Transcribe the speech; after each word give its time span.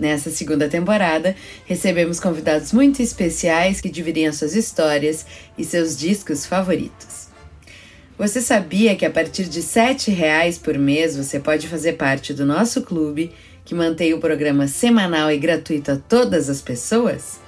Nessa 0.00 0.30
segunda 0.30 0.66
temporada, 0.66 1.36
recebemos 1.66 2.18
convidados 2.18 2.72
muito 2.72 3.02
especiais 3.02 3.82
que 3.82 3.90
dividem 3.90 4.26
as 4.26 4.36
suas 4.36 4.56
histórias 4.56 5.26
e 5.58 5.62
seus 5.62 5.94
discos 5.94 6.46
favoritos. 6.46 7.28
Você 8.16 8.40
sabia 8.40 8.96
que 8.96 9.04
a 9.04 9.10
partir 9.10 9.44
de 9.44 9.60
R$ 9.60 10.14
reais 10.14 10.56
por 10.56 10.78
mês 10.78 11.18
você 11.18 11.38
pode 11.38 11.68
fazer 11.68 11.98
parte 11.98 12.32
do 12.32 12.46
nosso 12.46 12.80
clube, 12.80 13.30
que 13.62 13.74
mantém 13.74 14.14
o 14.14 14.18
programa 14.18 14.66
semanal 14.66 15.30
e 15.30 15.36
gratuito 15.36 15.92
a 15.92 15.96
todas 15.96 16.48
as 16.48 16.62
pessoas? 16.62 17.38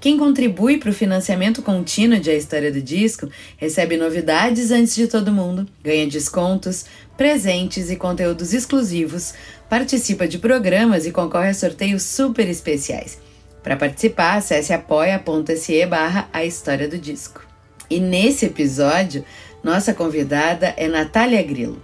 Quem 0.00 0.16
contribui 0.16 0.78
para 0.78 0.88
o 0.90 0.94
financiamento 0.94 1.60
contínuo 1.60 2.18
de 2.18 2.30
A 2.30 2.34
História 2.34 2.72
do 2.72 2.80
Disco 2.80 3.28
recebe 3.58 3.98
novidades 3.98 4.70
antes 4.70 4.94
de 4.94 5.06
todo 5.06 5.30
mundo, 5.30 5.66
ganha 5.84 6.06
descontos, 6.06 6.86
presentes 7.18 7.90
e 7.90 7.96
conteúdos 7.96 8.54
exclusivos, 8.54 9.34
participa 9.70 10.26
de 10.26 10.36
programas 10.36 11.06
e 11.06 11.12
concorre 11.12 11.50
a 11.50 11.54
sorteios 11.54 12.02
super 12.02 12.48
especiais. 12.48 13.20
Para 13.62 13.76
participar, 13.76 14.38
acesse 14.38 14.72
apoia.se 14.72 15.86
barra 15.86 16.28
a 16.32 16.44
história 16.44 16.88
do 16.88 16.98
disco. 16.98 17.46
E 17.88 18.00
nesse 18.00 18.46
episódio, 18.46 19.24
nossa 19.62 19.94
convidada 19.94 20.74
é 20.76 20.88
Natália 20.88 21.40
Grilo. 21.44 21.80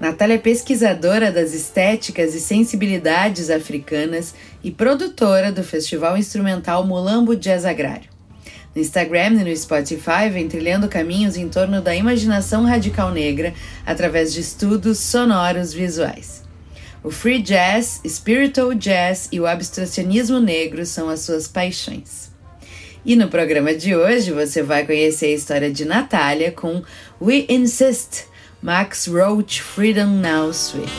Natália 0.00 0.34
é 0.34 0.38
pesquisadora 0.38 1.30
das 1.30 1.54
estéticas 1.54 2.34
e 2.34 2.40
sensibilidades 2.40 3.48
africanas 3.48 4.34
e 4.62 4.72
produtora 4.72 5.52
do 5.52 5.62
festival 5.62 6.18
instrumental 6.18 6.84
Mulambo 6.84 7.36
Jazz 7.36 7.64
Agrário. 7.64 8.10
No 8.74 8.82
Instagram 8.82 9.34
e 9.40 9.44
no 9.44 9.56
Spotify 9.56 10.28
vem 10.32 10.48
trilhando 10.48 10.88
caminhos 10.88 11.36
em 11.36 11.48
torno 11.48 11.80
da 11.80 11.94
imaginação 11.94 12.64
radical 12.64 13.12
negra 13.12 13.54
através 13.86 14.32
de 14.32 14.40
estudos 14.40 14.98
sonoros 14.98 15.72
visuais. 15.72 16.43
O 17.04 17.10
free 17.10 17.42
jazz, 17.42 18.00
spiritual 18.08 18.72
jazz 18.72 19.28
e 19.30 19.38
o 19.38 19.46
abstracionismo 19.46 20.40
negro 20.40 20.86
são 20.86 21.10
as 21.10 21.20
suas 21.20 21.46
paixões. 21.46 22.32
E 23.04 23.14
no 23.14 23.28
programa 23.28 23.74
de 23.74 23.94
hoje 23.94 24.32
você 24.32 24.62
vai 24.62 24.86
conhecer 24.86 25.26
a 25.26 25.34
história 25.34 25.70
de 25.70 25.84
Natália 25.84 26.50
com 26.50 26.82
We 27.20 27.44
Insist, 27.50 28.24
Max 28.62 29.06
Roach 29.06 29.60
Freedom 29.60 30.06
Now 30.06 30.54
Suite. 30.54 30.90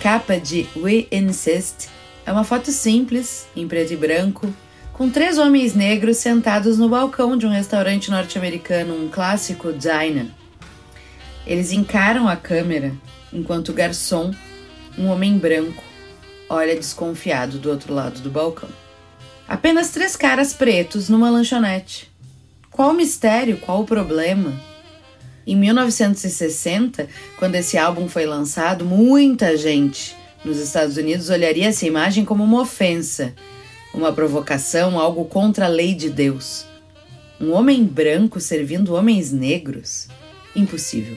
capa 0.00 0.40
de 0.40 0.66
We 0.74 1.06
Insist 1.12 1.90
é 2.30 2.32
uma 2.32 2.44
foto 2.44 2.70
simples, 2.70 3.48
em 3.56 3.66
preto 3.66 3.92
e 3.92 3.96
branco, 3.96 4.54
com 4.92 5.10
três 5.10 5.36
homens 5.36 5.74
negros 5.74 6.18
sentados 6.18 6.78
no 6.78 6.88
balcão 6.88 7.36
de 7.36 7.44
um 7.44 7.50
restaurante 7.50 8.08
norte-americano, 8.08 8.94
um 8.94 9.08
clássico 9.08 9.72
diner. 9.72 10.26
Eles 11.44 11.72
encaram 11.72 12.28
a 12.28 12.36
câmera 12.36 12.94
enquanto 13.32 13.70
o 13.70 13.72
garçom, 13.72 14.32
um 14.96 15.08
homem 15.08 15.38
branco, 15.38 15.82
olha 16.48 16.76
desconfiado 16.76 17.58
do 17.58 17.68
outro 17.68 17.92
lado 17.92 18.20
do 18.20 18.30
balcão. 18.30 18.68
Apenas 19.48 19.90
três 19.90 20.14
caras 20.14 20.52
pretos 20.52 21.08
numa 21.08 21.30
lanchonete. 21.30 22.08
Qual 22.70 22.90
o 22.90 22.94
mistério? 22.94 23.56
Qual 23.56 23.80
o 23.80 23.86
problema? 23.86 24.52
Em 25.44 25.56
1960, 25.56 27.08
quando 27.36 27.56
esse 27.56 27.76
álbum 27.76 28.08
foi 28.08 28.24
lançado, 28.24 28.84
muita 28.84 29.56
gente 29.56 30.19
nos 30.44 30.58
Estados 30.58 30.96
Unidos 30.96 31.28
olharia 31.28 31.68
essa 31.68 31.86
imagem 31.86 32.24
como 32.24 32.42
uma 32.42 32.62
ofensa, 32.62 33.34
uma 33.92 34.12
provocação, 34.12 34.98
algo 34.98 35.24
contra 35.24 35.66
a 35.66 35.68
lei 35.68 35.94
de 35.94 36.08
Deus. 36.08 36.64
Um 37.40 37.52
homem 37.52 37.84
branco 37.84 38.40
servindo 38.40 38.94
homens 38.94 39.32
negros? 39.32 40.08
Impossível. 40.54 41.16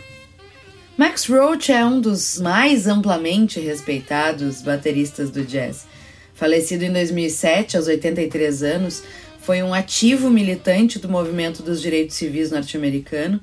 Max 0.97 1.25
Roach 1.25 1.71
é 1.71 1.83
um 1.83 1.99
dos 1.99 2.39
mais 2.39 2.87
amplamente 2.87 3.59
respeitados 3.59 4.61
bateristas 4.61 5.31
do 5.31 5.43
jazz. 5.43 5.87
Falecido 6.33 6.83
em 6.83 6.93
2007, 6.93 7.77
aos 7.77 7.87
83 7.87 8.63
anos, 8.63 9.03
foi 9.39 9.61
um 9.63 9.73
ativo 9.73 10.29
militante 10.29 10.99
do 10.99 11.09
movimento 11.09 11.63
dos 11.63 11.81
direitos 11.81 12.15
civis 12.15 12.51
norte-americano 12.51 13.41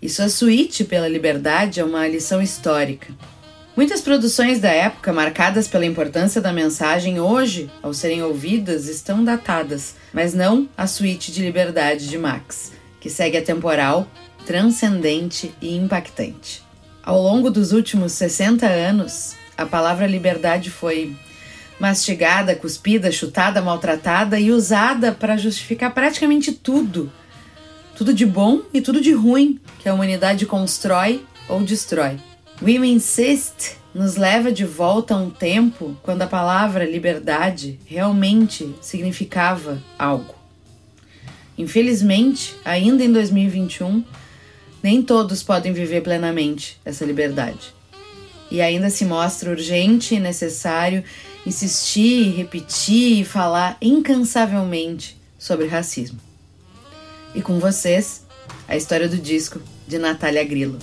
e 0.00 0.08
sua 0.08 0.28
suíte 0.28 0.84
pela 0.84 1.08
liberdade 1.08 1.80
é 1.80 1.84
uma 1.84 2.06
lição 2.06 2.40
histórica. 2.40 3.12
Muitas 3.76 4.00
produções 4.00 4.58
da 4.60 4.68
época, 4.68 5.12
marcadas 5.12 5.68
pela 5.68 5.86
importância 5.86 6.40
da 6.40 6.52
mensagem, 6.52 7.20
hoje, 7.20 7.70
ao 7.82 7.94
serem 7.94 8.22
ouvidas, 8.22 8.88
estão 8.88 9.22
datadas, 9.22 9.94
mas 10.12 10.34
não 10.34 10.68
a 10.76 10.86
suíte 10.86 11.30
de 11.32 11.40
liberdade 11.40 12.08
de 12.08 12.18
Max, 12.18 12.72
que 13.00 13.08
segue 13.08 13.38
atemporal, 13.38 14.08
transcendente 14.44 15.54
e 15.62 15.76
impactante. 15.76 16.62
Ao 17.02 17.20
longo 17.20 17.50
dos 17.50 17.72
últimos 17.72 18.12
60 18.12 18.66
anos, 18.66 19.34
a 19.56 19.64
palavra 19.64 20.06
liberdade 20.06 20.70
foi 20.70 21.16
mastigada, 21.78 22.54
cuspida, 22.54 23.10
chutada, 23.10 23.62
maltratada 23.62 24.38
e 24.38 24.50
usada 24.50 25.12
para 25.12 25.36
justificar 25.36 25.94
praticamente 25.94 26.52
tudo 26.52 27.10
tudo 28.00 28.14
de 28.14 28.24
bom 28.24 28.62
e 28.72 28.80
tudo 28.80 28.98
de 28.98 29.12
ruim 29.12 29.60
que 29.78 29.86
a 29.86 29.92
humanidade 29.92 30.46
constrói 30.46 31.22
ou 31.46 31.62
destrói. 31.62 32.18
We 32.62 32.74
Insist 32.74 33.76
nos 33.94 34.16
leva 34.16 34.52
de 34.52 34.66
volta 34.66 35.14
a 35.14 35.16
um 35.16 35.30
tempo 35.30 35.96
quando 36.02 36.20
a 36.20 36.26
palavra 36.26 36.84
liberdade 36.84 37.78
realmente 37.86 38.74
significava 38.82 39.82
algo. 39.98 40.34
Infelizmente, 41.56 42.54
ainda 42.62 43.02
em 43.02 43.10
2021, 43.10 44.04
nem 44.82 45.02
todos 45.02 45.42
podem 45.42 45.72
viver 45.72 46.02
plenamente 46.02 46.78
essa 46.84 47.04
liberdade. 47.04 47.74
E 48.50 48.60
ainda 48.60 48.90
se 48.90 49.06
mostra 49.06 49.50
urgente 49.50 50.14
e 50.14 50.20
necessário 50.20 51.02
insistir, 51.46 52.34
repetir 52.36 53.20
e 53.20 53.24
falar 53.24 53.78
incansavelmente 53.80 55.16
sobre 55.38 55.66
racismo. 55.66 56.20
E 57.34 57.40
com 57.40 57.58
vocês, 57.58 58.26
a 58.68 58.76
história 58.76 59.08
do 59.08 59.16
disco 59.16 59.62
de 59.88 59.98
Natália 59.98 60.44
Grilo. 60.44 60.78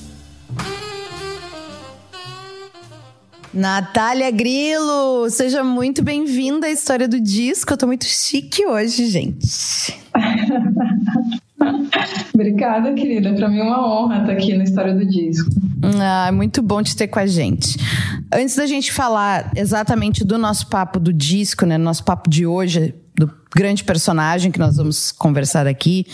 Natália 3.54 4.30
Grilo, 4.30 5.30
seja 5.30 5.64
muito 5.64 6.04
bem-vinda 6.04 6.68
à 6.68 6.72
história 6.72 7.08
do 7.08 7.20
disco. 7.20 7.74
Eu 7.74 7.78
tô 7.78 7.88
muito 7.88 8.06
chique 8.06 8.66
hoje, 8.66 9.08
gente. 9.08 9.48
Obrigada, 12.34 12.94
querida. 12.94 13.34
Para 13.34 13.50
mim 13.50 13.60
é 13.60 13.64
uma 13.64 13.88
honra 13.88 14.22
estar 14.22 14.34
aqui 14.34 14.56
na 14.56 14.64
história 14.64 14.94
do 14.94 15.06
disco. 15.08 15.50
Ah, 16.00 16.32
muito 16.32 16.62
bom 16.62 16.84
te 16.84 16.96
ter 16.96 17.08
com 17.08 17.20
a 17.20 17.26
gente. 17.26 17.78
Antes 18.32 18.56
da 18.56 18.66
gente 18.66 18.92
falar 18.92 19.52
exatamente 19.56 20.24
do 20.24 20.38
nosso 20.38 20.68
papo 20.68 21.00
do 21.00 21.14
disco, 21.14 21.66
né, 21.66 21.78
nosso 21.78 22.04
papo 22.04 22.30
de 22.30 22.46
hoje, 22.46 22.94
grande 23.56 23.84
personagem 23.84 24.52
que 24.52 24.60
nós 24.60 24.78
vamos 24.78 25.12
conversar 25.12 25.68
aqui, 25.68 26.06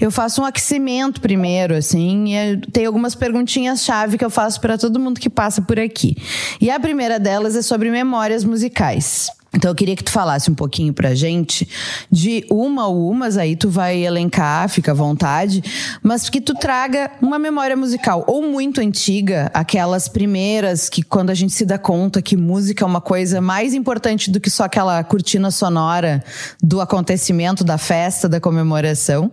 eu 0.00 0.10
faço 0.10 0.42
um 0.42 0.44
aquecimento 0.44 1.20
primeiro, 1.20 1.74
assim, 1.74 2.34
e 2.34 2.56
tem 2.72 2.86
algumas 2.86 3.14
perguntinhas-chave 3.14 4.18
que 4.18 4.24
eu 4.24 4.30
faço 4.30 4.60
para 4.60 4.78
todo 4.78 4.98
mundo 5.00 5.20
que 5.20 5.30
passa 5.30 5.60
por 5.62 5.78
aqui. 5.78 6.16
E 6.60 6.70
a 6.70 6.78
primeira 6.78 7.18
delas 7.18 7.56
é 7.56 7.62
sobre 7.62 7.90
memórias 7.90 8.44
musicais. 8.44 9.30
Então 9.54 9.70
eu 9.70 9.74
queria 9.74 9.96
que 9.96 10.04
tu 10.04 10.10
falasse 10.10 10.50
um 10.50 10.54
pouquinho 10.54 10.92
pra 10.92 11.14
gente 11.14 11.66
de 12.10 12.44
uma 12.50 12.86
ou 12.86 13.10
umas, 13.10 13.38
aí 13.38 13.56
tu 13.56 13.70
vai 13.70 14.04
elencar, 14.04 14.68
fica 14.68 14.92
à 14.92 14.94
vontade, 14.94 15.62
mas 16.02 16.28
que 16.28 16.40
tu 16.40 16.54
traga 16.54 17.10
uma 17.20 17.38
memória 17.38 17.76
musical 17.76 18.24
ou 18.26 18.42
muito 18.42 18.80
antiga, 18.80 19.50
aquelas 19.54 20.06
primeiras 20.06 20.88
que 20.88 21.02
quando 21.02 21.30
a 21.30 21.34
gente 21.34 21.54
se 21.54 21.64
dá 21.64 21.78
conta 21.78 22.20
que 22.20 22.36
música 22.36 22.84
é 22.84 22.86
uma 22.86 23.00
coisa 23.00 23.40
mais 23.40 23.72
importante 23.72 24.30
do 24.30 24.38
que 24.38 24.50
só 24.50 24.64
aquela 24.64 25.02
cortina 25.02 25.50
sonora 25.50 26.22
do 26.62 26.80
acontecimento, 26.80 27.64
da 27.64 27.78
festa, 27.78 28.28
da 28.28 28.40
comemoração, 28.40 29.32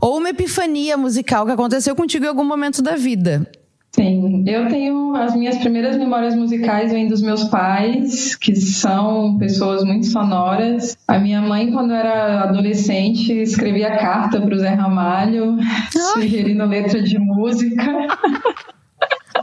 ou 0.00 0.18
uma 0.18 0.30
epifania 0.30 0.96
musical 0.96 1.46
que 1.46 1.52
aconteceu 1.52 1.94
contigo 1.94 2.24
em 2.24 2.28
algum 2.28 2.44
momento 2.44 2.82
da 2.82 2.96
vida. 2.96 3.48
Sim, 3.94 4.42
eu 4.44 4.66
tenho 4.66 5.14
as 5.14 5.36
minhas 5.36 5.56
primeiras 5.58 5.96
memórias 5.96 6.34
musicais 6.34 6.90
vêm 6.90 7.06
dos 7.06 7.22
meus 7.22 7.44
pais, 7.44 8.34
que 8.34 8.52
são 8.56 9.38
pessoas 9.38 9.84
muito 9.84 10.06
sonoras. 10.06 10.98
A 11.06 11.16
minha 11.16 11.40
mãe, 11.40 11.70
quando 11.70 11.92
era 11.94 12.40
adolescente, 12.42 13.32
escrevia 13.32 13.96
carta 13.96 14.40
para 14.40 14.52
o 14.52 14.58
Zé 14.58 14.70
Ramalho, 14.70 15.56
sugerindo 15.92 16.66
letra 16.66 17.00
de 17.00 17.16
música. 17.20 17.84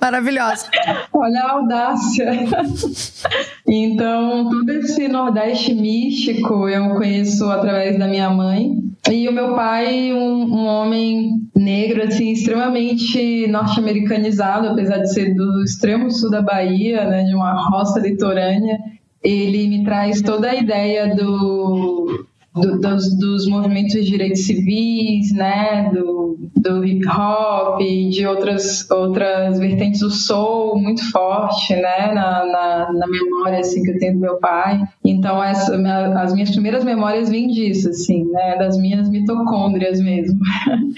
Maravilhosa. 0.01 0.67
Olha 1.13 1.41
a 1.41 1.51
audácia. 1.51 2.31
Então, 3.67 4.49
todo 4.49 4.69
esse 4.71 5.07
Nordeste 5.07 5.73
místico 5.73 6.67
eu 6.67 6.95
conheço 6.95 7.49
através 7.49 7.97
da 7.97 8.07
minha 8.07 8.29
mãe. 8.29 8.71
E 9.09 9.29
o 9.29 9.31
meu 9.31 9.55
pai, 9.55 10.11
um, 10.11 10.43
um 10.43 10.65
homem 10.65 11.31
negro, 11.55 12.03
assim, 12.03 12.31
extremamente 12.31 13.47
norte-americanizado, 13.47 14.69
apesar 14.69 14.97
de 14.97 15.13
ser 15.13 15.35
do 15.35 15.63
extremo 15.63 16.09
sul 16.11 16.29
da 16.29 16.41
Bahia, 16.41 17.05
né, 17.05 17.23
de 17.23 17.35
uma 17.35 17.53
roça 17.69 17.99
litorânea. 17.99 18.77
Ele 19.23 19.67
me 19.67 19.83
traz 19.83 20.21
toda 20.21 20.49
a 20.49 20.55
ideia 20.55 21.15
do, 21.15 22.00
do, 22.53 22.79
dos, 22.79 23.17
dos, 23.17 23.47
movimentos 23.47 23.93
de 23.93 24.03
direitos 24.03 24.45
civis, 24.45 25.31
né, 25.31 25.89
do, 25.93 26.37
do 26.57 26.83
hip 26.83 27.07
hop, 27.07 27.79
de 27.79 28.25
outras, 28.25 28.89
outras 28.91 29.57
vertentes 29.57 30.01
do 30.01 30.09
soul 30.09 30.77
muito 30.77 31.09
forte, 31.11 31.73
né, 31.75 32.11
na, 32.13 32.45
na, 32.45 32.93
na, 32.93 33.07
memória 33.07 33.59
assim 33.59 33.81
que 33.83 33.91
eu 33.91 33.99
tenho 33.99 34.13
do 34.15 34.19
meu 34.19 34.37
pai. 34.37 34.81
Então 35.05 35.41
essa, 35.41 35.75
as 36.19 36.33
minhas 36.33 36.51
primeiras 36.51 36.83
memórias 36.83 37.29
vêm 37.29 37.47
disso, 37.47 37.89
assim, 37.89 38.25
né, 38.25 38.57
das 38.57 38.77
minhas 38.77 39.09
mitocôndrias 39.09 40.01
mesmo. 40.01 40.39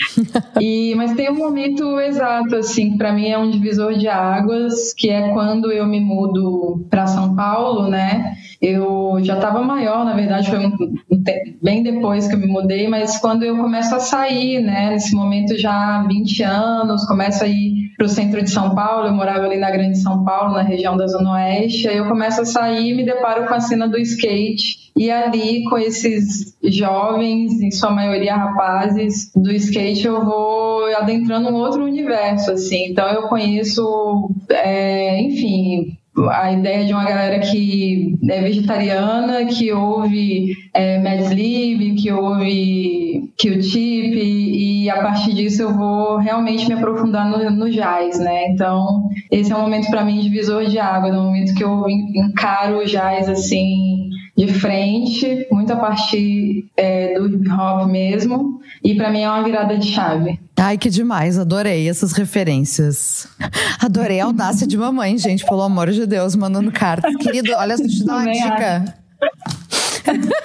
e 0.60 0.96
mas 0.96 1.14
tem 1.14 1.30
um 1.30 1.38
momento 1.38 2.00
exato 2.00 2.56
assim, 2.56 2.98
para 2.98 3.14
mim 3.14 3.28
é 3.28 3.38
um 3.38 3.52
divisor 3.52 3.94
de 3.94 4.08
águas, 4.08 4.92
que 4.94 5.10
é 5.10 5.30
quando 5.30 5.72
eu 5.72 5.86
me 5.86 6.00
mudo 6.00 6.84
para 6.90 7.06
São 7.06 7.36
Paulo, 7.36 7.88
né? 7.88 8.34
Eu 8.64 9.18
já 9.22 9.36
estava 9.36 9.62
maior, 9.62 10.06
na 10.06 10.14
verdade, 10.14 10.50
foi 10.50 10.60
um, 10.60 10.96
um, 11.12 11.22
bem 11.62 11.84
depois 11.84 12.28
que 12.28 12.36
eu 12.36 12.40
me 12.40 12.48
mudei, 12.48 12.88
mas 12.88 13.18
quando 13.18 13.44
eu 13.44 13.58
começo 13.58 13.94
a 13.96 14.00
sair, 14.00 14.62
né, 14.62 14.92
nesse 14.92 15.16
momento 15.16 15.58
já 15.58 15.72
há 15.72 16.04
20 16.08 16.44
anos, 16.44 17.06
começo 17.06 17.44
a 17.44 17.48
ir 17.48 17.92
para 17.98 18.06
o 18.06 18.10
centro 18.10 18.42
de 18.42 18.50
São 18.50 18.74
Paulo, 18.76 19.08
eu 19.08 19.14
morava 19.14 19.46
ali 19.46 19.58
na 19.58 19.72
Grande 19.72 19.98
São 19.98 20.24
Paulo, 20.24 20.54
na 20.54 20.62
região 20.62 20.98
da 20.98 21.08
Zona 21.08 21.34
Oeste, 21.34 21.88
aí 21.88 21.98
eu 21.98 22.08
começo 22.08 22.42
a 22.42 22.46
sair 22.46 22.92
e 22.92 22.94
me 22.94 23.06
deparo 23.06 23.48
com 23.48 23.54
a 23.54 23.60
cena 23.60 23.88
do 23.88 23.98
skate, 23.98 24.92
e 24.96 25.10
ali 25.10 25.64
com 25.66 25.78
esses 25.78 26.56
jovens, 26.64 27.62
em 27.62 27.72
sua 27.72 27.92
maioria 27.92 28.36
rapazes, 28.36 29.32
do 29.36 29.52
skate 29.52 30.06
eu 30.06 30.24
vou 30.24 30.86
adentrando 30.96 31.50
um 31.50 31.56
outro 31.56 31.84
universo, 31.84 32.52
assim, 32.52 32.88
então 32.88 33.08
eu 33.10 33.24
conheço, 33.24 34.30
é, 34.50 35.22
enfim, 35.22 35.98
a 36.30 36.52
ideia 36.52 36.86
de 36.86 36.94
uma 36.94 37.04
galera 37.04 37.40
que 37.40 38.16
é 38.30 38.42
vegetariana, 38.42 39.46
que 39.46 39.72
ouve 39.72 40.54
é, 40.74 41.00
Mad 41.00 41.34
Lib, 41.34 41.96
que 41.96 42.12
ouve 42.12 43.32
Q-Tip, 43.38 44.16
e 44.16 44.90
a 44.90 45.02
partir 45.02 45.34
disso 45.34 45.64
eu 45.64 45.74
vou 45.74 46.18
realmente 46.18 46.68
me 46.68 46.74
aprofundar 46.76 47.28
no, 47.30 47.50
no 47.50 47.70
jazz, 47.72 48.20
né? 48.20 48.50
Então, 48.50 49.10
esse 49.32 49.52
é 49.52 49.56
um 49.56 49.62
momento 49.62 49.90
para 49.90 50.06
mim 50.06 50.20
divisor 50.20 50.66
de 50.66 50.78
água, 50.78 51.12
no 51.12 51.24
momento 51.24 51.56
que 51.56 51.64
eu 51.64 51.86
encaro 51.90 52.80
o 52.80 52.86
jazz 52.86 53.28
assim 53.28 54.03
de 54.36 54.52
frente, 54.52 55.48
muito 55.52 55.72
a 55.72 55.76
partir 55.76 56.68
é, 56.76 57.20
do 57.20 57.28
hip 57.28 57.50
hop 57.52 57.88
mesmo, 57.88 58.60
e 58.84 58.96
para 58.96 59.12
mim 59.12 59.22
é 59.22 59.30
uma 59.30 59.44
virada 59.44 59.78
de 59.78 59.88
chave. 59.88 60.40
Ai, 60.58 60.78
que 60.78 60.90
demais, 60.90 61.38
adorei 61.38 61.88
essas 61.88 62.14
referências. 62.14 63.28
Adorei 63.80 64.20
a 64.20 64.26
audácia 64.26 64.66
de 64.66 64.78
mamãe, 64.78 65.18
gente, 65.18 65.46
pelo 65.46 65.62
amor 65.62 65.92
de 65.92 66.06
Deus, 66.06 66.36
mandando 66.36 66.72
cartas. 66.72 67.16
Querido, 67.18 67.52
olha, 67.54 67.76
deixa 67.76 67.94
eu 67.94 68.00
te 68.00 68.06
dar 68.06 68.16
uma 68.18 68.32
dica. 68.32 68.96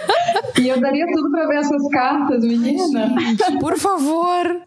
E 0.59 0.69
eu 0.69 0.81
daria 0.81 1.07
tudo 1.07 1.31
para 1.31 1.47
ver 1.47 1.57
essas 1.59 1.89
cartas, 1.89 2.43
menina. 2.43 3.15
Gente, 3.21 3.59
por 3.61 3.79
favor. 3.79 4.61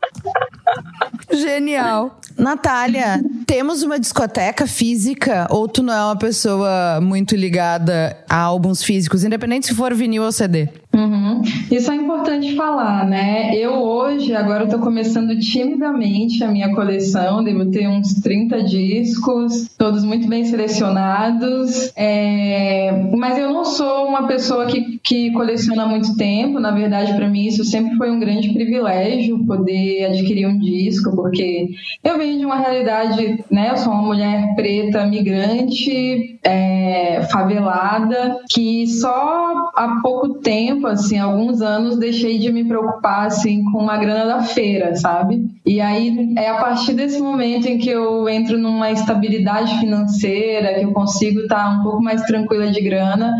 Genial. 1.31 2.19
Natália, 2.37 3.21
temos 3.45 3.83
uma 3.83 3.99
discoteca 3.99 4.65
física 4.65 5.47
ou 5.49 5.67
tu 5.67 5.83
não 5.83 5.93
é 5.93 6.03
uma 6.05 6.15
pessoa 6.15 6.99
muito 7.01 7.35
ligada 7.35 8.17
a 8.29 8.37
álbuns 8.37 8.83
físicos, 8.83 9.23
independente 9.23 9.67
se 9.67 9.75
for 9.75 9.93
vinil 9.93 10.23
ou 10.23 10.31
CD? 10.31 10.69
Uhum. 10.93 11.41
Isso 11.71 11.89
é 11.89 11.95
importante 11.95 12.53
falar, 12.53 13.07
né? 13.07 13.55
Eu 13.55 13.75
hoje, 13.75 14.35
agora 14.35 14.65
estou 14.65 14.79
começando 14.79 15.39
timidamente 15.39 16.43
a 16.43 16.49
minha 16.49 16.75
coleção, 16.75 17.41
devo 17.41 17.65
ter 17.71 17.87
uns 17.87 18.15
30 18.15 18.63
discos, 18.63 19.69
todos 19.77 20.03
muito 20.03 20.27
bem 20.27 20.43
selecionados, 20.43 21.93
é... 21.95 23.05
mas 23.15 23.37
eu 23.37 23.53
não 23.53 23.63
sou 23.63 24.05
uma 24.05 24.27
pessoa 24.27 24.65
que, 24.65 24.99
que 24.99 25.31
coleciona 25.31 25.83
há 25.83 25.87
muito 25.87 26.17
tempo, 26.17 26.59
na 26.59 26.71
verdade, 26.71 27.13
para 27.13 27.29
mim 27.29 27.45
isso 27.45 27.63
sempre 27.63 27.95
foi 27.95 28.11
um 28.11 28.19
grande 28.19 28.53
privilégio 28.53 29.45
poder 29.45 30.07
adquirir 30.07 30.45
um 30.45 30.59
disco, 30.59 31.15
porque 31.15 31.69
eu 32.03 32.17
venho 32.17 32.37
de 32.37 32.45
uma 32.45 32.57
realidade, 32.57 33.45
né? 33.49 33.69
Eu 33.71 33.77
sou 33.77 33.93
uma 33.93 34.03
mulher 34.03 34.55
preta, 34.55 35.05
migrante, 35.05 36.37
é... 36.43 37.21
favelada, 37.31 38.39
que 38.49 38.85
só 38.87 39.71
há 39.73 39.99
pouco 40.03 40.33
tempo 40.39 40.80
tempo, 40.81 40.87
assim, 40.87 41.19
alguns 41.19 41.61
anos, 41.61 41.97
deixei 41.97 42.39
de 42.39 42.51
me 42.51 42.65
preocupar, 42.65 43.27
assim, 43.27 43.63
com 43.71 43.89
a 43.89 43.97
grana 43.97 44.25
da 44.25 44.43
feira, 44.43 44.95
sabe? 44.95 45.45
E 45.65 45.79
aí 45.79 46.33
é 46.37 46.49
a 46.49 46.55
partir 46.55 46.93
desse 46.93 47.21
momento 47.21 47.67
em 47.67 47.77
que 47.77 47.89
eu 47.89 48.27
entro 48.27 48.57
numa 48.57 48.91
estabilidade 48.91 49.79
financeira, 49.79 50.73
que 50.73 50.85
eu 50.85 50.91
consigo 50.91 51.41
estar 51.41 51.79
um 51.79 51.83
pouco 51.83 52.01
mais 52.01 52.23
tranquila 52.23 52.71
de 52.71 52.81
grana, 52.81 53.33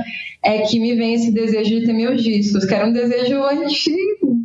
é 0.43 0.59
que 0.59 0.79
me 0.79 0.95
vem 0.95 1.15
esse 1.15 1.31
desejo 1.31 1.79
de 1.79 1.85
ter 1.85 1.93
meus 1.93 2.21
discos, 2.23 2.65
que 2.65 2.73
era 2.73 2.87
um 2.87 2.93
desejo 2.93 3.43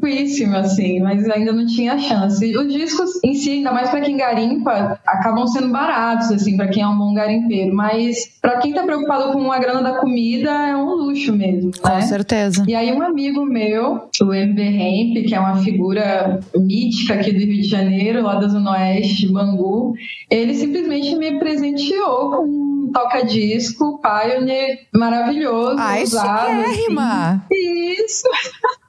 antiguíssimo, 0.06 0.56
assim, 0.56 1.00
mas 1.00 1.28
ainda 1.28 1.52
não 1.52 1.66
tinha 1.66 1.98
chance. 1.98 2.56
Os 2.56 2.72
discos 2.72 3.10
em 3.24 3.34
si, 3.34 3.50
ainda 3.52 3.72
mais 3.72 3.90
para 3.90 4.00
quem 4.00 4.16
garimpa, 4.16 4.98
acabam 5.06 5.46
sendo 5.46 5.68
baratos, 5.68 6.30
assim, 6.30 6.56
para 6.56 6.68
quem 6.68 6.82
é 6.82 6.86
um 6.86 6.96
bom 6.96 7.14
garimpeiro, 7.14 7.74
mas 7.74 8.30
para 8.40 8.58
quem 8.58 8.72
tá 8.72 8.82
preocupado 8.82 9.32
com 9.32 9.50
a 9.52 9.58
grana 9.58 9.82
da 9.82 9.98
comida, 9.98 10.50
é 10.50 10.76
um 10.76 10.94
luxo 10.94 11.32
mesmo, 11.32 11.70
né? 11.70 12.00
Com 12.00 12.00
certeza. 12.02 12.64
E 12.66 12.74
aí 12.74 12.92
um 12.92 13.02
amigo 13.02 13.44
meu, 13.44 14.08
o 14.20 14.26
MB 14.26 14.60
Hemp, 14.60 15.26
que 15.26 15.34
é 15.34 15.40
uma 15.40 15.56
figura 15.58 16.40
mítica 16.56 17.14
aqui 17.14 17.32
do 17.32 17.38
Rio 17.38 17.62
de 17.62 17.68
Janeiro, 17.68 18.22
lá 18.22 18.36
da 18.36 18.48
Zona 18.48 18.72
Oeste, 18.72 19.32
Bangu, 19.32 19.94
ele 20.30 20.54
simplesmente 20.54 21.14
me 21.16 21.38
presenteou 21.38 22.30
com 22.30 22.44
um 22.44 22.90
toca-disco 22.92 24.00
Pioneer 24.00 24.86
maravilhoso. 24.94 25.76
Ai, 25.78 26.02
usado, 26.02 26.60
assim. 26.60 26.94
Isso! 27.50 28.28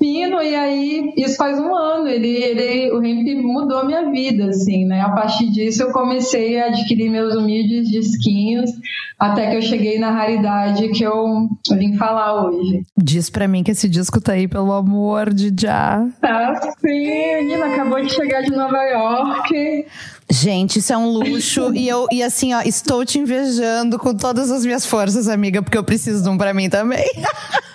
fino, 0.00 0.42
e 0.42 0.54
aí 0.54 1.12
isso 1.16 1.36
faz 1.36 1.58
um 1.58 1.74
ano, 1.76 2.08
ele, 2.08 2.28
ele, 2.28 2.90
o 2.92 3.04
hemp 3.04 3.26
mudou 3.42 3.84
minha 3.84 4.10
vida, 4.10 4.46
assim, 4.46 4.86
né? 4.86 5.02
A 5.02 5.10
partir 5.10 5.50
disso 5.50 5.82
eu 5.82 5.92
comecei 5.92 6.58
a 6.58 6.66
adquirir 6.66 7.10
meus 7.10 7.36
humildes 7.36 7.88
disquinhos, 7.90 8.70
até 9.18 9.50
que 9.50 9.56
eu 9.56 9.62
cheguei 9.62 9.98
na 9.98 10.10
raridade 10.10 10.88
que 10.88 11.04
eu 11.04 11.48
vim 11.72 11.96
falar 11.96 12.46
hoje. 12.46 12.82
Diz 12.96 13.28
pra 13.28 13.46
mim 13.46 13.62
que 13.62 13.72
esse 13.72 13.88
disco 13.88 14.20
tá 14.20 14.32
aí, 14.32 14.48
pelo 14.48 14.72
amor 14.72 15.34
de 15.34 15.52
já. 15.60 16.08
Tá 16.20 16.54
sim, 16.80 17.34
menina, 17.42 17.66
acabou 17.66 18.00
de 18.00 18.10
chegar 18.10 18.40
de 18.40 18.50
Nova 18.50 18.82
York. 18.82 19.86
Gente, 20.30 20.78
isso 20.78 20.92
é 20.92 20.96
um 20.96 21.08
luxo. 21.08 21.74
e 21.74 21.88
eu, 21.88 22.06
e 22.12 22.22
assim, 22.22 22.54
ó, 22.54 22.60
estou 22.62 23.04
te 23.04 23.18
invejando 23.18 23.98
com 23.98 24.14
todas 24.14 24.50
as 24.50 24.64
minhas 24.64 24.86
forças, 24.86 25.28
amiga, 25.28 25.60
porque 25.60 25.76
eu 25.76 25.82
preciso 25.82 26.22
de 26.22 26.28
um 26.28 26.38
pra 26.38 26.54
mim 26.54 26.70
também. 26.70 27.04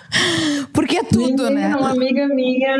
porque 0.72 0.96
é 0.96 1.02
tudo, 1.02 1.44
Menina, 1.44 1.68
né? 1.68 1.76
Uma 1.76 1.90
amiga 1.90 2.26
minha, 2.28 2.78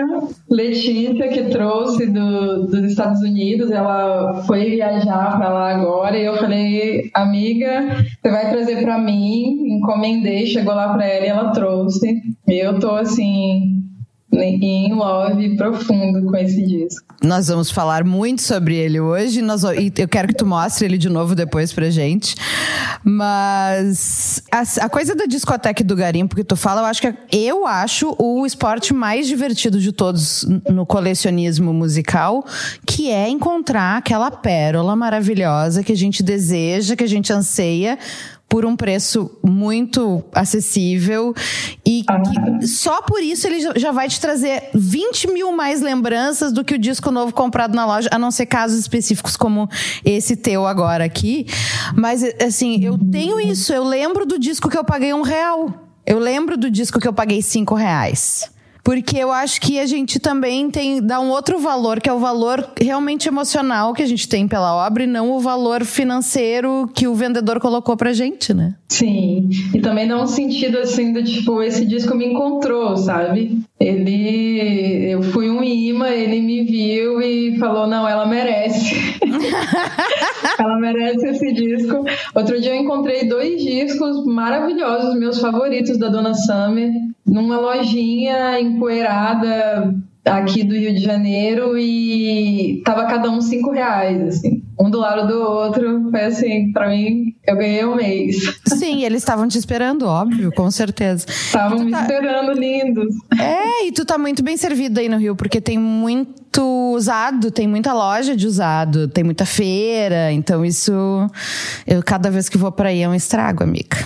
Letícia, 0.50 1.28
que 1.28 1.44
trouxe 1.50 2.06
do, 2.06 2.66
dos 2.66 2.84
Estados 2.84 3.20
Unidos, 3.20 3.70
ela 3.70 4.42
foi 4.46 4.70
viajar 4.70 5.36
pra 5.36 5.50
lá 5.50 5.74
agora, 5.74 6.16
e 6.16 6.24
eu 6.24 6.36
falei, 6.38 7.10
amiga, 7.12 8.02
você 8.22 8.30
vai 8.30 8.50
trazer 8.50 8.82
pra 8.82 8.98
mim, 8.98 9.76
encomendei, 9.76 10.46
chegou 10.46 10.74
lá 10.74 10.94
pra 10.94 11.04
ela 11.06 11.26
e 11.26 11.28
ela 11.28 11.50
trouxe. 11.50 12.22
E 12.48 12.64
eu 12.64 12.78
tô 12.78 12.92
assim, 12.92 13.75
em 14.40 14.92
love 14.94 15.56
profundo 15.56 16.24
com 16.26 16.36
esse 16.36 16.62
disco. 16.64 17.06
Nós 17.22 17.48
vamos 17.48 17.70
falar 17.70 18.04
muito 18.04 18.42
sobre 18.42 18.76
ele 18.76 19.00
hoje. 19.00 19.40
Nós, 19.40 19.64
e 19.64 19.92
eu 19.96 20.08
quero 20.08 20.28
que 20.28 20.34
tu 20.34 20.44
mostre 20.44 20.84
ele 20.84 20.98
de 20.98 21.08
novo 21.08 21.34
depois 21.34 21.72
pra 21.72 21.88
gente. 21.88 22.34
Mas 23.02 24.42
a, 24.50 24.84
a 24.84 24.88
coisa 24.88 25.14
da 25.14 25.24
discoteca 25.24 25.82
do 25.82 25.96
garimpo 25.96 26.36
que 26.36 26.44
tu 26.44 26.56
fala, 26.56 26.82
eu 26.82 26.84
acho 26.84 27.00
que 27.00 27.06
é, 27.06 27.16
eu 27.32 27.66
acho 27.66 28.14
o 28.18 28.44
esporte 28.44 28.92
mais 28.92 29.26
divertido 29.26 29.80
de 29.80 29.92
todos 29.92 30.46
no 30.68 30.84
colecionismo 30.84 31.72
musical, 31.72 32.44
que 32.86 33.10
é 33.10 33.28
encontrar 33.28 33.96
aquela 33.96 34.30
pérola 34.30 34.94
maravilhosa 34.94 35.82
que 35.82 35.92
a 35.92 35.96
gente 35.96 36.22
deseja, 36.22 36.96
que 36.96 37.04
a 37.04 37.08
gente 37.08 37.32
anseia 37.32 37.98
por 38.48 38.64
um 38.64 38.76
preço 38.76 39.30
muito 39.44 40.24
acessível 40.32 41.34
e 41.84 42.04
que 42.04 42.66
só 42.66 43.02
por 43.02 43.20
isso 43.20 43.46
ele 43.46 43.60
já 43.78 43.90
vai 43.90 44.08
te 44.08 44.20
trazer 44.20 44.70
20 44.72 45.32
mil 45.32 45.52
mais 45.52 45.80
lembranças 45.80 46.52
do 46.52 46.64
que 46.64 46.74
o 46.74 46.78
disco 46.78 47.10
novo 47.10 47.32
comprado 47.32 47.74
na 47.74 47.84
loja, 47.84 48.08
a 48.12 48.18
não 48.18 48.30
ser 48.30 48.46
casos 48.46 48.78
específicos 48.78 49.36
como 49.36 49.68
esse 50.04 50.36
teu 50.36 50.66
agora 50.66 51.04
aqui. 51.04 51.46
Mas, 51.94 52.22
assim, 52.40 52.82
eu 52.84 52.96
tenho 52.96 53.40
isso. 53.40 53.72
Eu 53.72 53.84
lembro 53.84 54.24
do 54.24 54.38
disco 54.38 54.68
que 54.68 54.78
eu 54.78 54.84
paguei 54.84 55.12
um 55.12 55.22
real. 55.22 55.88
Eu 56.06 56.18
lembro 56.18 56.56
do 56.56 56.70
disco 56.70 57.00
que 57.00 57.08
eu 57.08 57.12
paguei 57.12 57.42
cinco 57.42 57.74
reais. 57.74 58.50
Porque 58.86 59.18
eu 59.18 59.32
acho 59.32 59.60
que 59.60 59.80
a 59.80 59.84
gente 59.84 60.20
também 60.20 60.70
tem 60.70 61.02
dá 61.02 61.18
um 61.18 61.28
outro 61.28 61.58
valor, 61.58 62.00
que 62.00 62.08
é 62.08 62.12
o 62.12 62.20
valor 62.20 62.70
realmente 62.80 63.26
emocional 63.26 63.92
que 63.92 64.00
a 64.00 64.06
gente 64.06 64.28
tem 64.28 64.46
pela 64.46 64.86
obra 64.86 65.02
e 65.02 65.08
não 65.08 65.32
o 65.32 65.40
valor 65.40 65.84
financeiro 65.84 66.88
que 66.94 67.08
o 67.08 67.12
vendedor 67.12 67.58
colocou 67.58 67.96
pra 67.96 68.12
gente, 68.12 68.54
né? 68.54 68.76
Sim. 68.88 69.48
E 69.74 69.80
também 69.80 70.06
dá 70.06 70.16
um 70.22 70.28
sentido 70.28 70.78
assim 70.78 71.12
do 71.12 71.20
tipo, 71.24 71.60
esse 71.60 71.84
disco 71.84 72.14
me 72.14 72.26
encontrou, 72.26 72.96
sabe? 72.96 73.58
Ele 73.80 75.10
eu 75.10 75.20
fui 75.20 75.50
um 75.50 75.64
imã, 75.64 76.08
ele 76.10 76.40
me 76.40 76.62
viu 76.62 77.20
e 77.20 77.58
falou: 77.58 77.88
"Não, 77.88 78.08
ela 78.08 78.24
merece". 78.24 79.18
ela 80.60 80.78
merece 80.78 81.26
esse 81.26 81.52
disco. 81.52 82.04
Outro 82.36 82.60
dia 82.60 82.70
eu 82.70 82.80
encontrei 82.80 83.28
dois 83.28 83.60
discos 83.60 84.24
maravilhosos, 84.24 85.18
meus 85.18 85.40
favoritos 85.40 85.98
da 85.98 86.08
Dona 86.08 86.34
Summer 86.34 86.92
numa 87.26 87.58
lojinha 87.58 88.60
empoeirada 88.60 89.94
aqui 90.24 90.64
do 90.64 90.74
Rio 90.74 90.92
de 90.92 91.00
Janeiro 91.00 91.78
e 91.78 92.82
tava 92.84 93.06
cada 93.06 93.30
um 93.30 93.40
cinco 93.40 93.70
reais, 93.70 94.20
assim. 94.22 94.62
Um 94.78 94.90
do 94.90 94.98
lado 94.98 95.26
do 95.26 95.40
outro. 95.40 96.10
Foi 96.10 96.24
assim, 96.24 96.72
pra 96.72 96.88
mim, 96.88 97.34
eu 97.46 97.56
ganhei 97.56 97.84
um 97.84 97.94
mês. 97.94 98.36
Sim, 98.66 99.04
eles 99.04 99.22
estavam 99.22 99.46
te 99.48 99.56
esperando, 99.56 100.06
óbvio, 100.06 100.52
com 100.52 100.70
certeza. 100.70 101.26
Estavam 101.28 101.78
me 101.78 101.90
tá... 101.90 102.02
esperando, 102.02 102.52
lindos. 102.52 103.14
É, 103.40 103.86
e 103.86 103.92
tu 103.92 104.04
tá 104.04 104.18
muito 104.18 104.42
bem 104.42 104.56
servido 104.56 105.00
aí 105.00 105.08
no 105.08 105.16
Rio, 105.16 105.36
porque 105.36 105.60
tem 105.60 105.78
muito 105.78 106.92
usado, 106.94 107.50
tem 107.50 107.66
muita 107.66 107.92
loja 107.92 108.36
de 108.36 108.46
usado, 108.46 109.08
tem 109.08 109.24
muita 109.24 109.46
feira, 109.46 110.32
então 110.32 110.64
isso. 110.64 110.92
Eu 111.86 112.02
cada 112.02 112.30
vez 112.30 112.48
que 112.48 112.58
vou 112.58 112.72
pra 112.72 112.88
aí 112.88 113.02
é 113.02 113.08
um 113.08 113.14
estrago, 113.14 113.62
amiga. 113.62 113.96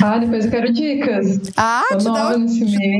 Ah, 0.00 0.18
depois 0.18 0.44
eu 0.44 0.50
quero 0.50 0.72
dicas. 0.72 1.40
Ah, 1.56 1.84
te, 1.96 2.04
dou, 2.04 2.46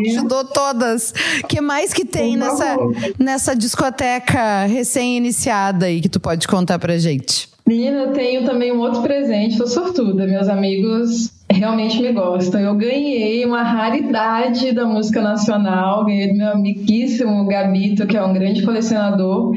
te 0.03 0.29
dou 0.29 0.45
todas. 0.45 1.13
O 1.43 1.47
que 1.47 1.61
mais 1.61 1.93
que 1.93 2.05
tem 2.05 2.37
nessa, 2.37 2.77
nessa 3.19 3.57
discoteca 3.57 4.65
recém-iniciada 4.67 5.87
aí 5.87 6.01
que 6.01 6.09
tu 6.09 6.21
pode 6.21 6.47
contar 6.47 6.79
pra 6.79 6.99
gente? 6.99 7.49
Menina, 7.67 8.03
eu 8.03 8.13
tenho 8.13 8.45
também 8.45 8.73
um 8.73 8.81
outro 8.81 9.03
presente, 9.03 9.57
tô 9.57 9.67
sortuda. 9.67 10.27
Meus 10.27 10.49
amigos 10.49 11.33
realmente 11.51 12.01
me 12.01 12.13
gostam. 12.13 12.61
Eu 12.61 12.75
ganhei 12.75 13.45
uma 13.45 13.63
raridade 13.63 14.73
da 14.73 14.85
música 14.85 15.23
nacional, 15.23 16.05
ganhei 16.05 16.29
do 16.29 16.37
meu 16.37 16.53
amiguíssimo 16.53 17.47
Gabito, 17.47 18.07
que 18.07 18.17
é 18.17 18.23
um 18.23 18.35
grande 18.35 18.63
colecionador 18.63 19.53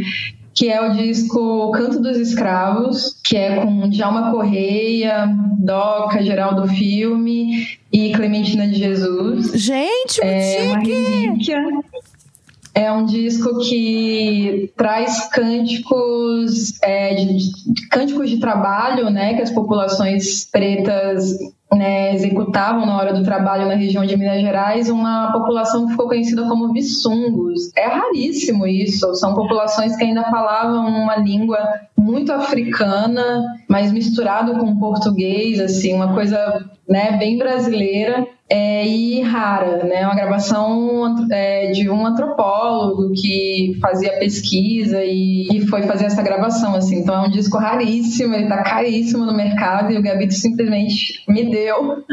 que 0.58 0.70
é 0.70 0.82
o 0.82 0.94
disco 0.94 1.70
Canto 1.72 2.02
dos 2.02 2.18
Escravos, 2.18 3.16
que 3.24 3.38
é 3.38 3.58
com 3.58 3.88
Djalma 3.90 4.32
Correia, 4.32 5.30
Doca, 5.58 6.22
Geraldo 6.22 6.68
Filme 6.68 7.68
e 7.92 8.12
Clementina 8.14 8.68
de 8.68 8.76
Jesus. 8.76 9.52
Gente, 9.54 10.22
é 10.22 10.64
uma 10.68 10.80
relíquia. 10.80 11.58
É 12.76 12.92
um 12.92 13.06
disco 13.06 13.58
que 13.68 14.72
traz 14.78 15.28
cânticos, 15.30 16.80
é, 16.84 17.16
de, 17.16 17.74
de, 17.74 17.88
cânticos 17.90 18.30
de 18.30 18.38
trabalho, 18.38 19.10
né, 19.10 19.34
que 19.34 19.42
as 19.42 19.50
populações 19.50 20.46
pretas 20.46 21.40
né, 21.74 22.14
executavam 22.14 22.86
na 22.86 22.98
hora 22.98 23.14
do 23.14 23.24
trabalho 23.24 23.68
na 23.68 23.76
região 23.76 24.06
de 24.06 24.16
Minas 24.16 24.42
Gerais 24.42 24.90
uma 24.90 25.32
população 25.32 25.86
que 25.86 25.92
ficou 25.92 26.08
conhecida 26.08 26.48
como 26.48 26.72
Vissungos. 26.72 27.72
É 27.76 27.88
raríssimo 27.88 28.66
isso, 28.66 29.14
são 29.16 29.34
populações 29.34 29.96
que 29.96 30.04
ainda 30.04 30.24
falavam 30.24 30.88
uma 30.88 31.18
língua 31.18 31.60
muito 31.98 32.32
africana, 32.32 33.44
mas 33.68 33.92
misturado 33.92 34.58
com 34.58 34.80
português, 34.80 35.60
assim, 35.60 35.94
uma 35.94 36.14
coisa 36.14 36.66
né, 36.88 37.18
bem 37.18 37.38
brasileira 37.38 38.26
é, 38.50 38.88
e 38.88 39.22
rara, 39.22 39.84
né? 39.84 40.06
Uma 40.06 40.16
gravação 40.16 41.28
é, 41.30 41.72
de 41.72 41.90
um 41.90 42.06
antropólogo 42.06 43.12
que 43.12 43.78
fazia 43.82 44.18
pesquisa 44.18 45.04
e, 45.04 45.48
e, 45.52 45.68
foi 45.68 45.84
fazer 45.84 46.06
essa 46.06 46.22
gravação, 46.22 46.74
assim. 46.76 47.00
Então 47.00 47.16
é 47.24 47.28
um 47.28 47.32
disco 47.32 47.58
raríssimo, 47.58 48.34
ele 48.34 48.48
tá 48.48 48.64
caríssimo 48.64 49.26
no 49.26 49.36
mercado 49.36 49.92
e 49.92 49.98
o 49.98 50.02
Gabito 50.02 50.34
simplesmente 50.34 51.24
me 51.28 51.50
deu. 51.50 52.04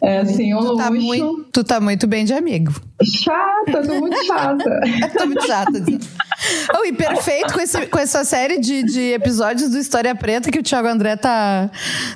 É 0.00 0.18
assim, 0.18 0.52
um 0.52 0.58
tu 0.58 0.76
tá 0.76 0.88
luxo. 0.88 1.06
Muito, 1.06 1.46
tu 1.52 1.64
tá 1.64 1.80
muito 1.80 2.06
bem 2.06 2.24
de 2.24 2.34
amigo. 2.34 2.72
Chata, 3.02 3.82
tô 3.86 3.94
muito 4.00 4.24
chata. 4.24 4.80
tô 5.16 5.26
muito 5.26 5.46
chata. 5.46 5.72
oh, 6.74 6.84
e 6.84 6.92
perfeito 6.92 7.54
com, 7.54 7.60
esse, 7.60 7.86
com 7.86 7.98
essa 7.98 8.24
série 8.24 8.58
de, 8.58 8.82
de 8.82 9.12
episódios 9.12 9.70
do 9.70 9.78
História 9.78 10.14
Preta 10.14 10.50
que 10.50 10.58
o 10.58 10.62
Thiago 10.62 10.88
André 10.88 11.16
tá, 11.16 11.70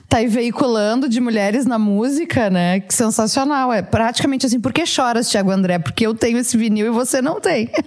tá 0.09 0.19
aí 0.19 0.27
veiculando 0.27 1.09
de 1.09 1.21
mulheres 1.21 1.65
na 1.65 1.79
música, 1.79 2.51
né? 2.51 2.81
Que 2.81 2.93
sensacional. 2.93 3.73
É 3.73 3.83
praticamente 3.83 4.47
assim, 4.47 4.61
por 4.61 4.73
que 4.73 4.85
choras, 4.85 5.29
Thiago 5.29 5.51
André? 5.51 5.79
Porque 5.79 6.07
eu 6.07 6.15
tenho 6.15 6.39
esse 6.39 6.57
vinil 6.57 6.87
e 6.87 6.91
você 6.91 7.23
não 7.23 7.41
tem. 7.41 7.71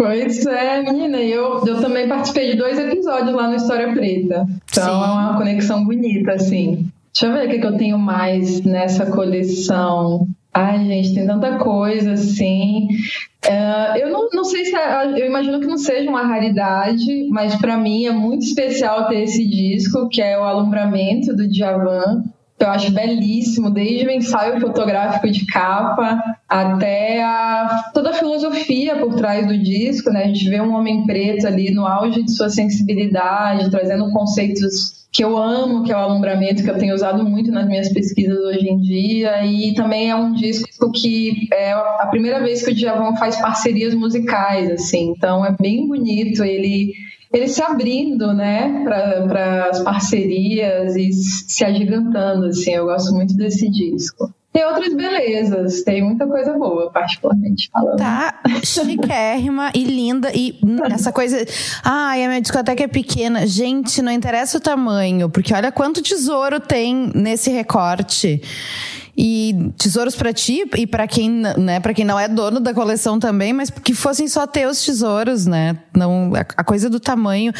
Pois 0.00 0.46
é, 0.46 0.80
menina, 0.80 1.18
eu, 1.18 1.62
eu 1.66 1.78
também 1.78 2.08
participei 2.08 2.52
de 2.52 2.56
dois 2.56 2.78
episódios 2.78 3.34
lá 3.34 3.48
no 3.48 3.56
História 3.56 3.92
Preta. 3.92 4.46
Então 4.70 4.82
Sim. 4.82 4.90
é 4.90 5.12
uma 5.12 5.36
conexão 5.36 5.84
bonita, 5.84 6.32
assim. 6.32 6.90
Deixa 7.12 7.26
eu 7.26 7.32
ver 7.32 7.46
o 7.46 7.60
que, 7.60 7.66
eu 7.66 7.76
tenho 7.76 7.98
mais 7.98 8.62
nessa 8.62 9.06
coleção. 9.06 10.26
Ai, 10.52 10.84
gente, 10.84 11.14
tem 11.14 11.26
tanta 11.26 11.58
coisa 11.58 12.12
assim. 12.12 12.88
Uh, 13.44 13.96
eu 13.98 14.10
não, 14.10 14.28
não 14.32 14.44
sei 14.44 14.64
se. 14.64 14.76
É, 14.76 15.20
eu 15.20 15.26
imagino 15.26 15.60
que 15.60 15.66
não 15.66 15.78
seja 15.78 16.08
uma 16.08 16.22
raridade, 16.22 17.28
mas 17.30 17.54
para 17.56 17.76
mim 17.76 18.06
é 18.06 18.12
muito 18.12 18.44
especial 18.44 19.08
ter 19.08 19.22
esse 19.22 19.46
disco, 19.46 20.08
que 20.08 20.20
é 20.20 20.38
o 20.38 20.42
Alumbramento 20.42 21.34
do 21.34 21.48
Djavan. 21.48 22.24
Eu 22.60 22.68
acho 22.68 22.92
belíssimo, 22.92 23.70
desde 23.70 24.06
o 24.06 24.10
ensaio 24.10 24.60
fotográfico 24.60 25.30
de 25.30 25.46
capa 25.46 26.22
até 26.46 27.22
a, 27.22 27.90
toda 27.94 28.10
a 28.10 28.12
filosofia 28.12 28.96
por 28.96 29.14
trás 29.14 29.48
do 29.48 29.56
disco. 29.56 30.10
Né? 30.10 30.24
A 30.24 30.26
gente 30.26 30.48
vê 30.48 30.60
um 30.60 30.74
homem 30.74 31.06
preto 31.06 31.46
ali 31.46 31.70
no 31.70 31.86
auge 31.86 32.22
de 32.22 32.30
sua 32.30 32.50
sensibilidade, 32.50 33.70
trazendo 33.70 34.10
conceitos 34.12 35.00
que 35.12 35.24
eu 35.24 35.36
amo, 35.36 35.82
que 35.82 35.92
é 35.92 35.96
o 35.96 36.00
alumbramento, 36.00 36.62
que 36.62 36.70
eu 36.70 36.78
tenho 36.78 36.94
usado 36.94 37.24
muito 37.24 37.50
nas 37.50 37.66
minhas 37.66 37.88
pesquisas 37.88 38.38
hoje 38.38 38.68
em 38.68 38.78
dia, 38.78 39.44
e 39.44 39.74
também 39.74 40.10
é 40.10 40.14
um 40.14 40.32
disco 40.34 40.92
que 40.92 41.48
é 41.52 41.72
a 41.72 42.06
primeira 42.10 42.40
vez 42.40 42.62
que 42.62 42.70
o 42.70 42.74
Djavan 42.74 43.16
faz 43.16 43.36
parcerias 43.40 43.92
musicais, 43.92 44.70
assim, 44.70 45.12
então 45.16 45.44
é 45.44 45.54
bem 45.60 45.88
bonito 45.88 46.44
ele 46.44 46.92
ele 47.32 47.48
se 47.48 47.62
abrindo, 47.62 48.32
né, 48.32 48.84
para 48.84 49.68
as 49.70 49.80
parcerias 49.80 50.96
e 50.96 51.12
se 51.12 51.64
agigantando, 51.64 52.46
assim, 52.46 52.72
eu 52.72 52.86
gosto 52.86 53.14
muito 53.14 53.36
desse 53.36 53.70
disco. 53.70 54.32
Tem 54.52 54.64
outras 54.64 54.92
belezas, 54.92 55.82
tem 55.82 56.02
muita 56.02 56.26
coisa 56.26 56.52
boa, 56.54 56.90
particularmente 56.90 57.70
falando. 57.72 57.98
Tá 57.98 58.40
chiquérrima 58.64 59.70
e 59.72 59.84
linda. 59.84 60.32
E 60.34 60.58
essa 60.92 61.12
coisa. 61.12 61.46
Ai, 61.84 62.24
a 62.24 62.28
minha 62.28 62.40
discoteca 62.40 62.82
é 62.82 62.88
pequena. 62.88 63.46
Gente, 63.46 64.02
não 64.02 64.10
interessa 64.10 64.58
o 64.58 64.60
tamanho, 64.60 65.30
porque 65.30 65.54
olha 65.54 65.70
quanto 65.70 66.02
tesouro 66.02 66.58
tem 66.58 67.12
nesse 67.14 67.48
recorte. 67.48 68.42
E 69.16 69.72
tesouros 69.76 70.14
para 70.14 70.32
ti 70.32 70.64
e 70.76 70.86
para 70.86 71.06
quem, 71.06 71.28
né, 71.30 71.80
para 71.80 71.92
quem 71.92 72.04
não 72.04 72.18
é 72.18 72.28
dono 72.28 72.60
da 72.60 72.72
coleção 72.72 73.18
também, 73.18 73.52
mas 73.52 73.70
que 73.70 73.94
fossem 73.94 74.28
só 74.28 74.46
teus 74.46 74.84
tesouros, 74.84 75.46
né? 75.46 75.78
Não 75.94 76.32
a, 76.34 76.64
coisa 76.64 76.88
do 76.88 77.00
tamanho, 77.00 77.52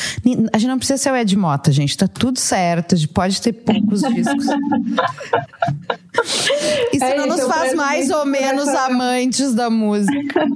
a 0.52 0.58
gente 0.58 0.68
não 0.68 0.78
precisa 0.78 0.96
ser 0.96 1.12
o 1.12 1.16
Ed 1.16 1.36
Mota, 1.36 1.72
gente, 1.72 1.96
tá 1.96 2.06
tudo 2.08 2.38
certo, 2.38 2.94
a 2.94 2.98
gente 2.98 3.08
pode 3.08 3.40
ter 3.40 3.52
poucos 3.52 4.00
discos. 4.02 4.46
Isso 6.92 7.04
é 7.04 7.16
não 7.16 7.26
isso, 7.26 7.36
nos 7.36 7.46
faz 7.46 7.74
mais 7.74 8.10
ou 8.10 8.24
menos 8.24 8.68
amantes 8.74 9.54
da 9.54 9.68
música. 9.70 10.46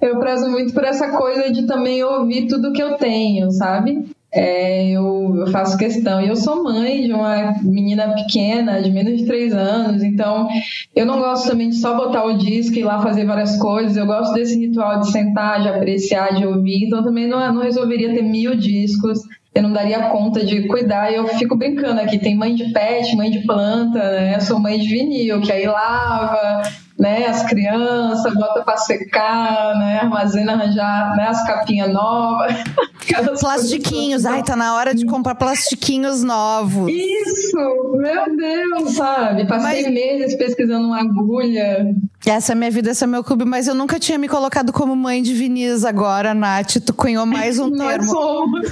Eu 0.00 0.18
prezo 0.18 0.48
muito 0.50 0.72
por 0.72 0.84
essa 0.84 1.08
coisa 1.10 1.50
de 1.52 1.66
também 1.66 2.02
ouvir 2.02 2.46
tudo 2.46 2.72
que 2.72 2.82
eu 2.82 2.96
tenho, 2.96 3.50
sabe? 3.50 4.08
É, 4.34 4.88
eu, 4.88 5.34
eu, 5.36 5.46
faço 5.48 5.76
questão. 5.76 6.20
E 6.20 6.28
eu 6.28 6.36
sou 6.36 6.64
mãe 6.64 7.02
de 7.02 7.12
uma 7.12 7.54
menina 7.62 8.14
pequena, 8.14 8.80
de 8.80 8.90
menos 8.90 9.18
de 9.18 9.26
três 9.26 9.52
anos, 9.52 10.02
então 10.02 10.48
eu 10.96 11.04
não 11.04 11.18
gosto 11.18 11.48
também 11.50 11.68
de 11.68 11.76
só 11.76 11.94
botar 11.94 12.24
o 12.24 12.38
disco 12.38 12.76
e 12.76 12.80
ir 12.80 12.84
lá 12.84 13.02
fazer 13.02 13.26
várias 13.26 13.58
coisas. 13.58 13.94
Eu 13.94 14.06
gosto 14.06 14.32
desse 14.32 14.58
ritual 14.58 15.00
de 15.00 15.12
sentar, 15.12 15.60
de 15.60 15.68
apreciar, 15.68 16.34
de 16.34 16.46
ouvir. 16.46 16.86
Então 16.86 17.04
também 17.04 17.28
não, 17.28 17.52
não 17.52 17.62
resolveria 17.62 18.14
ter 18.14 18.22
mil 18.22 18.56
discos. 18.56 19.20
Eu 19.54 19.64
não 19.64 19.72
daria 19.72 20.08
conta 20.08 20.44
de 20.44 20.66
cuidar. 20.66 21.12
E 21.12 21.16
eu 21.16 21.28
fico 21.28 21.54
brincando 21.54 22.00
aqui: 22.00 22.18
tem 22.18 22.34
mãe 22.34 22.54
de 22.54 22.72
pet, 22.72 23.14
mãe 23.14 23.30
de 23.30 23.40
planta, 23.40 23.98
né? 23.98 24.36
Eu 24.36 24.40
sou 24.40 24.58
mãe 24.58 24.78
de 24.78 24.88
vinil, 24.88 25.42
que 25.42 25.52
aí 25.52 25.66
lava, 25.66 26.62
né, 26.98 27.26
as 27.26 27.42
crianças, 27.44 28.34
bota 28.34 28.62
para 28.62 28.76
secar, 28.76 29.78
né, 29.78 30.00
armazena, 30.00 30.52
arranjar 30.52 31.16
né, 31.16 31.28
as 31.28 31.46
capinhas 31.46 31.92
novas. 31.92 32.54
Plastiquinhos, 33.40 34.24
ai, 34.24 34.42
tá 34.42 34.54
na 34.54 34.74
hora 34.74 34.94
de 34.94 35.04
comprar 35.04 35.34
plastiquinhos 35.34 36.22
novos. 36.22 36.90
Isso, 36.90 37.56
meu 37.96 38.36
Deus, 38.36 38.94
sabe? 38.94 39.46
Passei 39.46 39.82
Mas... 39.82 39.92
meses 39.92 40.36
pesquisando 40.36 40.86
uma 40.86 41.00
agulha. 41.00 41.94
Essa 42.24 42.52
é 42.52 42.54
minha 42.54 42.70
vida, 42.70 42.90
esse 42.90 43.02
é 43.02 43.06
meu 43.06 43.24
clube, 43.24 43.44
mas 43.44 43.66
eu 43.66 43.74
nunca 43.74 43.98
tinha 43.98 44.16
me 44.16 44.28
colocado 44.28 44.72
como 44.72 44.94
mãe 44.94 45.22
de 45.22 45.34
Vinícius 45.34 45.84
agora, 45.84 46.32
Nath. 46.32 46.76
Tu 46.84 46.94
cunhou 46.94 47.26
mais 47.26 47.58
um 47.58 47.66
Nós 47.74 47.88
termo. 47.88 48.10
Somos. 48.10 48.70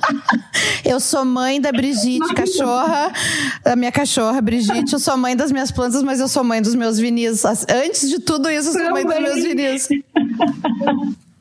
eu 0.84 0.98
sou 0.98 1.24
mãe 1.24 1.60
da 1.60 1.70
Brigitte, 1.70 2.32
cachorra, 2.34 3.12
da 3.62 3.76
minha 3.76 3.92
cachorra, 3.92 4.40
Brigitte. 4.40 4.94
Eu 4.94 4.98
sou 4.98 5.16
mãe 5.18 5.36
das 5.36 5.52
minhas 5.52 5.70
plantas, 5.70 6.02
mas 6.02 6.18
eu 6.18 6.28
sou 6.28 6.42
mãe 6.42 6.62
dos 6.62 6.74
meus 6.74 6.98
Vinícius. 6.98 7.64
Antes 7.68 8.08
de 8.08 8.18
tudo 8.18 8.48
isso, 8.50 8.70
eu 8.70 8.72
sou 8.72 8.82
Também. 8.82 9.04
mãe 9.04 9.20
dos 9.20 9.22
meus 9.22 9.42
Vinícius. 9.44 10.02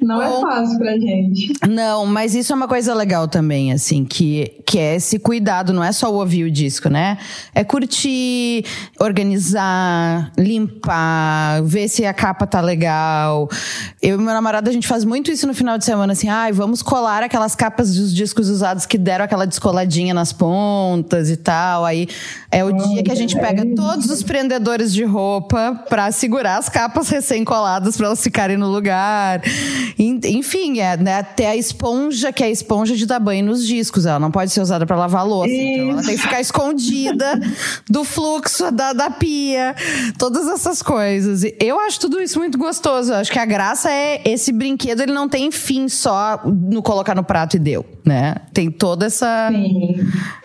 Não 0.00 0.22
é 0.22 0.28
Bom, 0.28 0.38
é 0.38 0.40
fácil 0.40 0.78
pra 0.78 0.92
gente. 0.92 1.52
Não, 1.68 2.06
mas 2.06 2.34
isso 2.34 2.52
é 2.52 2.56
uma 2.56 2.68
coisa 2.68 2.94
legal 2.94 3.26
também, 3.26 3.72
assim, 3.72 4.04
que, 4.04 4.62
que 4.64 4.78
é 4.78 4.96
esse 4.96 5.18
cuidado, 5.18 5.72
não 5.72 5.82
é 5.82 5.90
só 5.90 6.12
ouvir 6.12 6.44
o 6.44 6.50
disco, 6.50 6.88
né? 6.88 7.18
É 7.52 7.64
curtir, 7.64 8.64
organizar, 9.00 10.32
limpar, 10.38 11.62
ver 11.64 11.88
se 11.88 12.04
a 12.04 12.14
capa 12.14 12.46
tá 12.46 12.60
legal. 12.60 13.48
Eu 14.00 14.20
e 14.20 14.22
meu 14.22 14.32
namorado, 14.32 14.70
a 14.70 14.72
gente 14.72 14.86
faz 14.86 15.04
muito 15.04 15.32
isso 15.32 15.46
no 15.46 15.54
final 15.54 15.76
de 15.76 15.84
semana, 15.84 16.12
assim, 16.12 16.28
ai, 16.28 16.50
ah, 16.50 16.54
vamos 16.54 16.80
colar 16.80 17.22
aquelas 17.24 17.56
capas 17.56 17.94
dos 17.94 18.14
discos 18.14 18.48
usados 18.48 18.86
que 18.86 18.96
deram 18.96 19.24
aquela 19.24 19.46
descoladinha 19.46 20.14
nas 20.14 20.32
pontas 20.32 21.28
e 21.28 21.36
tal. 21.36 21.84
Aí 21.84 22.06
é 22.52 22.64
o 22.64 22.72
dia 22.72 23.02
que 23.02 23.10
a 23.10 23.16
gente 23.16 23.34
pega 23.36 23.66
todos 23.74 24.08
os 24.10 24.22
prendedores 24.22 24.92
de 24.92 25.02
roupa 25.02 25.82
pra 25.88 26.12
segurar 26.12 26.58
as 26.58 26.68
capas 26.68 27.08
recém-coladas 27.08 27.96
pra 27.96 28.06
elas 28.06 28.22
ficarem 28.22 28.56
no 28.56 28.68
lugar 28.68 29.23
lugar. 29.24 29.42
Enfim, 29.98 30.80
é, 30.80 30.96
né, 30.96 31.18
até 31.18 31.48
a 31.48 31.56
esponja, 31.56 32.32
que 32.32 32.42
é 32.42 32.46
a 32.46 32.50
esponja 32.50 32.94
de 32.96 33.06
dar 33.06 33.18
banho 33.18 33.44
nos 33.44 33.66
discos. 33.66 34.06
Ela 34.06 34.18
não 34.18 34.30
pode 34.30 34.50
ser 34.52 34.60
usada 34.60 34.84
para 34.86 34.96
lavar 34.96 35.26
louça. 35.26 35.50
Então 35.50 35.90
ela 35.90 36.02
tem 36.02 36.16
que 36.16 36.22
ficar 36.22 36.40
escondida 36.40 37.40
do 37.88 38.04
fluxo 38.04 38.70
da, 38.70 38.92
da 38.92 39.10
pia. 39.10 39.74
Todas 40.18 40.46
essas 40.48 40.82
coisas. 40.82 41.42
Eu 41.60 41.78
acho 41.80 42.00
tudo 42.00 42.20
isso 42.20 42.38
muito 42.38 42.58
gostoso. 42.58 43.12
Eu 43.12 43.16
acho 43.16 43.32
que 43.32 43.38
a 43.38 43.46
graça 43.46 43.90
é 43.90 44.20
esse 44.24 44.52
brinquedo, 44.52 45.00
ele 45.00 45.12
não 45.12 45.28
tem 45.28 45.50
fim 45.50 45.88
só 45.88 46.42
no 46.44 46.82
colocar 46.82 47.14
no 47.14 47.24
prato 47.24 47.56
e 47.56 47.58
deu, 47.58 47.84
né? 48.04 48.36
Tem 48.52 48.70
toda 48.70 49.06
essa. 49.06 49.50
Sim 49.50 50.04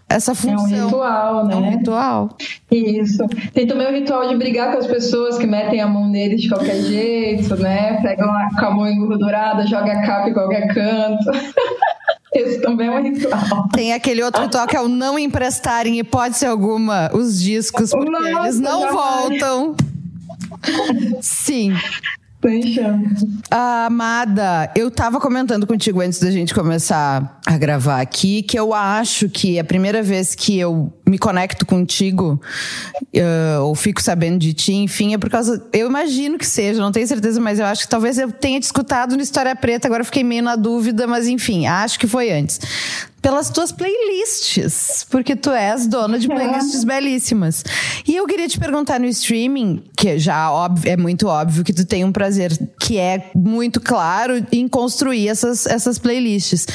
essa 0.09 0.33
função. 0.33 0.75
É 0.75 0.81
um 0.81 0.85
ritual, 0.85 1.45
né? 1.45 1.53
É 1.53 1.57
um 1.57 1.69
ritual. 1.69 2.29
Isso. 2.71 3.25
Tem 3.53 3.67
também 3.67 3.87
o 3.87 3.91
ritual 3.91 4.27
de 4.27 4.35
brigar 4.35 4.71
com 4.71 4.79
as 4.79 4.87
pessoas 4.87 5.37
que 5.37 5.45
metem 5.45 5.79
a 5.79 5.87
mão 5.87 6.07
neles 6.07 6.41
de 6.41 6.49
qualquer 6.49 6.81
jeito, 6.81 7.55
né? 7.55 8.01
Pegam 8.01 8.27
com 8.57 8.65
a 8.65 8.71
mão 8.71 8.87
engordurada, 8.87 9.67
joga 9.67 9.91
a 9.93 10.01
capa 10.01 10.29
em 10.29 10.33
qualquer 10.33 10.73
canto. 10.73 11.29
Esse 12.33 12.61
também 12.61 12.87
é 12.87 12.91
um 12.91 13.01
ritual. 13.01 13.67
Tem 13.71 13.93
aquele 13.93 14.23
outro 14.23 14.41
ritual 14.41 14.67
que 14.67 14.75
é 14.75 14.81
o 14.81 14.87
não 14.87 15.17
emprestarem 15.17 15.99
hipótese 15.99 16.45
alguma 16.45 17.09
os 17.13 17.39
discos, 17.41 17.91
porque 17.91 18.09
Nossa, 18.09 18.29
eles 18.29 18.59
não 18.59 18.91
voltam. 18.91 19.75
Sim. 21.21 21.73
Ah, 23.51 23.87
Amada, 23.87 24.71
eu 24.73 24.89
tava 24.89 25.19
comentando 25.19 25.67
contigo 25.67 25.99
antes 25.99 26.19
da 26.19 26.31
gente 26.31 26.53
começar 26.53 27.37
a 27.45 27.57
gravar 27.57 27.99
aqui 27.99 28.41
que 28.43 28.57
eu 28.57 28.73
acho 28.73 29.27
que 29.27 29.59
a 29.59 29.63
primeira 29.63 30.01
vez 30.01 30.35
que 30.35 30.57
eu 30.57 30.93
me 31.05 31.17
conecto 31.17 31.65
contigo, 31.65 32.39
uh, 33.13 33.61
ou 33.63 33.75
fico 33.75 34.01
sabendo 34.01 34.39
de 34.39 34.53
ti, 34.53 34.73
enfim, 34.73 35.13
é 35.13 35.17
por 35.17 35.29
causa. 35.29 35.61
Eu 35.73 35.87
imagino 35.87 36.37
que 36.37 36.45
seja, 36.47 36.79
não 36.79 36.93
tenho 36.93 37.07
certeza, 37.07 37.41
mas 37.41 37.59
eu 37.59 37.65
acho 37.65 37.83
que 37.83 37.89
talvez 37.89 38.17
eu 38.17 38.31
tenha 38.31 38.57
te 38.57 38.63
escutado 38.63 39.17
no 39.17 39.21
História 39.21 39.53
Preta, 39.53 39.89
agora 39.89 40.05
fiquei 40.05 40.23
meio 40.23 40.43
na 40.43 40.55
dúvida, 40.55 41.05
mas 41.07 41.27
enfim, 41.27 41.67
acho 41.67 41.99
que 41.99 42.07
foi 42.07 42.31
antes 42.31 42.61
pelas 43.21 43.49
tuas 43.49 43.71
playlists, 43.71 45.05
porque 45.09 45.35
tu 45.35 45.51
és 45.51 45.87
dona 45.87 46.17
de 46.19 46.27
playlists 46.27 46.83
é. 46.83 46.85
belíssimas. 46.85 47.63
E 48.07 48.15
eu 48.15 48.25
queria 48.25 48.47
te 48.47 48.59
perguntar 48.59 48.99
no 48.99 49.05
streaming, 49.05 49.83
que 49.97 50.17
já 50.17 50.49
é 50.85 50.97
muito 50.97 51.27
óbvio 51.27 51.63
que 51.63 51.73
tu 51.73 51.85
tem 51.85 52.03
um 52.03 52.11
prazer 52.11 52.57
que 52.79 52.97
é 52.97 53.29
muito 53.35 53.79
claro 53.81 54.43
em 54.51 54.67
construir 54.67 55.27
essas, 55.27 55.65
essas 55.65 55.99
playlists. 55.99 56.65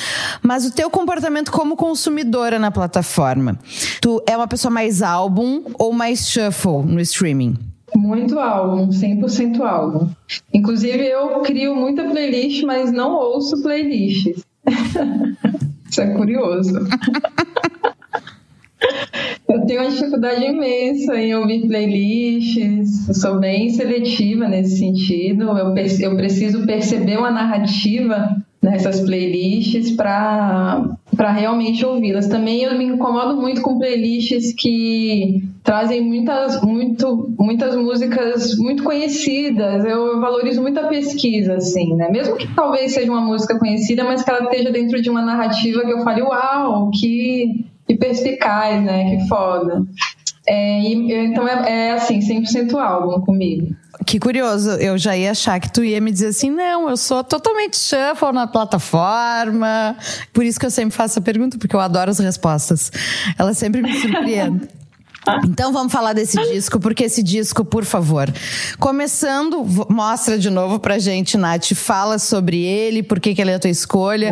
Mas 0.43 0.65
o 0.65 0.73
teu 0.73 0.91
comportamento 0.91 1.51
como 1.51 1.77
consumidora 1.77 2.59
na 2.59 2.71
plataforma, 2.71 3.59
tu 4.01 4.23
é 4.29 4.37
uma 4.37 4.47
pessoa 4.47 4.71
mais 4.71 5.03
álbum 5.03 5.63
ou 5.79 5.93
mais 5.93 6.29
shuffle 6.29 6.83
no 6.85 7.01
streaming? 7.01 7.57
Muito 7.97 8.39
álbum, 8.41 8.89
100% 8.89 9.61
álbum. 9.61 10.09
Inclusive, 10.53 11.07
eu 11.07 11.41
crio 11.41 11.77
muita 11.77 12.03
playlist, 12.05 12.65
mas 12.65 12.91
não 12.91 13.13
ouço 13.15 13.63
playlists. 13.63 14.45
Isso 15.95 16.01
é 16.01 16.09
curioso. 16.09 16.73
Eu 19.49 19.65
tenho 19.65 19.83
uma 19.83 19.91
dificuldade 19.91 20.45
imensa 20.45 21.15
em 21.15 21.35
ouvir 21.37 21.67
playlists, 21.69 23.09
eu 23.09 23.15
sou 23.15 23.39
bem 23.39 23.71
seletiva 23.71 24.49
nesse 24.49 24.79
sentido. 24.79 25.45
Eu, 25.57 25.75
eu 26.01 26.17
preciso 26.17 26.67
perceber 26.67 27.17
uma 27.19 27.31
narrativa 27.31 28.37
nessas 28.61 29.01
playlists 29.01 29.93
para 29.93 30.97
realmente 31.23 31.85
ouvi-las. 31.85 32.29
Também 32.29 32.63
eu 32.63 32.77
me 32.77 32.85
incomodo 32.85 33.37
muito 33.37 33.63
com 33.63 33.79
playlists 33.79 34.53
que 34.53 35.43
trazem 35.63 36.03
muitas, 36.03 36.61
muito, 36.63 37.35
muitas 37.39 37.77
músicas 37.77 38.57
muito 38.57 38.83
conhecidas. 38.83 39.85
Eu 39.85 40.21
valorizo 40.21 40.61
muito 40.61 40.79
a 40.79 40.89
pesquisa, 40.89 41.55
assim, 41.55 41.95
né? 41.95 42.11
Mesmo 42.11 42.37
que 42.37 42.47
talvez 42.55 42.93
seja 42.93 43.11
uma 43.11 43.21
música 43.21 43.59
conhecida, 43.59 44.05
mas 44.05 44.23
que 44.23 44.31
ela 44.31 44.45
esteja 44.45 44.71
dentro 44.71 45.01
de 45.01 45.11
uma 45.11 45.23
narrativa 45.23 45.85
que 45.85 45.93
eu 45.93 46.03
fale, 46.03 46.23
uau, 46.23 46.91
que, 46.91 47.65
que 47.87 47.97
perspicaz, 47.97 48.83
né? 48.83 49.17
Que 49.17 49.29
foda. 49.29 49.85
É, 50.47 50.81
e, 50.81 51.27
então 51.27 51.49
é, 51.49 51.89
é 51.89 51.93
assim, 51.93 52.19
100% 52.19 52.75
álbum 52.75 53.21
comigo. 53.23 53.75
Que 54.07 54.19
curioso, 54.19 54.71
eu 54.73 54.99
já 54.99 55.17
ia 55.17 55.31
achar 55.31 55.59
que 55.59 55.73
tu 55.73 55.83
ia 55.83 56.01
me 56.01 56.13
dizer 56.13 56.29
assim, 56.29 56.51
não, 56.51 56.91
eu 56.91 56.97
sou 56.97 57.25
totalmente 57.25 57.77
shuffle 57.79 58.33
na 58.33 58.47
plataforma. 58.47 59.97
Por 60.33 60.45
isso 60.45 60.61
que 60.61 60.67
eu 60.67 60.71
sempre 60.71 60.95
faço 60.95 61.19
a 61.19 61.23
pergunta, 61.23 61.57
porque 61.57 61.75
eu 61.75 61.81
adoro 61.81 62.11
as 62.11 62.19
respostas. 62.19 62.93
Ela 63.39 63.55
sempre 63.55 63.81
me 63.81 63.99
surpreende. 64.01 64.69
Então 65.45 65.73
vamos 65.73 65.91
falar 65.91 66.13
desse 66.13 66.37
disco, 66.53 66.79
porque 66.79 67.05
esse 67.05 67.23
disco, 67.23 67.65
por 67.65 67.85
favor. 67.85 68.31
Começando, 68.79 69.65
mostra 69.89 70.39
de 70.39 70.51
novo 70.51 70.79
pra 70.79 70.99
gente, 70.99 71.39
Nath, 71.39 71.73
fala 71.75 72.19
sobre 72.19 72.63
ele, 72.63 73.03
por 73.03 73.19
que, 73.19 73.35
que 73.35 73.41
ele 73.41 73.51
é 73.51 73.55
a 73.55 73.59
tua 73.59 73.71
escolha. 73.71 74.31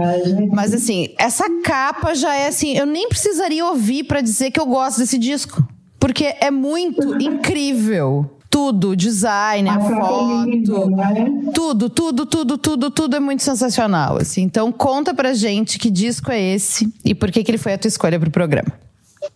Mas 0.53 0.75
assim, 0.75 1.15
essa 1.19 1.45
capa 1.65 2.15
já 2.15 2.35
é 2.35 2.49
assim, 2.49 2.77
eu 2.77 2.85
nem 2.85 3.09
precisaria 3.09 3.65
ouvir 3.65 4.05
para 4.05 4.21
dizer 4.21 4.51
que 4.51 4.61
eu 4.61 4.67
gosto 4.67 4.99
desse 4.99 5.17
disco. 5.17 5.67
Porque 6.03 6.35
é 6.41 6.51
muito 6.51 7.23
incrível 7.23 8.29
tudo, 8.51 8.97
design, 8.97 9.69
a, 9.69 9.77
a 9.77 9.81
foto, 9.81 10.51
lindo, 10.51 10.91
né? 10.91 11.33
tudo, 11.55 11.89
tudo, 11.89 12.27
tudo, 12.27 12.59
tudo, 12.59 12.91
tudo 12.91 13.17
é 13.17 13.21
muito 13.21 13.45
sensacional, 13.45 14.17
assim. 14.17 14.43
Então 14.43 14.73
conta 14.73 15.15
pra 15.15 15.33
gente 15.33 15.79
que 15.79 15.89
disco 15.89 16.33
é 16.33 16.43
esse 16.43 16.93
e 17.05 17.15
por 17.15 17.31
que 17.31 17.45
que 17.45 17.53
ele 17.53 17.57
foi 17.57 17.75
a 17.75 17.79
tua 17.79 17.87
escolha 17.87 18.19
pro 18.19 18.33
programa. 18.33 18.73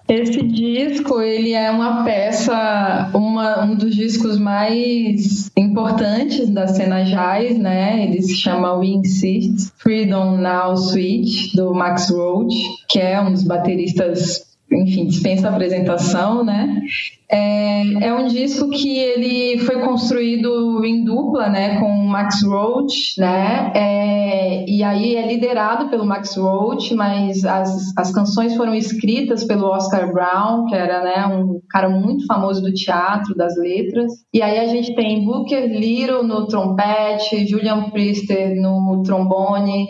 Esse 0.09 0.43
disco, 0.43 1.21
ele 1.21 1.53
é 1.53 1.71
uma 1.71 2.03
peça, 2.03 3.11
uma, 3.15 3.65
um 3.65 3.77
dos 3.77 3.95
discos 3.95 4.37
mais 4.37 5.49
importantes 5.57 6.49
da 6.49 6.67
cena 6.67 7.05
jazz, 7.05 7.57
né? 7.57 8.05
Ele 8.05 8.21
se 8.23 8.35
chama 8.35 8.73
We 8.75 8.87
Insist, 8.87 9.71
Freedom 9.77 10.37
Now 10.37 10.77
Switch, 10.77 11.55
do 11.55 11.73
Max 11.73 12.11
Roach, 12.11 12.57
que 12.89 12.99
é 12.99 13.21
um 13.21 13.33
dos 13.33 13.45
bateristas 13.45 14.46
enfim, 14.71 15.07
dispensa 15.07 15.49
apresentação, 15.49 16.45
né? 16.45 16.81
É, 17.31 18.07
é 18.07 18.15
um 18.15 18.27
disco 18.27 18.69
que 18.71 18.99
ele 18.99 19.59
foi 19.59 19.81
construído 19.81 20.85
em 20.85 21.05
dupla, 21.05 21.49
né, 21.49 21.79
com 21.81 21.87
o 21.87 22.09
Max 22.09 22.43
Roach, 22.43 23.19
né? 23.19 23.73
É, 23.75 24.65
e 24.69 24.83
aí 24.83 25.17
é 25.17 25.27
liderado 25.27 25.89
pelo 25.89 26.05
Max 26.05 26.37
Roach, 26.37 26.95
mas 26.95 27.45
as, 27.45 27.93
as 27.97 28.13
canções 28.13 28.57
foram 28.57 28.75
escritas 28.75 29.45
pelo 29.45 29.67
Oscar 29.67 30.13
Brown, 30.13 30.67
que 30.67 30.75
era, 30.75 31.03
né, 31.03 31.27
um 31.27 31.61
cara 31.71 31.89
muito 31.89 32.27
famoso 32.27 32.63
do 32.63 32.73
teatro, 32.73 33.35
das 33.37 33.57
letras. 33.57 34.13
E 34.33 34.43
aí 34.43 34.59
a 34.59 34.67
gente 34.67 34.95
tem 34.95 35.25
Booker 35.25 35.67
Little 35.67 36.25
no 36.25 36.47
trompete, 36.47 37.47
Julian 37.47 37.91
Priester 37.91 38.55
no 38.61 39.03
trombone, 39.05 39.87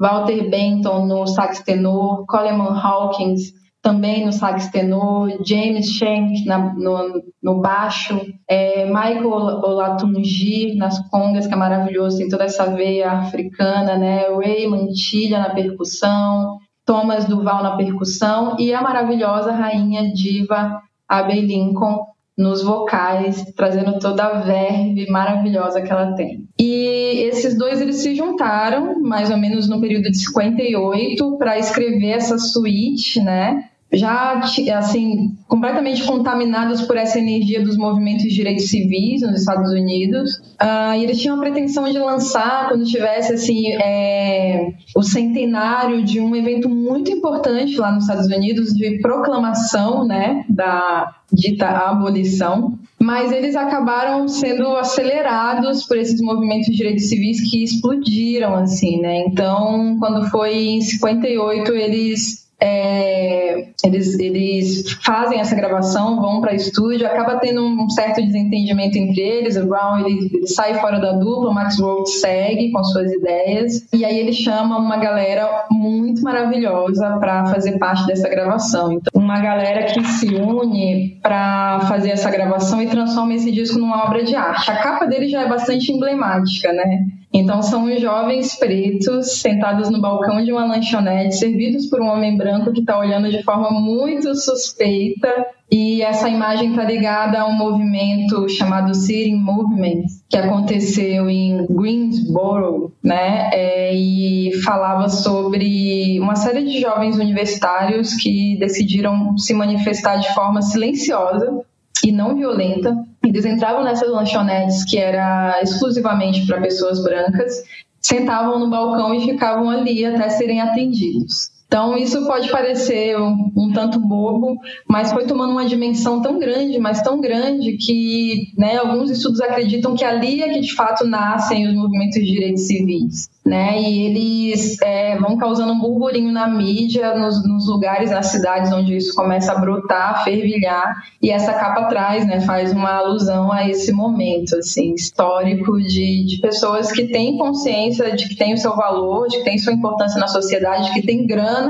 Walter 0.00 0.48
Benton 0.48 1.06
no 1.06 1.26
sax 1.28 1.62
tenor, 1.62 2.24
Coleman 2.26 2.76
Hawkins 2.76 3.61
também 3.82 4.24
no 4.24 4.32
sax 4.32 4.68
tenor, 4.68 5.28
James 5.44 5.90
Shank 5.90 6.46
na, 6.46 6.72
no, 6.72 7.22
no, 7.42 7.60
baixo, 7.60 8.18
é, 8.48 8.86
Michael 8.86 9.28
Olatunji 9.28 10.76
nas 10.76 11.00
congas, 11.10 11.48
que 11.48 11.52
é 11.52 11.56
maravilhoso, 11.56 12.18
tem 12.18 12.28
toda 12.28 12.44
essa 12.44 12.66
veia 12.66 13.10
africana, 13.10 13.98
né? 13.98 14.28
Ray 14.28 14.68
Mantilha 14.68 15.40
na 15.40 15.50
percussão, 15.50 16.58
Thomas 16.86 17.24
Duval 17.24 17.62
na 17.62 17.76
percussão 17.76 18.56
e 18.58 18.72
a 18.72 18.80
maravilhosa 18.80 19.50
rainha 19.50 20.12
diva 20.12 20.80
Abbey 21.08 21.40
Lincoln 21.40 22.06
nos 22.38 22.62
vocais, 22.62 23.44
trazendo 23.56 23.98
toda 23.98 24.24
a 24.24 24.40
verve 24.40 25.10
maravilhosa 25.10 25.82
que 25.82 25.92
ela 25.92 26.14
tem. 26.14 26.48
E 26.58 27.26
esses 27.28 27.58
dois 27.58 27.80
eles 27.80 27.96
se 27.96 28.14
juntaram, 28.14 29.00
mais 29.00 29.30
ou 29.30 29.36
menos 29.36 29.68
no 29.68 29.80
período 29.80 30.10
de 30.10 30.18
58, 30.18 31.36
para 31.36 31.58
escrever 31.58 32.12
essa 32.12 32.38
suíte, 32.38 33.20
né? 33.20 33.68
Já 33.92 34.40
assim 34.78 35.36
completamente 35.46 36.02
contaminados 36.04 36.82
por 36.82 36.96
essa 36.96 37.18
energia 37.18 37.62
dos 37.62 37.76
movimentos 37.76 38.22
de 38.22 38.30
direitos 38.30 38.68
civis 38.68 39.20
nos 39.20 39.40
Estados 39.40 39.70
Unidos. 39.70 40.36
Uh, 40.60 40.94
e 40.96 41.04
eles 41.04 41.20
tinham 41.20 41.36
a 41.36 41.40
pretensão 41.40 41.84
de 41.84 41.98
lançar 41.98 42.68
quando 42.68 42.84
tivesse 42.84 43.34
assim 43.34 43.68
é, 43.72 44.72
o 44.96 45.02
centenário 45.02 46.02
de 46.02 46.20
um 46.20 46.34
evento 46.34 46.68
muito 46.68 47.10
importante 47.10 47.76
lá 47.76 47.92
nos 47.92 48.04
Estados 48.04 48.26
Unidos 48.26 48.72
de 48.72 48.98
proclamação 49.00 50.06
né 50.06 50.44
da 50.48 51.14
dita 51.30 51.68
abolição. 51.68 52.78
Mas 52.98 53.32
eles 53.32 53.56
acabaram 53.56 54.28
sendo 54.28 54.76
acelerados 54.76 55.84
por 55.86 55.98
esses 55.98 56.20
movimentos 56.20 56.66
de 56.66 56.76
direitos 56.76 57.08
civis 57.08 57.50
que 57.50 57.62
explodiram 57.62 58.54
assim 58.54 59.00
né. 59.00 59.24
Então 59.26 59.98
quando 59.98 60.30
foi 60.30 60.54
em 60.54 60.80
58 60.80 61.72
eles 61.72 62.41
é, 62.62 63.70
eles, 63.84 64.16
eles 64.20 64.92
fazem 65.04 65.40
essa 65.40 65.56
gravação, 65.56 66.20
vão 66.20 66.40
para 66.40 66.54
estúdio, 66.54 67.06
acaba 67.06 67.40
tendo 67.40 67.60
um 67.64 67.90
certo 67.90 68.22
desentendimento 68.22 68.96
entre 68.96 69.20
eles. 69.20 69.56
O 69.56 69.66
Brown 69.66 69.98
ele, 69.98 70.30
ele 70.32 70.46
sai 70.46 70.74
fora 70.74 71.00
da 71.00 71.12
dupla, 71.12 71.50
o 71.50 71.54
Max 71.54 71.80
Roach 71.80 72.10
segue 72.10 72.70
com 72.70 72.84
suas 72.84 73.10
ideias, 73.10 73.88
e 73.92 74.04
aí 74.04 74.16
ele 74.16 74.32
chama 74.32 74.78
uma 74.78 74.96
galera 74.96 75.66
muito 75.70 76.22
maravilhosa 76.22 77.16
para 77.18 77.46
fazer 77.46 77.78
parte 77.78 78.06
dessa 78.06 78.28
gravação. 78.28 78.92
Então, 78.92 79.10
uma 79.20 79.40
galera 79.40 79.84
que 79.86 80.04
se 80.04 80.26
une 80.36 81.18
para 81.20 81.80
fazer 81.88 82.10
essa 82.10 82.30
gravação 82.30 82.80
e 82.80 82.86
transforma 82.86 83.34
esse 83.34 83.50
disco 83.50 83.78
numa 83.78 84.04
obra 84.04 84.22
de 84.22 84.36
arte. 84.36 84.70
A 84.70 84.76
capa 84.76 85.06
dele 85.06 85.28
já 85.28 85.42
é 85.42 85.48
bastante 85.48 85.90
emblemática, 85.90 86.72
né? 86.72 87.06
Então 87.32 87.62
são 87.62 87.84
os 87.84 88.00
jovens 88.00 88.54
pretos 88.56 89.40
sentados 89.40 89.88
no 89.88 90.00
balcão 90.00 90.44
de 90.44 90.52
uma 90.52 90.66
lanchonete, 90.66 91.36
servidos 91.36 91.86
por 91.86 92.00
um 92.00 92.08
homem 92.08 92.36
branco 92.36 92.72
que 92.72 92.80
está 92.80 92.98
olhando 92.98 93.30
de 93.30 93.42
forma 93.42 93.70
muito 93.70 94.34
suspeita. 94.34 95.46
E 95.70 96.02
essa 96.02 96.28
imagem 96.28 96.70
está 96.70 96.84
ligada 96.84 97.40
a 97.40 97.46
um 97.46 97.56
movimento 97.56 98.46
chamado 98.50 98.94
Sitting 98.94 99.36
Movement, 99.36 100.02
que 100.28 100.36
aconteceu 100.36 101.30
em 101.30 101.66
Greensboro, 101.66 102.92
né? 103.02 103.48
É, 103.54 103.94
e 103.94 104.52
falava 104.62 105.08
sobre 105.08 106.20
uma 106.20 106.36
série 106.36 106.62
de 106.64 106.78
jovens 106.78 107.16
universitários 107.16 108.12
que 108.14 108.58
decidiram 108.58 109.38
se 109.38 109.54
manifestar 109.54 110.16
de 110.16 110.34
forma 110.34 110.60
silenciosa 110.60 111.62
e 112.04 112.12
não 112.12 112.36
violenta. 112.36 112.94
Eles 113.24 113.44
entravam 113.44 113.84
nessas 113.84 114.10
lanchonetes 114.10 114.84
que 114.84 114.98
era 114.98 115.60
exclusivamente 115.62 116.46
para 116.46 116.60
pessoas 116.60 117.02
brancas, 117.02 117.62
sentavam 118.00 118.58
no 118.58 118.68
balcão 118.68 119.14
e 119.14 119.24
ficavam 119.24 119.70
ali 119.70 120.04
até 120.04 120.28
serem 120.30 120.60
atendidos. 120.60 121.50
Então, 121.72 121.96
isso 121.96 122.26
pode 122.26 122.50
parecer 122.50 123.18
um, 123.18 123.50
um, 123.56 123.72
tanto 123.72 123.98
bobo, 123.98 124.58
mas 124.86 125.10
foi 125.10 125.24
tomando 125.24 125.52
uma 125.52 125.64
dimensão 125.64 126.20
tão 126.20 126.38
grande, 126.38 126.78
mas 126.78 127.00
tão 127.00 127.18
grande, 127.18 127.78
que 127.78 128.52
né, 128.58 128.76
alguns 128.76 129.10
estudos 129.10 129.40
acreditam 129.40 129.94
que 129.94 130.04
ali 130.04 130.42
é 130.42 130.52
que 130.52 130.60
de 130.60 130.74
fato 130.74 131.06
nascem 131.06 131.66
os 131.66 131.74
movimentos 131.74 132.16
de 132.16 132.26
direitos 132.26 132.66
civis 132.66 133.32
né? 133.44 133.80
E 133.80 134.06
eles 134.06 134.80
é, 134.82 135.18
vão 135.18 135.36
causando 135.36 135.72
um 135.72 135.80
burburinho 135.80 136.30
na 136.30 136.46
mídia, 136.48 137.14
nos, 137.16 137.46
nos, 137.46 137.68
lugares, 137.68 138.10
nas 138.10 138.26
cidades 138.26 138.72
onde 138.72 138.96
isso 138.96 139.14
começa 139.14 139.52
a 139.52 139.58
brotar, 139.58 140.22
fervilhar, 140.22 141.02
e 141.20 141.30
essa 141.30 141.52
capa 141.52 141.82
atrás, 141.82 142.26
né, 142.26 142.40
faz 142.40 142.72
uma 142.72 142.92
alusão 142.94 143.50
a 143.50 143.68
esse 143.68 143.92
momento, 143.92 144.56
assim, 144.56 144.94
histórico 144.94 145.80
de, 145.80 146.24
de 146.24 146.40
pessoas 146.40 146.92
que 146.92 147.08
têm 147.08 147.36
consciência 147.36 148.14
de 148.14 148.28
que 148.28 148.36
tem 148.36 148.54
o 148.54 148.58
seu 148.58 148.76
valor, 148.76 149.26
de 149.28 149.38
que 149.38 149.44
tem 149.44 149.58
sua 149.58 149.72
importância 149.72 150.20
na 150.20 150.28
sociedade, 150.28 150.86
de 150.86 150.92
que 150.92 151.06
tem 151.06 151.26
grana 151.26 151.61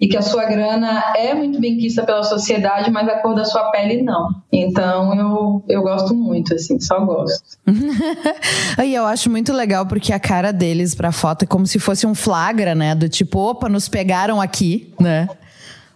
e 0.00 0.08
que 0.08 0.16
a 0.16 0.22
sua 0.22 0.44
grana 0.44 1.02
é 1.16 1.34
muito 1.34 1.60
bem 1.60 1.78
quista 1.78 2.04
pela 2.04 2.22
sociedade, 2.22 2.90
mas 2.90 3.08
a 3.08 3.20
cor 3.20 3.34
da 3.34 3.44
sua 3.44 3.70
pele 3.70 4.02
não. 4.02 4.28
Então 4.52 5.14
eu, 5.14 5.64
eu 5.68 5.82
gosto 5.82 6.14
muito, 6.14 6.54
assim, 6.54 6.80
só 6.80 7.00
gosto. 7.04 7.58
e 8.84 8.94
eu 8.94 9.06
acho 9.06 9.30
muito 9.30 9.52
legal 9.52 9.86
porque 9.86 10.12
a 10.12 10.18
cara 10.18 10.52
deles 10.52 10.94
pra 10.94 11.12
foto 11.12 11.44
é 11.44 11.46
como 11.46 11.66
se 11.66 11.78
fosse 11.78 12.06
um 12.06 12.14
flagra, 12.14 12.74
né? 12.74 12.94
Do 12.94 13.08
tipo, 13.08 13.38
opa, 13.38 13.68
nos 13.68 13.88
pegaram 13.88 14.40
aqui, 14.40 14.92
né? 15.00 15.28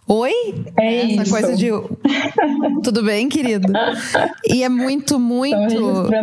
Oi? 0.08 0.64
É 0.78 1.12
Essa 1.12 1.22
isso. 1.22 1.30
coisa 1.30 1.54
de. 1.54 1.68
Tudo 2.82 3.02
bem, 3.02 3.28
querido? 3.28 3.70
E 4.46 4.62
é 4.62 4.68
muito, 4.68 5.20
muito. 5.20 5.54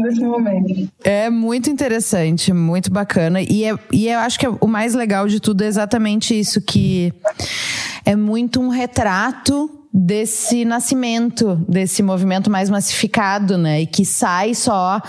esse 0.08 0.22
momento. 0.24 0.90
É 1.04 1.30
muito 1.30 1.70
interessante, 1.70 2.52
muito 2.52 2.92
bacana. 2.92 3.42
E, 3.42 3.64
é, 3.64 3.78
e 3.92 4.08
eu 4.08 4.20
acho 4.20 4.40
que 4.40 4.48
o 4.48 4.68
mais 4.68 4.96
legal 4.96 5.28
de 5.28 5.40
tudo 5.40 5.64
é 5.64 5.68
exatamente 5.68 6.38
isso: 6.38 6.60
que 6.62 7.14
é 8.04 8.16
muito 8.16 8.60
um 8.60 8.70
retrato 8.70 9.70
desse 9.94 10.66
nascimento, 10.66 11.56
desse 11.70 12.02
movimento 12.02 12.50
mais 12.50 12.72
massificado, 12.72 13.56
né? 13.56 13.82
E 13.82 13.86
que 13.86 14.04
sai 14.04 14.56
só 14.56 15.00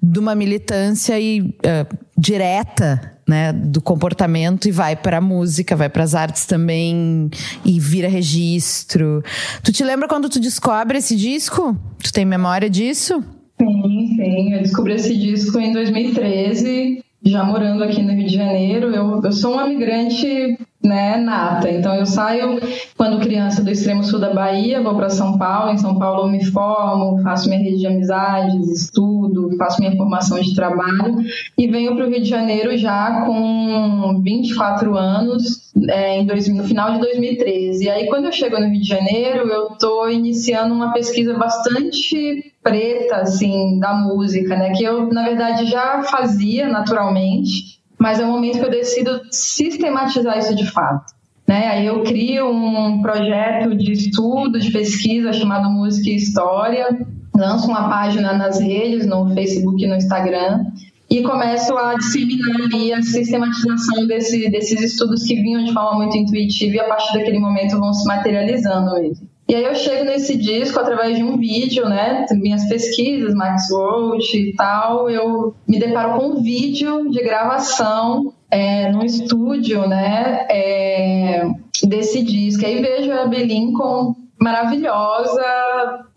de 0.00 0.18
uma 0.20 0.34
militância 0.34 1.18
e, 1.18 1.40
uh, 1.40 1.98
direta 2.16 3.12
né, 3.26 3.52
do 3.52 3.80
comportamento 3.80 4.66
e 4.66 4.72
vai 4.72 4.96
para 4.96 5.18
a 5.18 5.20
música, 5.20 5.76
vai 5.76 5.88
para 5.88 6.02
as 6.02 6.14
artes 6.14 6.46
também 6.46 7.30
e 7.64 7.78
vira 7.78 8.08
registro. 8.08 9.22
Tu 9.62 9.72
te 9.72 9.84
lembra 9.84 10.08
quando 10.08 10.28
tu 10.28 10.40
descobre 10.40 10.98
esse 10.98 11.16
disco? 11.16 11.76
Tu 12.02 12.12
tem 12.12 12.24
memória 12.24 12.68
disso? 12.68 13.22
Sim, 13.60 14.16
sim. 14.16 14.54
Eu 14.54 14.62
descobri 14.62 14.94
esse 14.94 15.16
disco 15.16 15.58
em 15.58 15.72
2013, 15.72 17.04
já 17.24 17.44
morando 17.44 17.84
aqui 17.84 18.02
no 18.02 18.12
Rio 18.12 18.26
de 18.26 18.34
Janeiro. 18.34 18.88
Eu, 18.88 19.20
eu 19.22 19.32
sou 19.32 19.54
uma 19.54 19.68
migrante 19.68 20.58
né, 20.84 21.16
nata. 21.16 21.70
Então 21.70 21.94
eu 21.94 22.04
saio 22.04 22.58
quando 22.96 23.20
criança 23.20 23.62
do 23.62 23.70
extremo 23.70 24.02
sul 24.02 24.18
da 24.18 24.34
Bahia, 24.34 24.82
vou 24.82 24.96
para 24.96 25.08
São 25.08 25.38
Paulo, 25.38 25.72
em 25.72 25.78
São 25.78 25.98
Paulo 25.98 26.22
eu 26.22 26.28
me 26.28 26.44
formo, 26.44 27.22
faço 27.22 27.48
minha 27.48 27.60
rede 27.60 27.78
de 27.78 27.86
amizades, 27.86 28.68
estudo, 28.68 29.56
faço 29.56 29.80
minha 29.80 29.96
formação 29.96 30.40
de 30.40 30.54
trabalho 30.54 31.18
e 31.56 31.68
venho 31.68 31.94
para 31.94 32.06
o 32.06 32.10
Rio 32.10 32.20
de 32.22 32.28
Janeiro 32.28 32.76
já 32.76 33.22
com 33.24 34.20
24 34.22 34.96
anos, 34.96 35.72
é, 35.88 36.18
em 36.18 36.26
dois, 36.26 36.48
no 36.48 36.64
final 36.64 36.92
de 36.92 37.00
2013. 37.00 37.84
E 37.84 37.88
aí 37.88 38.06
quando 38.08 38.26
eu 38.26 38.32
chego 38.32 38.58
no 38.58 38.66
Rio 38.66 38.80
de 38.80 38.88
Janeiro, 38.88 39.48
eu 39.48 39.68
estou 39.68 40.10
iniciando 40.10 40.74
uma 40.74 40.92
pesquisa 40.92 41.34
bastante 41.34 42.52
preta 42.62 43.16
assim 43.16 43.78
da 43.78 43.92
música, 43.92 44.56
né, 44.56 44.70
que 44.70 44.84
eu 44.84 45.12
na 45.12 45.24
verdade 45.24 45.66
já 45.66 46.02
fazia 46.04 46.68
naturalmente 46.68 47.81
mas 48.02 48.18
é 48.18 48.24
o 48.24 48.28
momento 48.28 48.58
que 48.58 48.64
eu 48.64 48.70
decido 48.70 49.20
sistematizar 49.30 50.36
isso 50.36 50.56
de 50.56 50.66
fato. 50.66 51.14
Né? 51.46 51.68
Aí 51.68 51.86
eu 51.86 52.02
crio 52.02 52.50
um 52.50 53.00
projeto 53.00 53.76
de 53.76 53.92
estudo, 53.92 54.58
de 54.58 54.72
pesquisa 54.72 55.32
chamado 55.32 55.70
Música 55.70 56.10
e 56.10 56.16
História, 56.16 56.98
lanço 57.32 57.68
uma 57.68 57.88
página 57.88 58.32
nas 58.32 58.58
redes, 58.58 59.06
no 59.06 59.32
Facebook 59.32 59.84
e 59.84 59.86
no 59.86 59.94
Instagram, 59.94 60.64
e 61.08 61.22
começo 61.22 61.76
a 61.78 61.94
disseminar 61.94 62.62
ali 62.62 62.92
a 62.92 63.00
sistematização 63.02 64.04
desse, 64.08 64.50
desses 64.50 64.80
estudos 64.80 65.22
que 65.22 65.36
vinham 65.36 65.62
de 65.62 65.72
forma 65.72 65.98
muito 65.98 66.16
intuitiva 66.16 66.74
e 66.74 66.80
a 66.80 66.88
partir 66.88 67.16
daquele 67.16 67.38
momento 67.38 67.78
vão 67.78 67.92
se 67.94 68.04
materializando 68.04 68.94
mesmo. 68.94 69.28
E 69.52 69.54
aí 69.54 69.64
eu 69.64 69.74
chego 69.74 70.06
nesse 70.06 70.34
disco 70.34 70.80
através 70.80 71.14
de 71.14 71.22
um 71.22 71.36
vídeo, 71.36 71.86
né? 71.86 72.24
Minhas 72.30 72.64
pesquisas, 72.64 73.34
Max 73.34 73.70
Roach 73.70 74.34
e 74.34 74.56
tal, 74.56 75.10
eu 75.10 75.54
me 75.68 75.78
deparo 75.78 76.18
com 76.18 76.28
um 76.28 76.42
vídeo 76.42 77.10
de 77.10 77.22
gravação 77.22 78.32
é, 78.50 78.90
no 78.90 79.04
estúdio, 79.04 79.86
né? 79.86 80.46
É, 80.48 81.46
desse 81.84 82.22
disco. 82.22 82.64
Aí 82.64 82.80
vejo 82.80 83.12
a 83.12 83.26
Belincoln 83.26 84.14
maravilhosa, 84.40 85.44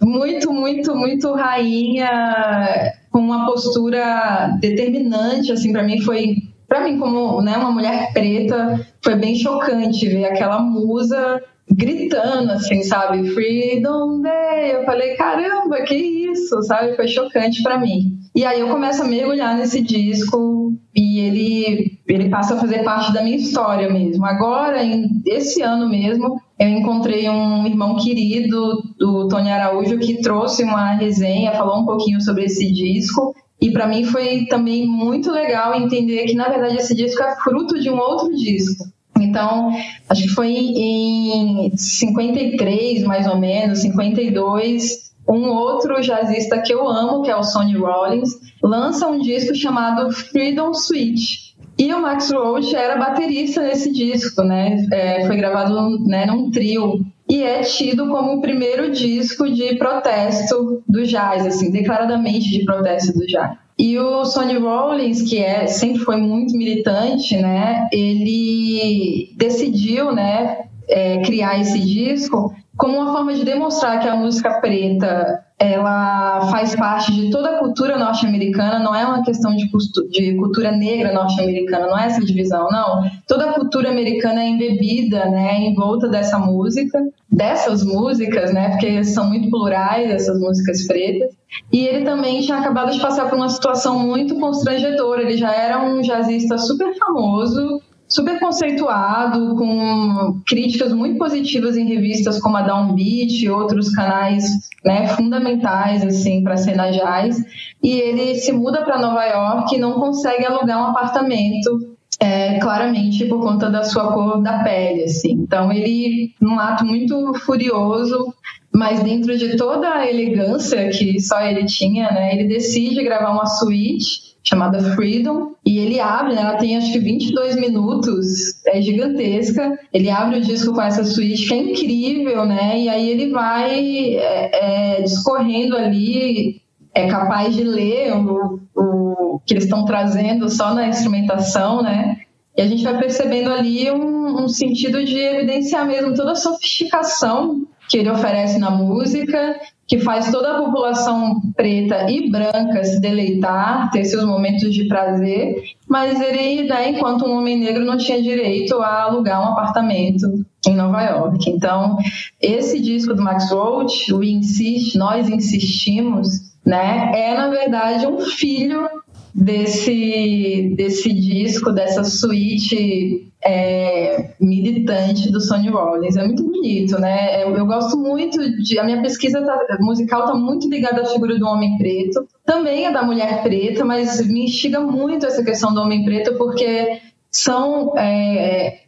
muito, 0.01 0.53
muito, 0.53 0.95
muito 0.95 1.33
rainha, 1.33 2.93
com 3.11 3.19
uma 3.19 3.45
postura 3.45 4.55
determinante, 4.61 5.51
assim, 5.51 5.73
para 5.73 5.83
mim 5.83 5.99
foi 5.99 6.37
para 6.69 6.85
mim 6.85 6.97
como 6.97 7.41
né, 7.41 7.57
uma 7.57 7.69
mulher 7.69 8.11
preta 8.11 8.79
foi 9.03 9.15
bem 9.15 9.35
chocante 9.35 10.07
ver 10.07 10.25
aquela 10.25 10.59
musa 10.59 11.43
gritando, 11.71 12.51
assim, 12.51 12.83
sabe? 12.83 13.29
Freedom 13.31 14.21
Day. 14.21 14.75
Eu 14.75 14.85
falei, 14.85 15.15
caramba, 15.15 15.81
que 15.81 15.95
isso, 15.95 16.61
sabe? 16.63 16.95
Foi 16.95 17.07
chocante 17.07 17.61
para 17.63 17.79
mim. 17.79 18.19
E 18.35 18.43
aí 18.43 18.59
eu 18.59 18.67
começo 18.67 19.01
a 19.01 19.07
mergulhar 19.07 19.55
nesse 19.55 19.81
disco 19.81 20.73
e 20.93 21.19
ele, 21.19 21.99
ele 22.07 22.29
passa 22.29 22.55
a 22.55 22.59
fazer 22.59 22.83
parte 22.83 23.13
da 23.13 23.23
minha 23.23 23.37
história 23.37 23.89
mesmo. 23.89 24.25
Agora, 24.25 24.83
em, 24.83 25.21
esse 25.25 25.61
ano 25.61 25.89
mesmo, 25.89 26.39
eu 26.59 26.67
encontrei 26.67 27.29
um 27.29 27.65
irmão 27.65 27.95
querido 27.95 28.83
do 28.97 29.27
Tony 29.29 29.49
Araújo 29.49 29.97
que 29.99 30.21
trouxe 30.21 30.63
uma 30.63 30.91
resenha, 30.91 31.53
falou 31.53 31.81
um 31.81 31.85
pouquinho 31.85 32.21
sobre 32.21 32.45
esse 32.45 32.71
disco. 32.71 33.33
E 33.61 33.71
para 33.71 33.87
mim 33.87 34.03
foi 34.03 34.45
também 34.47 34.85
muito 34.85 35.31
legal 35.31 35.73
entender 35.73 36.25
que, 36.25 36.35
na 36.35 36.49
verdade, 36.49 36.75
esse 36.75 36.93
disco 36.93 37.23
é 37.23 37.35
fruto 37.37 37.79
de 37.79 37.89
um 37.89 37.97
outro 37.97 38.35
disco. 38.35 38.83
Então, 39.19 39.71
acho 40.09 40.23
que 40.23 40.29
foi 40.29 40.51
em 40.51 41.75
53, 41.75 43.03
mais 43.03 43.27
ou 43.27 43.37
menos, 43.37 43.79
52, 43.79 45.13
um 45.27 45.47
outro 45.47 46.01
jazzista 46.01 46.61
que 46.61 46.73
eu 46.73 46.87
amo, 46.87 47.23
que 47.23 47.31
é 47.31 47.35
o 47.35 47.43
Sonny 47.43 47.75
Rollins, 47.75 48.29
lança 48.61 49.07
um 49.07 49.19
disco 49.19 49.55
chamado 49.55 50.11
Freedom 50.11 50.73
Suite. 50.73 51.55
E 51.77 51.93
o 51.93 52.01
Max 52.01 52.31
Roach 52.31 52.73
era 52.73 52.97
baterista 52.97 53.61
nesse 53.61 53.91
disco, 53.91 54.43
né? 54.43 54.77
É, 54.91 55.25
foi 55.27 55.35
gravado 55.35 55.99
né, 56.05 56.25
num 56.25 56.49
trio 56.49 57.05
e 57.29 57.43
é 57.43 57.61
tido 57.63 58.07
como 58.07 58.37
o 58.37 58.41
primeiro 58.41 58.91
disco 58.91 59.49
de 59.49 59.75
protesto 59.75 60.83
do 60.87 61.03
jazz, 61.03 61.45
assim, 61.45 61.71
declaradamente 61.71 62.49
de 62.49 62.63
protesto 62.63 63.13
do 63.13 63.25
jazz. 63.25 63.57
E 63.77 63.99
o 63.99 64.23
Sonny 64.23 64.57
Rollins, 64.57 65.21
que 65.21 65.37
é, 65.37 65.67
sempre 65.67 65.99
foi 65.99 66.15
muito 66.17 66.55
militante, 66.55 67.35
né, 67.35 67.89
ele 67.91 69.33
decidiu, 69.35 70.13
né, 70.13 70.65
é, 70.87 71.21
criar 71.23 71.59
esse 71.59 71.79
disco 71.79 72.55
como 72.77 72.97
uma 72.97 73.11
forma 73.11 73.33
de 73.33 73.43
demonstrar 73.43 73.99
que 73.99 74.07
a 74.07 74.15
música 74.15 74.59
preta 74.59 75.45
ela 75.57 76.47
faz 76.51 76.75
parte 76.75 77.13
de 77.13 77.29
toda 77.29 77.51
a 77.51 77.59
cultura 77.59 77.97
norte-americana, 77.97 78.77
não 78.79 78.93
é 78.93 79.05
uma 79.05 79.23
questão 79.23 79.55
de, 79.55 79.69
de 80.09 80.35
cultura 80.35 80.71
negra 80.71 81.13
norte-americana, 81.13 81.87
não 81.87 81.97
é 81.97 82.07
essa 82.07 82.19
divisão, 82.25 82.67
não. 82.69 83.09
Toda 83.25 83.49
a 83.49 83.53
cultura 83.53 83.89
americana 83.89 84.43
é 84.43 84.49
embebida, 84.49 85.25
né, 85.29 85.59
em 85.59 85.73
volta 85.73 86.09
dessa 86.09 86.37
música, 86.37 87.01
dessas 87.31 87.85
músicas, 87.85 88.53
né, 88.53 88.71
porque 88.71 89.01
são 89.05 89.29
muito 89.29 89.49
plurais 89.49 90.11
essas 90.11 90.37
músicas 90.41 90.85
pretas. 90.85 91.33
E 91.71 91.87
ele 91.87 92.03
também 92.03 92.41
tinha 92.41 92.57
acabado 92.57 92.91
de 92.91 92.99
passar 92.99 93.29
por 93.29 93.37
uma 93.37 93.47
situação 93.47 93.97
muito 93.97 94.37
constrangedora. 94.37 95.21
Ele 95.21 95.37
já 95.37 95.53
era 95.53 95.81
um 95.81 96.01
jazzista 96.01 96.57
super 96.57 96.93
famoso, 96.97 97.81
super 98.07 98.39
conceituado, 98.39 99.55
com 99.55 100.41
críticas 100.45 100.93
muito 100.93 101.17
positivas 101.17 101.75
em 101.75 101.85
revistas 101.85 102.39
como 102.39 102.57
a 102.57 102.61
Downbeat 102.61 103.43
e 103.43 103.49
outros 103.49 103.89
canais 103.91 104.43
né, 104.83 105.07
fundamentais 105.09 106.03
assim 106.03 106.43
para 106.43 106.53
a 106.53 106.57
cena 106.57 106.91
jazz. 106.91 107.43
E 107.81 107.99
ele 107.99 108.35
se 108.35 108.51
muda 108.51 108.83
para 108.83 108.99
Nova 108.99 109.23
York 109.25 109.75
e 109.75 109.79
não 109.79 109.93
consegue 109.93 110.45
alugar 110.45 110.79
um 110.79 110.91
apartamento 110.91 111.95
é, 112.19 112.59
claramente 112.59 113.25
por 113.25 113.41
conta 113.41 113.69
da 113.69 113.83
sua 113.83 114.13
cor 114.13 114.41
da 114.41 114.63
pele, 114.63 115.03
assim. 115.03 115.31
Então 115.31 115.71
ele, 115.71 116.33
num 116.39 116.59
ato 116.59 116.85
muito 116.85 117.33
furioso, 117.45 118.33
mas 118.73 119.01
dentro 119.01 119.37
de 119.37 119.57
toda 119.57 119.89
a 119.89 120.09
elegância 120.09 120.89
que 120.89 121.19
só 121.19 121.41
ele 121.41 121.65
tinha, 121.65 122.11
né, 122.11 122.33
ele 122.33 122.47
decide 122.47 123.03
gravar 123.03 123.31
uma 123.31 123.45
suíte 123.45 124.34
chamada 124.47 124.95
Freedom, 124.95 125.53
e 125.65 125.79
ele 125.79 125.99
abre, 125.99 126.35
né, 126.35 126.41
ela 126.41 126.57
tem 126.57 126.77
acho 126.77 126.91
que 126.91 126.99
22 126.99 127.55
minutos, 127.55 128.63
é 128.67 128.79
gigantesca, 128.81 129.77
ele 129.91 130.09
abre 130.09 130.37
o 130.37 130.41
disco 130.41 130.73
com 130.73 130.81
essa 130.81 131.03
suíte 131.03 131.47
que 131.47 131.53
é 131.53 131.57
incrível, 131.57 132.45
né, 132.45 132.79
e 132.79 132.87
aí 132.87 133.09
ele 133.09 133.31
vai 133.31 134.15
é, 134.15 134.97
é, 134.97 135.01
discorrendo 135.01 135.75
ali, 135.75 136.61
é 136.93 137.07
capaz 137.07 137.55
de 137.55 137.63
ler 137.63 138.13
o, 138.13 138.59
o 138.75 139.39
que 139.45 139.53
eles 139.53 139.63
estão 139.63 139.83
trazendo 139.83 140.49
só 140.49 140.73
na 140.73 140.87
instrumentação, 140.87 141.81
né, 141.81 142.17
e 142.55 142.61
a 142.61 142.67
gente 142.67 142.83
vai 142.83 142.97
percebendo 142.97 143.49
ali 143.49 143.91
um, 143.91 144.43
um 144.43 144.47
sentido 144.47 145.03
de 145.03 145.17
evidenciar 145.17 145.85
mesmo 145.85 146.13
toda 146.13 146.33
a 146.33 146.35
sofisticação 146.35 147.65
que 147.89 147.97
ele 147.97 148.09
oferece 148.09 148.57
na 148.57 148.71
música 148.71 149.59
que 149.87 149.99
faz 149.99 150.31
toda 150.31 150.51
a 150.51 150.63
população 150.63 151.39
preta 151.55 152.09
e 152.09 152.29
branca 152.29 152.83
se 152.83 152.99
deleitar, 152.99 153.91
ter 153.91 154.03
seus 154.05 154.25
momentos 154.25 154.73
de 154.73 154.87
prazer, 154.87 155.63
mas 155.87 156.19
ele, 156.19 156.67
né, 156.67 156.89
enquanto 156.89 157.25
um 157.25 157.37
homem 157.37 157.59
negro, 157.59 157.85
não 157.85 157.97
tinha 157.97 158.21
direito 158.21 158.75
a 158.81 159.03
alugar 159.03 159.41
um 159.41 159.53
apartamento 159.53 160.43
em 160.67 160.75
Nova 160.75 161.01
York. 161.03 161.49
Então, 161.49 161.97
esse 162.41 162.79
disco 162.81 163.13
do 163.13 163.21
Max 163.21 163.51
Roach, 163.51 164.11
o 164.11 164.23
Insist, 164.23 164.97
Nós 164.97 165.29
Insistimos, 165.29 166.55
né, 166.65 167.11
é, 167.13 167.35
na 167.35 167.49
verdade, 167.49 168.07
um 168.07 168.21
filho 168.21 168.89
desse, 169.35 170.73
desse 170.75 171.13
disco, 171.13 171.71
dessa 171.71 172.03
suíte 172.03 173.31
é, 173.45 174.33
militante 174.39 175.31
do 175.31 175.39
Sonny 175.39 175.69
Rollins. 175.69 176.17
É 176.17 176.25
muito 176.25 176.43
bonito, 176.43 176.99
né? 176.99 177.43
Eu, 177.43 177.55
eu 177.55 177.65
gosto 177.65 177.95
muito 177.95 178.39
de. 178.63 178.79
A 178.79 178.83
minha 178.83 179.01
pesquisa 179.01 179.39
tá, 179.41 179.77
musical 179.79 180.21
está 180.21 180.33
muito 180.33 180.67
ligada 180.67 181.03
à 181.03 181.05
figura 181.05 181.37
do 181.37 181.45
homem 181.45 181.77
preto, 181.77 182.27
também 182.43 182.87
a 182.87 182.91
da 182.91 183.03
mulher 183.03 183.43
preta, 183.43 183.85
mas 183.85 184.25
me 184.25 184.45
instiga 184.45 184.79
muito 184.79 185.27
essa 185.27 185.43
questão 185.43 185.73
do 185.73 185.81
homem 185.81 186.03
preto, 186.03 186.33
porque 186.37 186.99
são 187.29 187.93
é, 187.97 188.79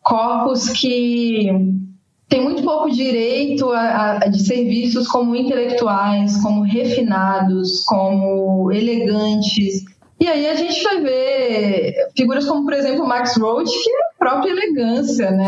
corpos 0.00 0.68
que 0.68 1.50
têm 2.28 2.42
muito 2.42 2.62
pouco 2.62 2.90
direito 2.90 3.70
a, 3.72 4.18
a, 4.18 4.28
de 4.28 4.40
ser 4.44 4.64
vistos 4.64 5.08
como 5.08 5.34
intelectuais, 5.34 6.40
como 6.40 6.62
refinados, 6.62 7.82
como 7.84 8.70
elegantes 8.70 9.84
e 10.20 10.26
aí 10.28 10.48
a 10.48 10.54
gente 10.54 10.82
vai 10.82 11.00
ver 11.00 11.94
figuras 12.16 12.46
como, 12.46 12.64
por 12.64 12.72
exemplo, 12.72 13.06
Max 13.06 13.36
Roach, 13.36 13.70
que 13.70 13.90
é 13.90 14.03
própria 14.24 14.50
elegância, 14.50 15.30
né? 15.30 15.46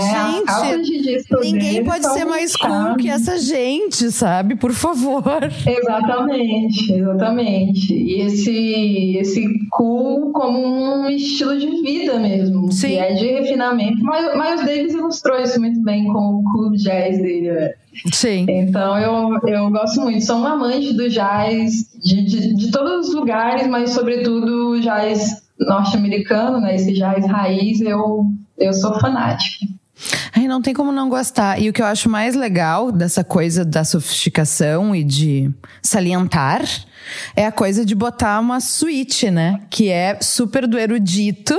Gente, 0.61 1.25
ninguém 1.41 1.83
pode 1.83 2.07
ser 2.13 2.27
mais 2.27 2.55
cool 2.55 2.97
que 2.97 3.09
essa 3.09 3.39
gente, 3.39 4.11
sabe? 4.11 4.55
Por 4.55 4.73
favor. 4.73 5.25
Exatamente, 5.67 6.93
exatamente. 6.93 7.95
E 7.95 8.21
esse, 8.21 9.17
esse 9.17 9.49
cool 9.71 10.31
como 10.33 10.59
um 10.59 11.09
estilo 11.09 11.59
de 11.59 11.71
vida 11.83 12.19
mesmo. 12.19 12.71
Sim. 12.71 12.89
Que 12.89 12.99
é 12.99 13.15
de 13.15 13.27
refinamento. 13.27 14.03
Mas 14.03 14.35
Miles 14.35 14.67
Davis 14.67 14.93
ilustrou 14.93 15.41
isso 15.41 15.59
muito 15.59 15.81
bem 15.83 16.05
com 16.13 16.41
o 16.41 16.45
cool 16.53 16.73
jazz 16.73 17.17
dele, 17.19 17.53
né? 17.53 17.71
Sim. 18.13 18.45
Então 18.47 18.99
eu, 18.99 19.39
eu 19.49 19.71
gosto 19.71 20.03
muito. 20.03 20.23
Sou 20.23 20.37
uma 20.37 20.53
amante 20.53 20.93
do 20.93 21.09
jazz 21.09 21.73
de, 22.05 22.25
de, 22.27 22.55
de 22.55 22.71
todos 22.71 23.09
os 23.09 23.15
lugares, 23.15 23.67
mas 23.69 23.91
sobretudo 23.91 24.79
jazz 24.81 25.47
norte-americano, 25.59 26.61
né? 26.61 26.75
Esse 26.75 26.93
jazz 26.93 27.27
raiz, 27.27 27.81
eu, 27.81 28.27
eu 28.59 28.73
sou 28.73 28.99
fanática. 29.01 29.67
Ai, 30.35 30.47
não 30.47 30.61
tem 30.61 30.75
como 30.75 30.93
não 30.93 31.09
gostar. 31.09 31.61
E 31.61 31.69
o 31.69 31.73
que 31.73 31.81
eu 31.81 31.87
acho 31.87 32.09
mais 32.09 32.35
legal 32.35 32.93
dessa 32.93 33.25
coisa 33.25 33.65
da 33.65 33.83
sofisticação 33.83 34.95
e 34.95 35.03
de 35.03 35.51
salientar 35.83 36.63
é 37.35 37.47
a 37.47 37.53
coisa 37.53 37.85
de 37.85 37.95
botar 37.95 38.39
uma 38.41 38.61
suíte, 38.61 39.31
né? 39.31 39.61
Que 39.71 39.89
é 39.89 40.19
super 40.21 40.67
do 40.67 40.79
erudito 40.79 41.59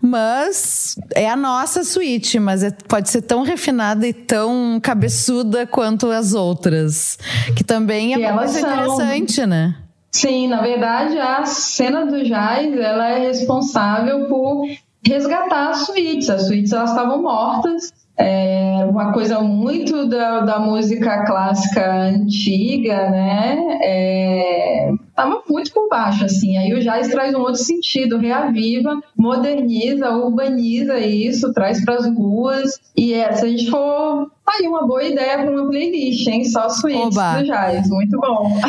mas 0.00 0.96
é 1.14 1.28
a 1.28 1.36
nossa 1.36 1.82
suíte, 1.82 2.38
mas 2.38 2.62
é, 2.62 2.70
pode 2.70 3.10
ser 3.10 3.22
tão 3.22 3.42
refinada 3.42 4.06
e 4.06 4.12
tão 4.12 4.78
cabeçuda 4.80 5.66
quanto 5.66 6.10
as 6.10 6.34
outras. 6.34 7.18
Que 7.56 7.64
também 7.64 8.14
é 8.14 8.46
são... 8.46 8.60
interessante, 8.60 9.46
né? 9.46 9.74
Sim, 10.12 10.48
na 10.48 10.62
verdade, 10.62 11.18
a 11.18 11.44
cena 11.44 12.06
do 12.06 12.22
jazz 12.24 12.74
ela 12.74 13.08
é 13.10 13.26
responsável 13.26 14.28
por 14.28 14.66
resgatar 15.08 15.70
as 15.70 15.86
suítes. 15.86 16.28
As 16.30 16.46
suítes 16.46 16.72
elas 16.72 16.90
estavam 16.90 17.22
mortas 17.22 17.92
é 18.18 18.82
uma 18.88 19.12
coisa 19.12 19.40
muito 19.40 20.08
da, 20.08 20.40
da 20.40 20.58
música 20.58 21.24
clássica 21.26 22.04
antiga, 22.04 23.10
né? 23.10 23.58
É, 23.82 24.90
tava 25.14 25.42
muito 25.48 25.70
por 25.72 25.88
baixo, 25.90 26.24
assim. 26.24 26.56
Aí 26.56 26.72
o 26.72 26.80
jazz 26.80 27.08
traz 27.08 27.34
um 27.34 27.40
outro 27.40 27.62
sentido, 27.62 28.16
reaviva, 28.16 28.98
moderniza, 29.14 30.10
urbaniza 30.10 30.98
isso, 30.98 31.52
traz 31.52 31.84
para 31.84 31.96
as 31.96 32.06
ruas. 32.06 32.80
E 32.96 33.12
é, 33.12 33.32
se 33.32 33.44
a 33.44 33.48
gente 33.48 33.70
for 33.70 34.30
Tá 34.46 34.52
aí 34.60 34.68
uma 34.68 34.86
boa 34.86 35.02
ideia 35.02 35.38
para 35.38 35.50
uma 35.50 35.68
playlist, 35.68 36.24
hein? 36.28 36.44
Só 36.44 36.68
suítes 36.68 37.16
Oba. 37.16 37.38
do 37.38 37.46
jazz. 37.46 37.88
Muito 37.88 38.18
bom. 38.18 38.56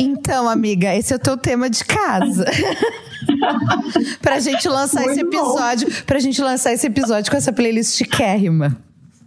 Então, 0.00 0.48
amiga, 0.48 0.96
esse 0.96 1.12
é 1.12 1.16
o 1.16 1.18
teu 1.18 1.36
tema 1.36 1.68
de 1.68 1.84
casa. 1.84 2.44
pra 4.20 4.38
gente 4.40 4.68
lançar 4.68 5.00
Muito 5.02 5.12
esse 5.12 5.20
episódio. 5.20 5.88
Bom. 5.88 5.96
Pra 6.06 6.18
gente 6.18 6.40
lançar 6.42 6.72
esse 6.72 6.86
episódio 6.86 7.30
com 7.30 7.36
essa 7.36 7.52
playlist 7.52 8.02
kérrima. 8.08 8.76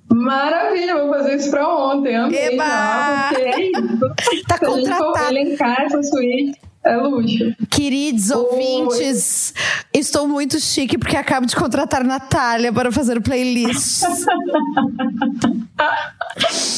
Maravilha, 0.08 0.96
vou 0.98 1.10
fazer 1.14 1.36
isso 1.36 1.50
pra 1.50 1.68
ontem. 1.68 2.16
Amei, 2.16 2.54
Eba! 2.54 2.64
Já, 2.64 3.30
porque 3.30 3.44
é 3.44 3.70
isso. 3.70 4.46
Tá 4.48 4.60
contratado. 4.60 5.30
elencar 5.30 5.82
essa 5.82 6.02
suíte. 6.04 6.60
É 6.86 6.96
luxo. 6.98 7.56
Queridos 7.72 8.30
Oi. 8.30 8.38
ouvintes, 8.38 9.56
estou 9.92 10.28
muito 10.28 10.60
chique 10.60 11.00
porque 11.00 11.18
acabo 11.18 11.48
de 11.48 11.56
contratar 11.56 12.04
Natália 12.04 12.72
para 12.72 12.92
fazer 12.92 13.18
o 13.18 13.22
playlist. 13.24 14.04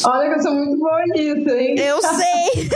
Olha 0.06 0.30
que 0.30 0.36
eu 0.39 0.43
sou 0.43 0.54
muito 0.54 0.80
boa 0.80 1.04
nisso, 1.08 1.50
hein? 1.50 1.76
Eu 1.78 2.00
sei! 2.02 2.69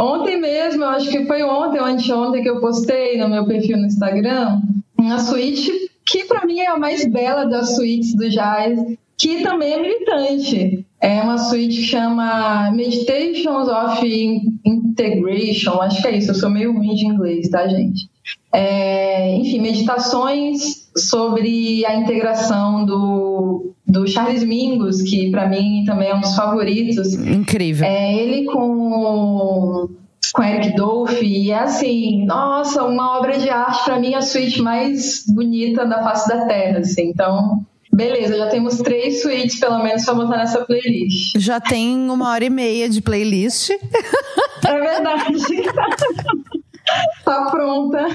Ontem 0.00 0.40
mesmo, 0.40 0.82
eu 0.82 0.88
acho 0.88 1.10
que 1.10 1.26
foi 1.26 1.42
ontem 1.42 1.78
ou 1.78 1.86
anteontem 1.86 2.42
que 2.42 2.48
eu 2.48 2.60
postei 2.60 3.18
no 3.18 3.28
meu 3.28 3.46
perfil 3.46 3.76
no 3.76 3.86
Instagram 3.86 4.60
uma 4.98 5.18
suíte 5.18 5.90
que 6.04 6.24
para 6.24 6.44
mim 6.44 6.58
é 6.58 6.66
a 6.66 6.78
mais 6.78 7.06
bela 7.06 7.44
das 7.44 7.76
suítes 7.76 8.14
do 8.16 8.28
jazz, 8.28 8.78
que 9.16 9.42
também 9.42 9.74
é 9.74 9.80
militante. 9.80 10.86
É 11.00 11.22
uma 11.22 11.38
suíte 11.38 11.76
que 11.76 11.86
chama 11.86 12.70
Meditations 12.72 13.68
of 13.68 14.50
Integration, 14.64 15.80
acho 15.80 16.02
que 16.02 16.08
é 16.08 16.18
isso, 16.18 16.30
eu 16.30 16.34
sou 16.34 16.50
meio 16.50 16.72
ruim 16.72 16.94
de 16.94 17.06
inglês, 17.06 17.48
tá, 17.48 17.66
gente? 17.68 18.10
É, 18.52 19.34
enfim, 19.36 19.60
meditações 19.60 20.79
sobre 21.08 21.84
a 21.86 21.96
integração 21.96 22.84
do, 22.84 23.74
do 23.86 24.06
Charles 24.06 24.44
Mingus, 24.44 25.02
que 25.02 25.30
para 25.30 25.48
mim 25.48 25.84
também 25.86 26.08
é 26.08 26.14
um 26.14 26.20
dos 26.20 26.34
favoritos. 26.34 27.14
Incrível. 27.14 27.86
É 27.86 28.14
ele 28.14 28.44
com 28.46 29.88
com 30.32 30.42
Eric 30.42 30.76
Dolphy 30.76 31.46
e 31.46 31.50
é 31.50 31.58
assim, 31.58 32.24
nossa, 32.24 32.84
uma 32.84 33.18
obra 33.18 33.38
de 33.38 33.48
arte 33.48 33.84
para 33.84 33.98
mim 33.98 34.14
a 34.14 34.22
suíte 34.22 34.62
mais 34.62 35.24
bonita 35.26 35.84
da 35.84 36.02
face 36.02 36.28
da 36.28 36.46
Terra, 36.46 36.78
assim. 36.78 37.08
Então, 37.08 37.64
beleza, 37.92 38.36
já 38.36 38.46
temos 38.48 38.78
três 38.78 39.22
suítes 39.22 39.58
pelo 39.58 39.82
menos 39.82 40.04
para 40.04 40.14
botar 40.14 40.36
nessa 40.36 40.64
playlist. 40.64 41.36
Já 41.36 41.60
tem 41.60 42.08
uma 42.08 42.30
hora 42.30 42.44
e 42.44 42.50
meia 42.50 42.88
de 42.88 43.00
playlist. 43.00 43.70
É 43.70 44.78
verdade. 44.78 45.34
tá 47.24 47.50
pronta. 47.50 48.06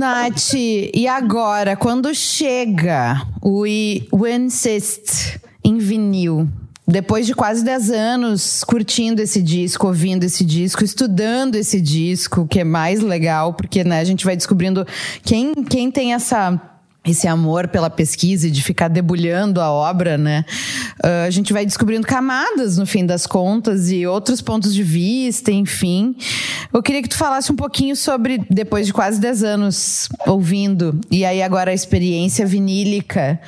Nath, 0.00 0.54
e 0.54 1.06
agora, 1.06 1.76
quando 1.76 2.14
chega 2.14 3.20
o 3.42 3.66
Insist 3.66 5.38
em 5.62 5.76
vinil, 5.76 6.48
depois 6.88 7.26
de 7.26 7.34
quase 7.34 7.62
10 7.62 7.90
anos 7.90 8.64
curtindo 8.64 9.20
esse 9.20 9.42
disco, 9.42 9.86
ouvindo 9.86 10.24
esse 10.24 10.42
disco, 10.42 10.82
estudando 10.82 11.54
esse 11.54 11.82
disco, 11.82 12.48
que 12.48 12.60
é 12.60 12.64
mais 12.64 13.00
legal, 13.00 13.52
porque 13.52 13.84
né, 13.84 14.00
a 14.00 14.04
gente 14.04 14.24
vai 14.24 14.34
descobrindo 14.34 14.86
quem, 15.22 15.52
quem 15.68 15.90
tem 15.90 16.14
essa 16.14 16.58
esse 17.04 17.26
amor 17.26 17.68
pela 17.68 17.88
pesquisa 17.88 18.46
e 18.46 18.50
de 18.50 18.62
ficar 18.62 18.88
debulhando 18.88 19.60
a 19.60 19.70
obra, 19.70 20.18
né? 20.18 20.44
Uh, 21.02 21.26
a 21.26 21.30
gente 21.30 21.52
vai 21.52 21.64
descobrindo 21.64 22.06
camadas 22.06 22.76
no 22.76 22.84
fim 22.84 23.06
das 23.06 23.26
contas 23.26 23.90
e 23.90 24.06
outros 24.06 24.42
pontos 24.42 24.74
de 24.74 24.82
vista, 24.82 25.50
enfim. 25.50 26.14
Eu 26.72 26.82
queria 26.82 27.02
que 27.02 27.08
tu 27.08 27.16
falasse 27.16 27.50
um 27.50 27.56
pouquinho 27.56 27.96
sobre, 27.96 28.44
depois 28.50 28.86
de 28.86 28.92
quase 28.92 29.18
10 29.18 29.42
anos 29.42 30.08
ouvindo, 30.26 31.00
e 31.10 31.24
aí 31.24 31.42
agora 31.42 31.70
a 31.70 31.74
experiência 31.74 32.44
vinílica. 32.44 33.40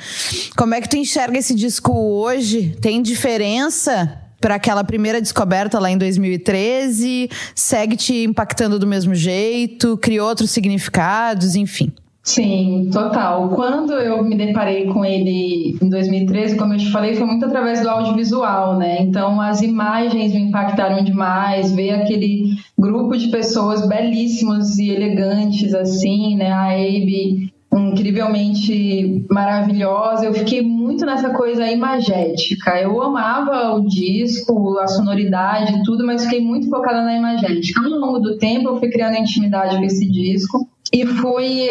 Como 0.57 0.73
é 0.73 0.81
que 0.81 0.89
tu 0.89 0.97
enxerga 0.97 1.37
esse 1.37 1.53
disco 1.53 1.93
hoje? 1.93 2.75
Tem 2.81 3.01
diferença 3.01 4.19
para 4.41 4.55
aquela 4.55 4.83
primeira 4.83 5.21
descoberta 5.21 5.79
lá 5.79 5.91
em 5.91 5.97
2013? 5.97 7.29
Segue 7.55 7.95
te 7.95 8.23
impactando 8.23 8.79
do 8.79 8.87
mesmo 8.87 9.13
jeito? 9.13 9.95
Criou 9.97 10.27
outros 10.27 10.51
significados? 10.51 11.55
Enfim. 11.55 11.93
Sim, 12.25 12.89
total. 12.89 13.49
Quando 13.49 13.91
eu 13.93 14.23
me 14.23 14.37
deparei 14.37 14.87
com 14.87 15.03
ele 15.03 15.77
em 15.81 15.89
2013, 15.89 16.55
como 16.55 16.73
eu 16.73 16.77
te 16.77 16.89
falei, 16.89 17.15
foi 17.15 17.27
muito 17.27 17.45
através 17.45 17.81
do 17.81 17.89
audiovisual, 17.89 18.77
né? 18.77 19.01
Então 19.01 19.41
as 19.41 19.61
imagens 19.61 20.33
me 20.33 20.39
impactaram 20.39 21.03
demais, 21.03 21.73
ver 21.73 21.91
aquele 21.91 22.55
grupo 22.79 23.17
de 23.17 23.27
pessoas 23.27 23.85
belíssimos 23.85 24.79
e 24.79 24.89
elegantes 24.89 25.73
assim, 25.73 26.37
né? 26.37 26.49
A 26.49 26.67
Abe 26.67 27.51
incrivelmente 27.73 29.25
maravilhosa. 29.29 30.25
Eu 30.25 30.33
fiquei 30.33 30.61
muito 30.61 31.05
nessa 31.05 31.31
coisa 31.31 31.69
imagética. 31.69 32.79
Eu 32.79 33.01
amava 33.01 33.75
o 33.75 33.85
disco, 33.85 34.77
a 34.79 34.87
sonoridade, 34.87 35.83
tudo, 35.83 36.05
mas 36.05 36.23
fiquei 36.23 36.39
muito 36.39 36.69
focada 36.69 37.03
na 37.03 37.17
imagética. 37.17 37.81
Ao 37.81 37.89
longo 37.89 38.19
do 38.19 38.37
tempo, 38.37 38.69
eu 38.69 38.77
fui 38.77 38.89
criando 38.89 39.17
intimidade 39.17 39.75
com 39.75 39.83
esse 39.83 40.09
disco 40.09 40.69
e 40.93 41.05
fui 41.05 41.69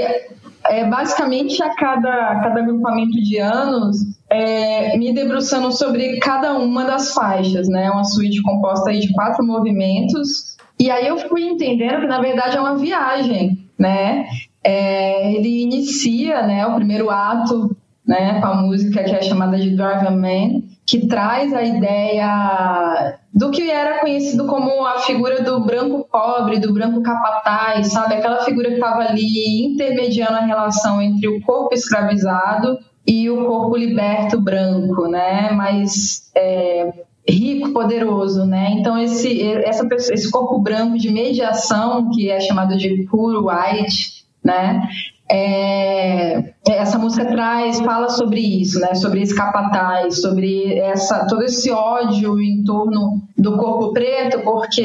é, 0.66 0.85
basicamente 0.88 1.62
a 1.62 1.75
cada, 1.75 2.40
cada 2.40 2.61
agrupamento 2.61 3.20
de 3.22 3.38
anos 3.38 3.96
é, 4.31 4.96
me 4.96 5.12
debruçando 5.12 5.72
sobre 5.72 6.18
cada 6.18 6.55
uma 6.55 6.85
das 6.85 7.12
faixas, 7.12 7.68
né? 7.68 7.90
Uma 7.90 8.05
suíte 8.05 8.42
composta 8.42 8.90
aí 8.90 9.01
de 9.01 9.12
quatro 9.12 9.44
movimentos. 9.44 10.57
E 10.79 10.90
aí 10.90 11.07
eu 11.07 11.18
fui 11.29 11.44
entendendo 11.44 12.01
que 12.01 12.07
na 12.07 12.20
verdade 12.20 12.57
é 12.57 12.61
uma 12.61 12.77
viagem, 12.77 13.66
né? 13.79 14.27
É, 14.64 15.33
ele 15.35 15.62
inicia, 15.62 16.46
né, 16.46 16.64
o 16.66 16.77
primeiro 16.77 17.11
ato, 17.11 17.77
né, 18.07 18.40
com 18.40 18.46
a 18.46 18.62
música 18.62 19.03
que 19.03 19.11
é 19.11 19.20
chamada 19.20 19.59
de 19.59 19.70
Drive 19.70 20.07
a 20.07 20.11
Man, 20.11 20.62
que 20.87 21.07
traz 21.07 21.53
a 21.53 21.62
ideia 21.62 23.18
do 23.34 23.50
que 23.50 23.70
era 23.70 23.98
conhecido 24.00 24.46
como 24.46 24.84
a 24.84 24.98
figura 24.98 25.42
do 25.42 25.60
branco 25.60 26.06
pobre, 26.10 26.58
do 26.58 26.72
branco 26.72 27.00
capataz, 27.02 27.88
sabe? 27.88 28.14
Aquela 28.14 28.44
figura 28.44 28.68
que 28.68 28.74
estava 28.74 29.00
ali 29.02 29.64
intermediando 29.64 30.34
a 30.34 30.44
relação 30.44 31.00
entre 31.00 31.28
o 31.28 31.40
corpo 31.40 31.74
escravizado 31.74 32.78
e 33.06 33.30
o 33.30 33.46
corpo 33.46 33.76
liberto 33.76 34.40
branco, 34.40 35.08
né? 35.08 35.50
Mas 35.52 36.30
é, 36.36 36.92
rico, 37.26 37.72
poderoso, 37.72 38.44
né? 38.44 38.72
Então 38.72 38.98
esse 38.98 39.42
essa 39.42 39.86
esse 40.12 40.30
corpo 40.30 40.58
branco 40.58 40.98
de 40.98 41.10
mediação 41.10 42.10
que 42.10 42.30
é 42.30 42.38
chamado 42.38 42.76
de 42.76 43.06
puro 43.10 43.46
white, 43.48 44.26
né? 44.44 44.86
É, 45.34 46.52
essa 46.68 46.98
música 46.98 47.24
traz, 47.24 47.80
fala 47.80 48.10
sobre 48.10 48.38
isso, 48.38 48.78
né? 48.78 48.94
Sobre 48.94 49.22
esse 49.22 49.34
capataz, 49.34 50.20
sobre 50.20 50.78
essa, 50.78 51.26
todo 51.26 51.42
esse 51.42 51.70
ódio 51.70 52.38
em 52.38 52.62
torno 52.62 53.22
do 53.38 53.56
corpo 53.56 53.94
preto, 53.94 54.40
porque 54.40 54.82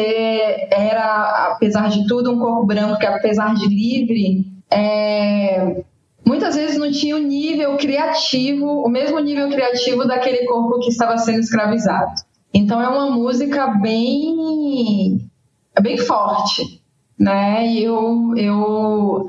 era, 0.72 1.52
apesar 1.52 1.90
de 1.90 2.08
tudo, 2.08 2.32
um 2.32 2.40
corpo 2.40 2.66
branco 2.66 2.98
que, 2.98 3.06
apesar 3.06 3.56
de 3.56 3.68
livre, 3.68 4.46
é, 4.72 5.84
muitas 6.26 6.56
vezes 6.56 6.78
não 6.78 6.90
tinha 6.90 7.18
o 7.18 7.20
nível 7.20 7.76
criativo, 7.76 8.66
o 8.66 8.88
mesmo 8.88 9.20
nível 9.20 9.50
criativo 9.50 10.08
daquele 10.08 10.46
corpo 10.46 10.80
que 10.80 10.88
estava 10.90 11.18
sendo 11.18 11.42
escravizado. 11.42 12.22
Então 12.54 12.82
é 12.82 12.88
uma 12.88 13.12
música 13.12 13.68
bem, 13.68 15.30
bem 15.82 15.98
forte, 15.98 16.82
né? 17.20 17.68
E 17.68 17.84
eu, 17.84 18.34
eu 18.38 19.28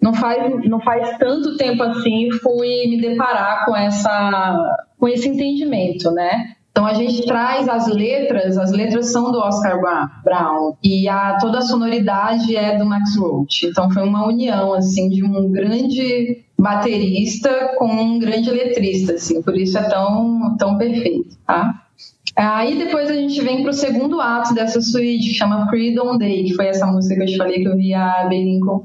não 0.00 0.14
faz, 0.14 0.64
não 0.64 0.80
faz 0.80 1.18
tanto 1.18 1.56
tempo 1.56 1.82
assim 1.82 2.30
fui 2.42 2.86
me 2.88 3.00
deparar 3.00 3.66
com, 3.66 3.76
essa, 3.76 4.78
com 4.98 5.06
esse 5.06 5.28
entendimento, 5.28 6.10
né? 6.10 6.54
Então 6.70 6.86
a 6.86 6.94
gente 6.94 7.26
traz 7.26 7.68
as 7.68 7.88
letras, 7.88 8.56
as 8.56 8.70
letras 8.70 9.12
são 9.12 9.30
do 9.30 9.38
Oscar 9.38 9.78
Brown 10.24 10.76
e 10.82 11.08
a, 11.08 11.36
toda 11.38 11.58
a 11.58 11.62
sonoridade 11.62 12.56
é 12.56 12.78
do 12.78 12.86
Max 12.86 13.16
Roach. 13.16 13.66
Então 13.66 13.90
foi 13.90 14.04
uma 14.04 14.26
união 14.26 14.72
assim 14.72 15.08
de 15.08 15.22
um 15.24 15.50
grande 15.50 16.44
baterista 16.58 17.74
com 17.76 17.86
um 17.86 18.18
grande 18.18 18.50
letrista, 18.50 19.14
assim, 19.14 19.42
por 19.42 19.56
isso 19.56 19.78
é 19.78 19.82
tão, 19.82 20.56
tão 20.58 20.78
perfeito, 20.78 21.36
tá? 21.46 21.86
Aí 22.36 22.78
depois 22.78 23.10
a 23.10 23.14
gente 23.14 23.40
vem 23.42 23.62
para 23.62 23.70
o 23.70 23.74
segundo 23.74 24.20
ato 24.20 24.54
dessa 24.54 24.80
suíte, 24.80 25.28
que 25.28 25.34
chama 25.34 25.68
Freedom 25.68 26.16
Day, 26.16 26.44
que 26.44 26.54
foi 26.54 26.66
essa 26.66 26.86
música 26.86 27.16
que 27.16 27.22
eu 27.22 27.26
te 27.26 27.36
falei 27.36 27.60
que 27.60 27.68
eu 27.68 27.76
vi 27.76 27.92
a 27.92 28.26
Belincoln 28.28 28.84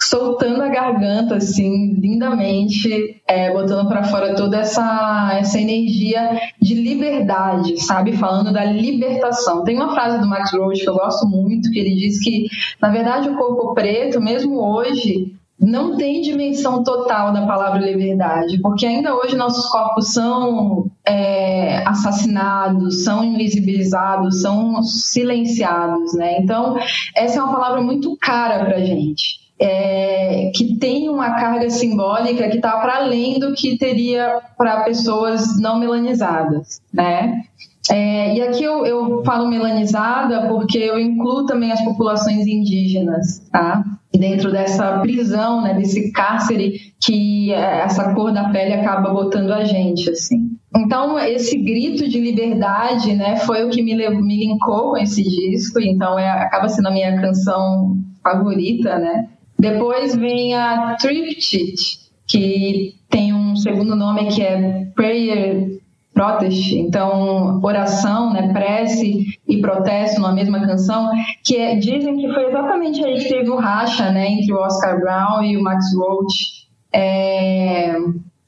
soltando 0.00 0.62
a 0.62 0.68
garganta 0.68 1.36
assim 1.36 1.94
lindamente, 1.94 3.20
é, 3.26 3.52
botando 3.52 3.88
para 3.88 4.04
fora 4.04 4.34
toda 4.34 4.58
essa 4.58 5.30
essa 5.38 5.58
energia 5.58 6.38
de 6.60 6.74
liberdade, 6.74 7.80
sabe, 7.82 8.16
falando 8.16 8.52
da 8.52 8.64
libertação. 8.64 9.64
Tem 9.64 9.76
uma 9.76 9.94
frase 9.94 10.20
do 10.20 10.28
Max 10.28 10.52
Roach 10.52 10.80
que 10.80 10.88
eu 10.88 10.94
gosto 10.94 11.26
muito 11.26 11.70
que 11.70 11.78
ele 11.78 11.94
diz 11.94 12.22
que 12.22 12.46
na 12.80 12.90
verdade 12.90 13.28
o 13.28 13.36
corpo 13.36 13.74
preto, 13.74 14.20
mesmo 14.20 14.60
hoje, 14.60 15.34
não 15.58 15.96
tem 15.96 16.20
dimensão 16.20 16.84
total 16.84 17.32
da 17.32 17.46
palavra 17.46 17.80
liberdade, 17.80 18.60
porque 18.60 18.84
ainda 18.84 19.16
hoje 19.16 19.34
nossos 19.34 19.66
corpos 19.70 20.12
são 20.12 20.90
é, 21.04 21.82
assassinados, 21.86 23.04
são 23.04 23.24
invisibilizados, 23.24 24.42
são 24.42 24.82
silenciados, 24.82 26.12
né? 26.14 26.38
Então 26.40 26.76
essa 27.14 27.38
é 27.38 27.42
uma 27.42 27.52
palavra 27.52 27.80
muito 27.80 28.14
cara 28.18 28.66
para 28.66 28.84
gente 28.84 29.45
é, 29.58 30.50
que 30.54 30.76
tem 30.78 31.08
uma 31.08 31.30
carga 31.30 31.68
simbólica 31.70 32.48
que 32.48 32.56
está 32.56 32.78
para 32.78 32.96
além 32.96 33.38
do 33.38 33.54
que 33.54 33.78
teria 33.78 34.40
para 34.56 34.82
pessoas 34.82 35.58
não 35.58 35.78
melanizadas, 35.78 36.80
né? 36.92 37.42
É, 37.90 38.34
e 38.34 38.42
aqui 38.42 38.64
eu, 38.64 38.84
eu, 38.84 39.22
falo 39.24 39.48
melanizada 39.48 40.48
porque 40.48 40.78
eu 40.78 40.98
incluo 40.98 41.46
também 41.46 41.70
as 41.70 41.80
populações 41.82 42.46
indígenas, 42.46 43.38
tá? 43.50 43.84
Dentro 44.12 44.50
dessa 44.50 44.98
prisão, 45.00 45.62
né, 45.62 45.74
desse 45.74 46.10
cárcere 46.10 46.80
que 47.00 47.52
é, 47.52 47.82
essa 47.82 48.12
cor 48.12 48.32
da 48.32 48.48
pele 48.48 48.74
acaba 48.74 49.12
botando 49.12 49.52
a 49.52 49.64
gente, 49.64 50.10
assim. 50.10 50.56
Então, 50.74 51.18
esse 51.18 51.56
grito 51.58 52.08
de 52.08 52.20
liberdade, 52.20 53.14
né, 53.14 53.36
foi 53.36 53.64
o 53.64 53.70
que 53.70 53.82
me, 53.82 53.94
me 53.94 54.36
linkou 54.36 54.90
com 54.90 54.96
esse 54.96 55.22
disco, 55.22 55.78
então 55.80 56.18
é, 56.18 56.28
acaba 56.28 56.68
sendo 56.68 56.88
a 56.88 56.90
minha 56.90 57.20
canção 57.20 57.96
favorita, 58.22 58.98
né? 58.98 59.28
Depois 59.58 60.14
vem 60.14 60.54
a 60.54 60.96
Triptych, 61.00 61.98
que 62.26 62.94
tem 63.08 63.32
um 63.32 63.56
segundo 63.56 63.96
nome 63.96 64.26
que 64.28 64.42
é 64.42 64.86
Prayer 64.94 65.76
Protest, 66.16 66.72
então 66.72 67.60
oração, 67.62 68.32
né, 68.32 68.50
prece 68.50 69.38
e 69.46 69.60
protesto 69.60 70.18
numa 70.18 70.32
mesma 70.32 70.66
canção, 70.66 71.10
que 71.44 71.56
é, 71.56 71.76
dizem 71.76 72.16
que 72.16 72.32
foi 72.32 72.46
exatamente 72.46 73.04
aí 73.04 73.18
que 73.18 73.28
teve 73.28 73.50
o 73.50 73.56
racha, 73.56 74.10
né, 74.10 74.26
entre 74.30 74.50
o 74.50 74.56
Oscar 74.56 74.98
Brown 74.98 75.42
e 75.42 75.58
o 75.58 75.62
Max 75.62 75.84
Roach, 75.94 76.68
é, 76.90 77.96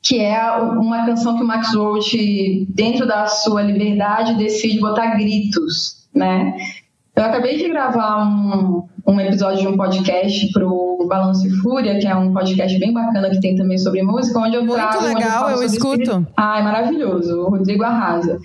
que 0.02 0.18
é 0.18 0.50
uma 0.56 1.04
canção 1.04 1.36
que 1.36 1.42
o 1.42 1.46
Max 1.46 1.74
Roach, 1.74 2.66
dentro 2.70 3.06
da 3.06 3.26
sua 3.26 3.60
liberdade, 3.60 4.38
decide 4.38 4.80
botar 4.80 5.16
gritos, 5.16 6.08
né, 6.14 6.56
Eu 7.18 7.24
acabei 7.24 7.58
de 7.58 7.68
gravar 7.68 8.24
um, 8.24 8.84
um 9.04 9.20
episódio 9.20 9.62
de 9.62 9.66
um 9.66 9.76
podcast 9.76 10.52
pro 10.52 11.04
Balanço 11.08 11.48
e 11.48 11.50
Fúria, 11.50 11.98
que 11.98 12.06
é 12.06 12.14
um 12.14 12.32
podcast 12.32 12.78
bem 12.78 12.92
bacana 12.92 13.28
que 13.28 13.40
tem 13.40 13.56
também 13.56 13.76
sobre 13.76 14.04
música, 14.04 14.38
onde 14.38 14.54
eu 14.54 14.64
Muito 14.64 14.74
trago... 14.74 15.02
legal, 15.02 15.50
eu, 15.50 15.56
eu 15.56 15.62
escuto. 15.64 16.24
Ah, 16.36 16.60
é 16.60 16.62
maravilhoso. 16.62 17.40
O 17.40 17.50
Rodrigo 17.50 17.82
arrasa. 17.82 18.38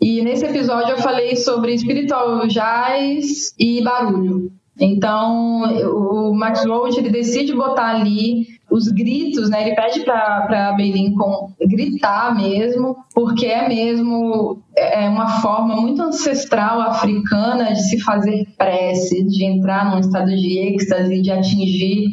E 0.00 0.22
nesse 0.22 0.46
episódio 0.46 0.92
eu 0.92 0.98
falei 0.98 1.34
sobre 1.34 1.74
espiritual 1.74 2.46
jazz 2.46 3.52
e 3.58 3.82
barulho. 3.82 4.52
Então, 4.78 5.64
o 5.92 6.32
Max 6.32 6.64
Roach, 6.64 6.96
ele 6.96 7.10
decide 7.10 7.52
botar 7.52 7.88
ali 7.88 8.46
os 8.72 8.88
gritos, 8.88 9.50
né? 9.50 9.66
Ele 9.66 9.76
pede 9.76 10.00
para 10.00 10.70
a 10.70 10.76
Lincoln 10.76 11.52
gritar 11.60 12.34
mesmo, 12.34 12.96
porque 13.14 13.46
é 13.46 13.68
mesmo 13.68 14.62
é 14.74 15.08
uma 15.08 15.40
forma 15.40 15.76
muito 15.76 16.00
ancestral 16.00 16.80
africana 16.80 17.72
de 17.74 17.82
se 17.82 18.00
fazer 18.00 18.46
prece, 18.56 19.24
de 19.24 19.44
entrar 19.44 19.90
num 19.90 20.00
estado 20.00 20.28
de 20.28 20.58
êxtase, 20.58 21.20
de 21.20 21.30
atingir 21.30 22.10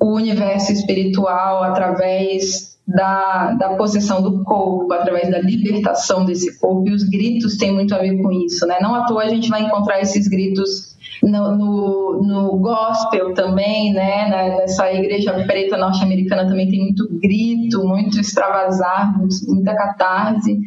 o 0.00 0.14
universo 0.14 0.72
espiritual 0.72 1.62
através 1.62 2.76
da, 2.86 3.52
da 3.52 3.70
possessão 3.76 4.22
do 4.22 4.44
corpo, 4.44 4.92
através 4.92 5.30
da 5.30 5.38
libertação 5.38 6.24
desse 6.24 6.58
corpo. 6.58 6.88
E 6.88 6.92
os 6.92 7.04
gritos 7.04 7.56
têm 7.56 7.72
muito 7.72 7.94
a 7.94 7.98
ver 7.98 8.20
com 8.20 8.30
isso, 8.32 8.66
né? 8.66 8.78
Não 8.80 8.94
à 8.94 9.06
toa 9.06 9.22
a 9.22 9.28
gente 9.28 9.48
vai 9.48 9.62
encontrar 9.62 10.00
esses 10.00 10.28
gritos 10.28 10.95
no, 11.22 11.56
no, 11.56 12.22
no, 12.22 12.58
gospel 12.58 13.32
também, 13.34 13.92
né? 13.92 14.28
Nessa 14.28 14.92
igreja 14.92 15.32
preta 15.46 15.76
norte-americana 15.76 16.46
também 16.46 16.68
tem 16.68 16.80
muito 16.80 17.08
grito, 17.20 17.86
muito 17.86 18.20
extravasar, 18.20 19.14
muita 19.48 19.74
catarse. 19.74 20.58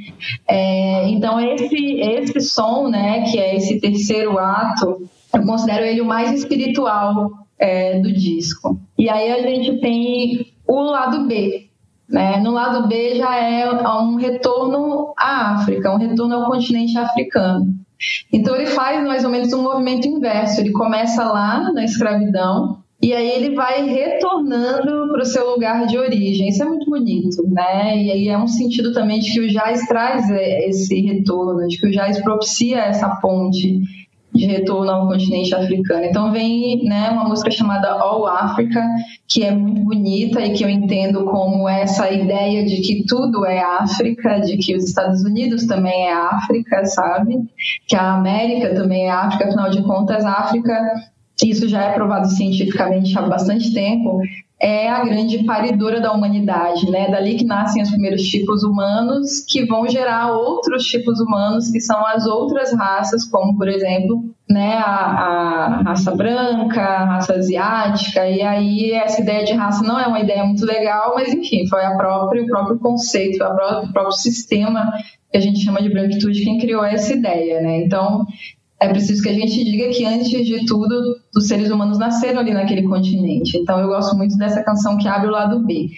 É, 0.47 1.09
então 1.09 1.39
esse 1.39 1.99
esse 1.99 2.39
som, 2.41 2.87
né? 2.87 3.23
Que 3.23 3.39
é 3.39 3.55
esse 3.55 3.79
terceiro 3.79 4.37
ato, 4.37 5.09
eu 5.33 5.45
considero 5.45 5.85
ele 5.85 6.01
o 6.01 6.05
mais 6.05 6.31
espiritual 6.31 7.31
é, 7.57 7.99
do 7.99 8.11
disco. 8.11 8.79
E 8.97 9.09
aí 9.09 9.31
a 9.31 9.41
gente 9.41 9.79
tem 9.79 10.53
o 10.67 10.81
lado 10.81 11.27
B, 11.27 11.69
né? 12.07 12.39
No 12.39 12.51
lado 12.51 12.87
B 12.87 13.15
já 13.15 13.35
é 13.35 13.69
um 13.69 14.15
retorno 14.15 15.13
à 15.17 15.53
África, 15.53 15.93
um 15.93 15.97
retorno 15.97 16.35
ao 16.35 16.49
continente 16.49 16.97
africano. 16.97 17.75
Então 18.31 18.55
ele 18.55 18.67
faz 18.67 19.03
mais 19.03 19.23
ou 19.23 19.29
menos 19.29 19.51
um 19.53 19.63
movimento 19.63 20.07
inverso. 20.07 20.61
Ele 20.61 20.71
começa 20.71 21.23
lá 21.23 21.71
na 21.71 21.83
escravidão 21.83 22.79
e 23.01 23.13
aí 23.13 23.29
ele 23.29 23.55
vai 23.55 23.85
retornando 23.85 25.11
para 25.11 25.21
o 25.21 25.25
seu 25.25 25.51
lugar 25.51 25.87
de 25.87 25.97
origem. 25.97 26.49
Isso 26.49 26.61
é 26.61 26.65
muito 26.65 26.89
bonito, 26.89 27.47
né? 27.47 27.97
E 27.97 28.11
aí 28.11 28.27
é 28.27 28.37
um 28.37 28.47
sentido 28.47 28.91
também 28.91 29.19
de 29.19 29.31
que 29.31 29.39
o 29.39 29.47
jazz 29.47 29.87
traz 29.87 30.29
esse 30.29 30.99
retorno, 31.01 31.65
de 31.67 31.77
que 31.77 31.87
o 31.87 31.91
jazz 31.91 32.21
propicia 32.21 32.79
essa 32.79 33.09
ponte 33.21 33.79
de 34.33 34.45
retorno 34.45 34.91
ao 34.91 35.07
continente 35.07 35.53
africano. 35.53 36.05
Então 36.05 36.31
vem 36.31 36.83
né, 36.85 37.09
uma 37.09 37.25
música 37.25 37.49
chamada 37.49 37.89
All 37.89 38.27
Africa, 38.27 38.81
que 39.27 39.43
é 39.43 39.51
muito 39.51 39.81
bonita 39.81 40.39
e 40.41 40.53
que 40.53 40.63
eu 40.63 40.69
entendo 40.69 41.25
como 41.25 41.67
essa 41.67 42.09
ideia 42.11 42.65
de 42.65 42.81
que 42.81 43.05
tudo 43.05 43.45
é 43.45 43.59
África, 43.59 44.39
de 44.39 44.57
que 44.57 44.75
os 44.75 44.83
Estados 44.83 45.23
Unidos 45.23 45.65
também 45.65 46.07
é 46.07 46.13
África, 46.13 46.85
sabe? 46.85 47.39
Que 47.87 47.95
a 47.95 48.13
América 48.13 48.73
também 48.75 49.07
é 49.07 49.11
África, 49.11 49.45
afinal 49.47 49.69
de 49.69 49.81
contas, 49.83 50.23
África, 50.25 50.77
isso 51.43 51.67
já 51.67 51.83
é 51.83 51.93
provado 51.93 52.27
cientificamente 52.27 53.17
há 53.17 53.21
bastante 53.21 53.73
tempo, 53.73 54.21
é 54.61 54.89
a 54.89 55.05
grande 55.05 55.43
paridora 55.45 56.01
da 56.01 56.11
humanidade, 56.11 56.89
né? 56.91 57.09
Dali 57.09 57.35
que 57.35 57.45
nascem 57.45 57.81
os 57.81 57.89
primeiros 57.89 58.23
tipos 58.23 58.63
humanos 58.63 59.45
que 59.47 59.65
vão 59.65 59.87
gerar 59.87 60.33
outros 60.33 60.83
tipos 60.85 61.19
humanos 61.21 61.69
que 61.69 61.79
são 61.79 62.05
as 62.05 62.25
outras 62.25 62.73
raças, 62.73 63.23
como 63.23 63.57
por 63.57 63.69
exemplo, 63.69 64.23
né, 64.49 64.73
a, 64.77 64.89
a 64.89 65.81
raça 65.83 66.13
branca, 66.13 66.81
a 66.81 67.05
raça 67.05 67.35
asiática, 67.35 68.27
e 68.27 68.41
aí 68.41 68.91
essa 68.91 69.21
ideia 69.21 69.45
de 69.45 69.53
raça 69.53 69.83
não 69.83 69.99
é 69.99 70.07
uma 70.07 70.19
ideia 70.19 70.43
muito 70.43 70.65
legal, 70.65 71.13
mas 71.15 71.31
enfim, 71.31 71.67
foi 71.67 71.85
a 71.85 71.95
própria, 71.95 72.43
o 72.43 72.47
próprio 72.47 72.79
conceito, 72.79 73.43
o 73.43 73.93
próprio 73.93 74.11
sistema 74.11 74.91
que 75.31 75.37
a 75.37 75.39
gente 75.41 75.63
chama 75.63 75.81
de 75.81 75.89
branquitude 75.89 76.43
quem 76.43 76.57
criou 76.59 76.83
essa 76.83 77.13
ideia, 77.13 77.61
né? 77.61 77.77
Então, 77.83 78.25
é 78.81 78.87
preciso 78.87 79.21
que 79.21 79.29
a 79.29 79.33
gente 79.33 79.63
diga 79.63 79.89
que, 79.89 80.05
antes 80.05 80.45
de 80.45 80.65
tudo, 80.65 81.17
os 81.35 81.47
seres 81.47 81.69
humanos 81.69 81.97
nasceram 81.97 82.39
ali 82.39 82.53
naquele 82.53 82.83
continente. 82.83 83.57
Então, 83.57 83.79
eu 83.79 83.87
gosto 83.87 84.15
muito 84.15 84.37
dessa 84.37 84.63
canção 84.63 84.97
que 84.97 85.07
abre 85.07 85.27
o 85.27 85.31
lado 85.31 85.59
B. 85.59 85.89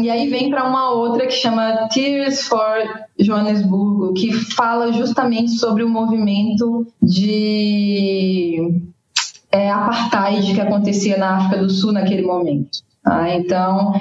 E 0.00 0.08
aí 0.08 0.28
vem 0.28 0.50
para 0.50 0.68
uma 0.68 0.90
outra 0.90 1.26
que 1.26 1.34
chama 1.34 1.88
Tears 1.88 2.42
for 2.42 3.04
Joanesburgo, 3.18 4.14
que 4.14 4.32
fala 4.32 4.92
justamente 4.92 5.50
sobre 5.52 5.82
o 5.82 5.88
movimento 5.88 6.86
de 7.02 8.82
é, 9.52 9.70
apartheid 9.70 10.54
que 10.54 10.60
acontecia 10.60 11.18
na 11.18 11.36
África 11.36 11.58
do 11.58 11.68
Sul 11.68 11.92
naquele 11.92 12.22
momento. 12.22 12.78
Tá? 13.10 13.34
Então, 13.34 13.92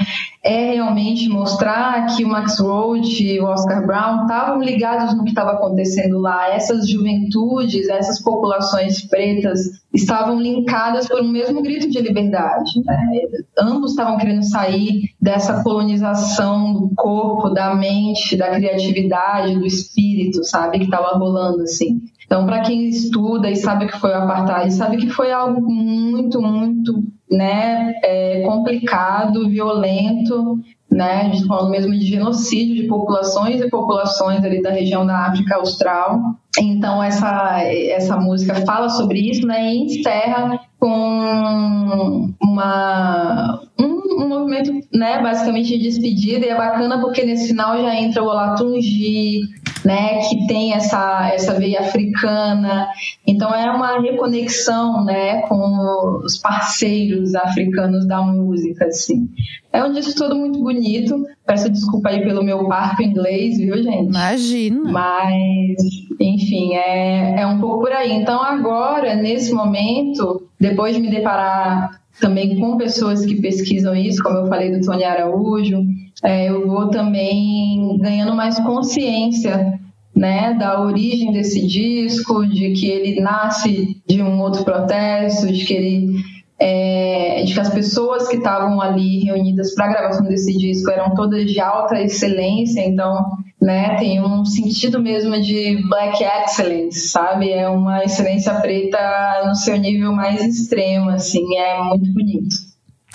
é 0.43 0.73
realmente 0.73 1.27
mostrar 1.27 2.05
que 2.15 2.23
o 2.23 2.27
Max 2.27 2.59
Roach 2.59 3.23
e 3.23 3.39
o 3.39 3.45
Oscar 3.45 3.83
Brown 3.83 4.21
estavam 4.21 4.61
ligados 4.61 5.17
no 5.17 5.23
que 5.23 5.31
estava 5.31 5.53
acontecendo 5.53 6.19
lá. 6.19 6.53
Essas 6.53 6.87
juventudes, 6.87 7.89
essas 7.89 8.21
populações 8.21 9.01
pretas 9.01 9.61
estavam 9.91 10.39
linkadas 10.39 11.07
por 11.07 11.21
um 11.21 11.27
mesmo 11.27 11.63
grito 11.63 11.89
de 11.89 11.99
liberdade. 11.99 12.83
Né? 12.85 13.21
Ambos 13.57 13.91
estavam 13.91 14.15
querendo 14.19 14.43
sair 14.43 15.09
dessa 15.19 15.63
colonização 15.63 16.73
do 16.73 16.91
corpo, 16.95 17.49
da 17.49 17.73
mente, 17.73 18.37
da 18.37 18.51
criatividade, 18.51 19.55
do 19.55 19.65
espírito, 19.65 20.43
sabe, 20.43 20.77
que 20.77 20.85
estava 20.85 21.17
rolando 21.17 21.63
assim. 21.63 21.99
Então, 22.27 22.45
para 22.45 22.61
quem 22.61 22.87
estuda 22.87 23.49
e 23.49 23.55
sabe 23.55 23.85
o 23.85 23.87
que 23.87 23.97
foi 23.97 24.11
o 24.11 24.17
apartheid, 24.17 24.71
sabe 24.71 24.97
que 24.97 25.09
foi 25.09 25.31
algo 25.31 25.67
muito, 25.67 26.39
muito 26.39 27.03
né, 27.29 27.93
é, 28.03 28.41
complicado, 28.41 29.49
violento, 29.49 30.59
né, 30.89 31.21
a 31.21 31.23
gente 31.25 31.45
falando 31.45 31.69
mesmo 31.69 31.91
de 31.91 32.05
genocídio 32.05 32.75
de 32.75 32.87
populações 32.87 33.61
e 33.61 33.69
populações 33.69 34.43
ali 34.43 34.61
da 34.61 34.71
região 34.71 35.05
da 35.05 35.27
África 35.27 35.55
Austral. 35.57 36.19
Então 36.57 37.01
essa 37.03 37.61
essa 37.63 38.17
música 38.17 38.55
fala 38.65 38.89
sobre 38.89 39.19
isso, 39.29 39.45
né, 39.45 39.73
e 39.73 39.83
encerra 39.83 40.59
com 40.79 42.33
uma 42.41 43.61
um, 43.79 43.88
um, 44.23 44.27
movimento, 44.27 44.71
né, 44.93 45.21
basicamente 45.21 45.77
de 45.77 45.83
despedida 45.83 46.45
e 46.45 46.49
é 46.49 46.57
bacana 46.57 46.99
porque 46.99 47.23
nesse 47.23 47.47
final 47.47 47.81
já 47.81 47.95
entra 47.95 48.23
o 48.23 48.27
Olatunji, 48.27 49.41
né, 49.85 50.19
que 50.27 50.47
tem 50.47 50.73
essa, 50.73 51.31
essa 51.33 51.53
veia 51.53 51.81
africana. 51.81 52.87
Então 53.25 53.53
é 53.53 53.69
uma 53.71 53.99
reconexão, 53.99 55.03
né, 55.05 55.41
com 55.43 56.21
os 56.23 56.37
parceiros 56.37 57.35
africanos 57.35 58.07
da 58.07 58.21
música, 58.21 58.85
assim. 58.85 59.29
É 59.71 59.83
um 59.83 59.91
disco 59.91 60.15
todo 60.15 60.35
muito 60.35 60.59
bonito. 60.59 61.25
Peço 61.45 61.69
desculpa 61.69 62.09
aí 62.09 62.21
pelo 62.21 62.43
meu 62.43 62.67
barco 62.67 63.03
inglês, 63.03 63.57
viu, 63.57 63.81
gente? 63.81 64.09
Imagina. 64.09 64.91
Mas, 64.91 65.77
enfim, 66.19 66.73
é, 66.73 67.41
é 67.41 67.47
um 67.47 67.59
pouco 67.59 67.81
por 67.81 67.91
aí. 67.91 68.11
Então 68.11 68.41
agora, 68.41 69.15
nesse 69.15 69.53
momento, 69.53 70.47
depois 70.59 70.95
de 70.95 71.01
me 71.01 71.09
deparar 71.09 71.99
também 72.19 72.59
com 72.59 72.77
pessoas 72.77 73.25
que 73.25 73.41
pesquisam 73.41 73.95
isso, 73.95 74.21
como 74.21 74.37
eu 74.39 74.47
falei 74.47 74.71
do 74.71 74.85
Tony 74.85 75.03
Araújo, 75.03 75.83
é, 76.23 76.49
eu 76.49 76.67
vou 76.67 76.89
também 76.89 77.97
ganhando 77.99 78.35
mais 78.35 78.59
consciência 78.59 79.79
né, 80.15 80.53
da 80.53 80.81
origem 80.81 81.31
desse 81.31 81.65
disco, 81.65 82.45
de 82.45 82.71
que 82.71 82.87
ele 82.87 83.21
nasce 83.21 84.01
de 84.07 84.21
um 84.21 84.41
outro 84.41 84.63
protesto, 84.63 85.51
de 85.51 85.65
que 85.65 85.73
ele 85.73 86.23
é, 86.59 87.43
de 87.45 87.53
que 87.53 87.59
as 87.59 87.69
pessoas 87.69 88.27
que 88.27 88.35
estavam 88.35 88.81
ali 88.81 89.23
reunidas 89.23 89.73
para 89.73 89.85
a 89.85 89.89
gravação 89.89 90.25
desse 90.25 90.55
disco 90.57 90.91
eram 90.91 91.15
todas 91.15 91.49
de 91.49 91.59
alta 91.59 92.01
excelência, 92.01 92.81
então 92.81 93.37
né, 93.61 93.95
tem 93.95 94.21
um 94.21 94.43
sentido 94.43 95.01
mesmo 95.01 95.39
de 95.41 95.81
black 95.87 96.23
excellence, 96.23 97.09
sabe? 97.09 97.51
É 97.51 97.67
uma 97.69 98.03
excelência 98.03 98.53
preta 98.55 98.99
no 99.45 99.55
seu 99.55 99.77
nível 99.77 100.11
mais 100.11 100.43
extremo, 100.43 101.09
assim, 101.09 101.55
é 101.55 101.81
muito 101.83 102.11
bonito. 102.13 102.55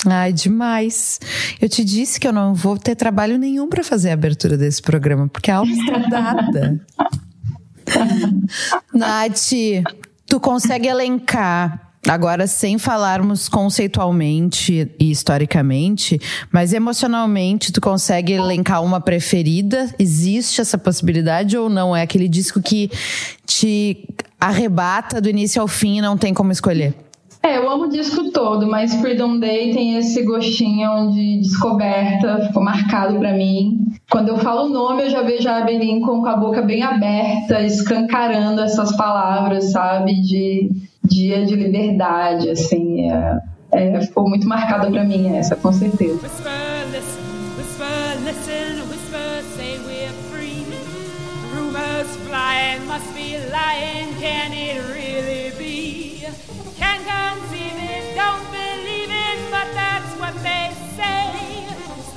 Ai, 0.06 0.32
demais. 0.32 1.18
Eu 1.60 1.68
te 1.68 1.82
disse 1.82 2.20
que 2.20 2.28
eu 2.28 2.32
não 2.32 2.54
vou 2.54 2.76
ter 2.76 2.94
trabalho 2.94 3.38
nenhum 3.38 3.68
para 3.68 3.82
fazer 3.82 4.10
a 4.10 4.14
abertura 4.14 4.56
desse 4.56 4.82
programa, 4.82 5.28
porque 5.28 5.50
a 5.50 5.56
aula 5.56 5.70
está 5.70 5.98
dada. 5.98 6.80
Nath, 8.92 9.50
tu 10.26 10.40
consegue 10.40 10.88
elencar 10.88 11.83
Agora, 12.08 12.46
sem 12.46 12.76
falarmos 12.76 13.48
conceitualmente 13.48 14.90
e 15.00 15.10
historicamente, 15.10 16.20
mas 16.52 16.74
emocionalmente, 16.74 17.72
tu 17.72 17.80
consegue 17.80 18.34
elencar 18.34 18.82
uma 18.82 19.00
preferida? 19.00 19.88
Existe 19.98 20.60
essa 20.60 20.76
possibilidade 20.76 21.56
ou 21.56 21.70
não? 21.70 21.96
É 21.96 22.02
aquele 22.02 22.28
disco 22.28 22.60
que 22.60 22.90
te 23.46 24.06
arrebata 24.38 25.18
do 25.20 25.30
início 25.30 25.62
ao 25.62 25.68
fim 25.68 25.98
e 25.98 26.02
não 26.02 26.16
tem 26.16 26.34
como 26.34 26.52
escolher? 26.52 26.94
É, 27.42 27.58
eu 27.58 27.70
amo 27.70 27.84
o 27.84 27.88
disco 27.90 28.30
todo, 28.30 28.66
mas 28.66 28.94
Freedom 28.94 29.38
Day 29.38 29.72
tem 29.72 29.96
esse 29.98 30.22
gostinho 30.22 31.10
de 31.10 31.40
descoberta, 31.40 32.46
ficou 32.46 32.62
marcado 32.62 33.18
para 33.18 33.34
mim. 33.34 33.86
Quando 34.10 34.28
eu 34.28 34.38
falo 34.38 34.66
o 34.66 34.70
nome, 34.70 35.02
eu 35.02 35.10
já 35.10 35.22
vejo 35.22 35.46
a 35.48 35.58
Abelin 35.58 36.00
com 36.00 36.24
a 36.24 36.36
boca 36.36 36.62
bem 36.62 36.82
aberta, 36.82 37.62
escancarando 37.62 38.62
essas 38.62 38.96
palavras, 38.96 39.72
sabe? 39.72 40.22
De 40.22 40.70
dia 41.04 41.44
de 41.44 41.54
liberdade, 41.54 42.50
assim, 42.50 43.10
é, 43.10 43.40
é, 43.72 44.00
ficou 44.00 44.28
muito 44.28 44.48
marcada 44.48 44.90
para 44.90 45.04
mim 45.04 45.36
essa, 45.36 45.54
com 45.56 45.72
certeza. 45.72 46.20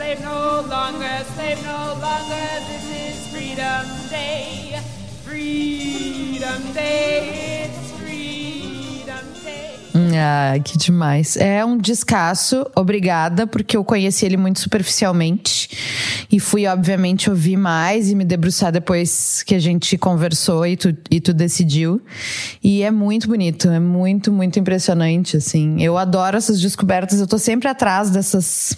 Slave 0.08 0.22
no 0.24 0.62
longer, 0.62 1.26
slave 1.34 1.62
no 1.64 1.94
longer, 2.00 2.62
this 2.68 2.86
is 2.86 3.28
Freedom 3.28 3.84
Day. 4.10 4.80
Freedom 5.26 6.62
Day, 6.74 7.57
Ah, 10.18 10.60
que 10.64 10.78
demais. 10.78 11.38
É 11.38 11.64
um 11.64 11.78
descasso. 11.78 12.66
Obrigada, 12.76 13.46
porque 13.46 13.78
eu 13.78 13.84
conheci 13.84 14.26
ele 14.26 14.38
muito 14.38 14.60
superficialmente. 14.60 15.70
E 16.32 16.40
fui, 16.40 16.66
obviamente, 16.66 17.30
ouvir 17.30 17.58
mais 17.58 18.10
e 18.10 18.16
me 18.16 18.26
debruçar 18.26 18.72
depois 18.72 19.44
que 19.44 19.56
a 19.56 19.60
gente 19.60 19.98
conversou 19.98 20.66
e 20.66 20.76
tu, 20.76 20.96
e 21.10 21.20
tu 21.20 21.34
decidiu. 21.34 22.02
E 22.64 22.84
é 22.84 22.92
muito 22.92 23.28
bonito, 23.28 23.70
é 23.70 23.80
muito, 23.80 24.32
muito 24.32 24.60
impressionante, 24.60 25.38
assim. 25.38 25.82
Eu 25.82 25.98
adoro 25.98 26.38
essas 26.38 26.60
descobertas, 26.60 27.20
eu 27.20 27.28
tô 27.28 27.38
sempre 27.38 27.68
atrás 27.68 28.10
dessas 28.10 28.78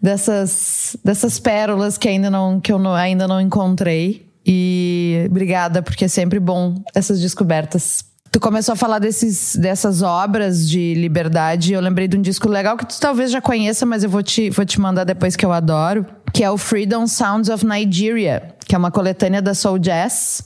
dessas 0.00 0.96
dessas 1.04 1.38
pérolas 1.38 1.98
que 1.98 2.08
ainda 2.08 2.30
não 2.30 2.60
que 2.60 2.72
eu 2.72 2.78
não, 2.78 2.94
ainda 2.94 3.28
não 3.28 3.40
encontrei. 3.40 4.26
E 4.50 5.26
obrigada, 5.28 5.82
porque 5.82 6.06
é 6.06 6.08
sempre 6.08 6.40
bom 6.40 6.82
essas 6.94 7.20
descobertas. 7.20 8.07
Tu 8.30 8.38
começou 8.38 8.74
a 8.74 8.76
falar 8.76 8.98
desses, 8.98 9.56
dessas 9.56 10.02
obras 10.02 10.68
de 10.68 10.94
liberdade. 10.94 11.72
Eu 11.72 11.80
lembrei 11.80 12.06
de 12.06 12.16
um 12.16 12.20
disco 12.20 12.46
legal 12.48 12.76
que 12.76 12.84
tu 12.84 13.00
talvez 13.00 13.30
já 13.30 13.40
conheça, 13.40 13.86
mas 13.86 14.04
eu 14.04 14.10
vou 14.10 14.22
te, 14.22 14.50
vou 14.50 14.66
te 14.66 14.78
mandar 14.78 15.04
depois 15.04 15.34
que 15.34 15.46
eu 15.46 15.52
adoro. 15.52 16.04
Que 16.32 16.44
é 16.44 16.50
o 16.50 16.58
Freedom 16.58 17.06
Sounds 17.06 17.48
of 17.48 17.64
Nigeria, 17.64 18.54
que 18.66 18.74
é 18.74 18.78
uma 18.78 18.90
coletânea 18.90 19.40
da 19.40 19.54
Soul 19.54 19.78
Jazz, 19.78 20.44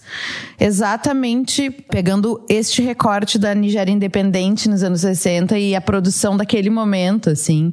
exatamente 0.59 1.70
pegando 1.70 2.41
este 2.49 2.80
recorte 2.80 3.37
da 3.37 3.53
Nigéria 3.53 3.91
independente 3.91 4.68
nos 4.68 4.85
anos 4.85 5.01
60 5.01 5.59
e 5.59 5.74
a 5.74 5.80
produção 5.80 6.37
daquele 6.37 6.70
momento, 6.70 7.30
assim. 7.30 7.72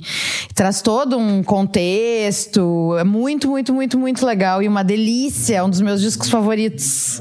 Traz 0.56 0.82
todo 0.82 1.20
um 1.20 1.44
contexto, 1.44 2.96
é 2.98 3.04
muito, 3.04 3.48
muito, 3.48 3.72
muito, 3.76 3.98
muito 4.00 4.26
legal 4.26 4.64
e 4.64 4.68
uma 4.68 4.84
delícia, 4.84 5.58
é 5.58 5.64
um 5.64 5.70
dos 5.70 5.80
meus 5.80 6.02
discos 6.02 6.30
favoritos. 6.30 7.20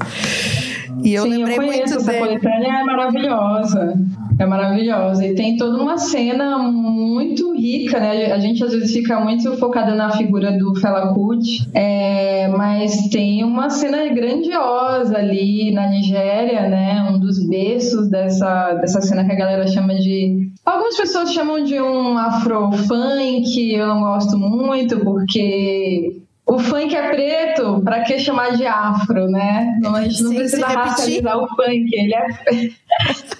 E 1.03 1.13
eu 1.13 1.23
Sim, 1.23 1.29
lembrei 1.29 1.55
eu 1.55 1.61
conheço 1.61 1.77
muito 1.77 1.95
essa 1.95 2.11
dele. 2.11 2.19
coletânea, 2.19 2.79
é 2.79 2.83
maravilhosa. 2.83 3.93
É 4.37 4.45
maravilhosa. 4.45 5.25
E 5.25 5.35
tem 5.35 5.57
toda 5.57 5.81
uma 5.81 5.97
cena 5.97 6.57
muito 6.59 7.53
rica, 7.53 7.99
né? 7.99 8.31
A 8.31 8.39
gente 8.39 8.63
às 8.63 8.71
vezes 8.71 8.93
fica 8.93 9.19
muito 9.19 9.57
focada 9.57 9.93
na 9.93 10.11
figura 10.11 10.57
do 10.57 10.73
Fela 10.75 11.13
Kuti, 11.13 11.69
é, 11.73 12.47
mas 12.47 13.09
tem 13.09 13.43
uma 13.43 13.69
cena 13.69 14.07
grandiosa 14.07 15.17
ali 15.17 15.71
na 15.71 15.89
Nigéria, 15.89 16.69
né? 16.69 17.09
Um 17.11 17.19
dos 17.19 17.45
berços 17.45 18.09
dessa, 18.09 18.75
dessa 18.75 19.01
cena 19.01 19.25
que 19.25 19.31
a 19.33 19.35
galera 19.35 19.67
chama 19.67 19.93
de. 19.95 20.49
Algumas 20.65 20.95
pessoas 20.95 21.33
chamam 21.33 21.63
de 21.63 21.79
um 21.81 22.17
afro-funk, 22.17 23.73
eu 23.73 23.87
não 23.87 23.99
gosto 24.01 24.37
muito, 24.37 24.99
porque 25.01 26.21
o 26.49 26.57
funk 26.57 26.95
é 26.95 27.09
preto, 27.09 27.79
para 27.83 28.01
que 28.01 28.17
chamar 28.17 28.57
de 28.57 28.65
afro, 28.65 29.27
né? 29.29 29.77
Não, 29.79 29.95
a 29.95 30.01
gente 30.01 30.23
não 30.23 30.31
Sim, 30.31 30.37
precisa 30.37 30.65
racializar 30.65 31.37
o 31.37 31.47
funk, 31.47 31.89
ele 31.93 32.15
é, 32.15 32.27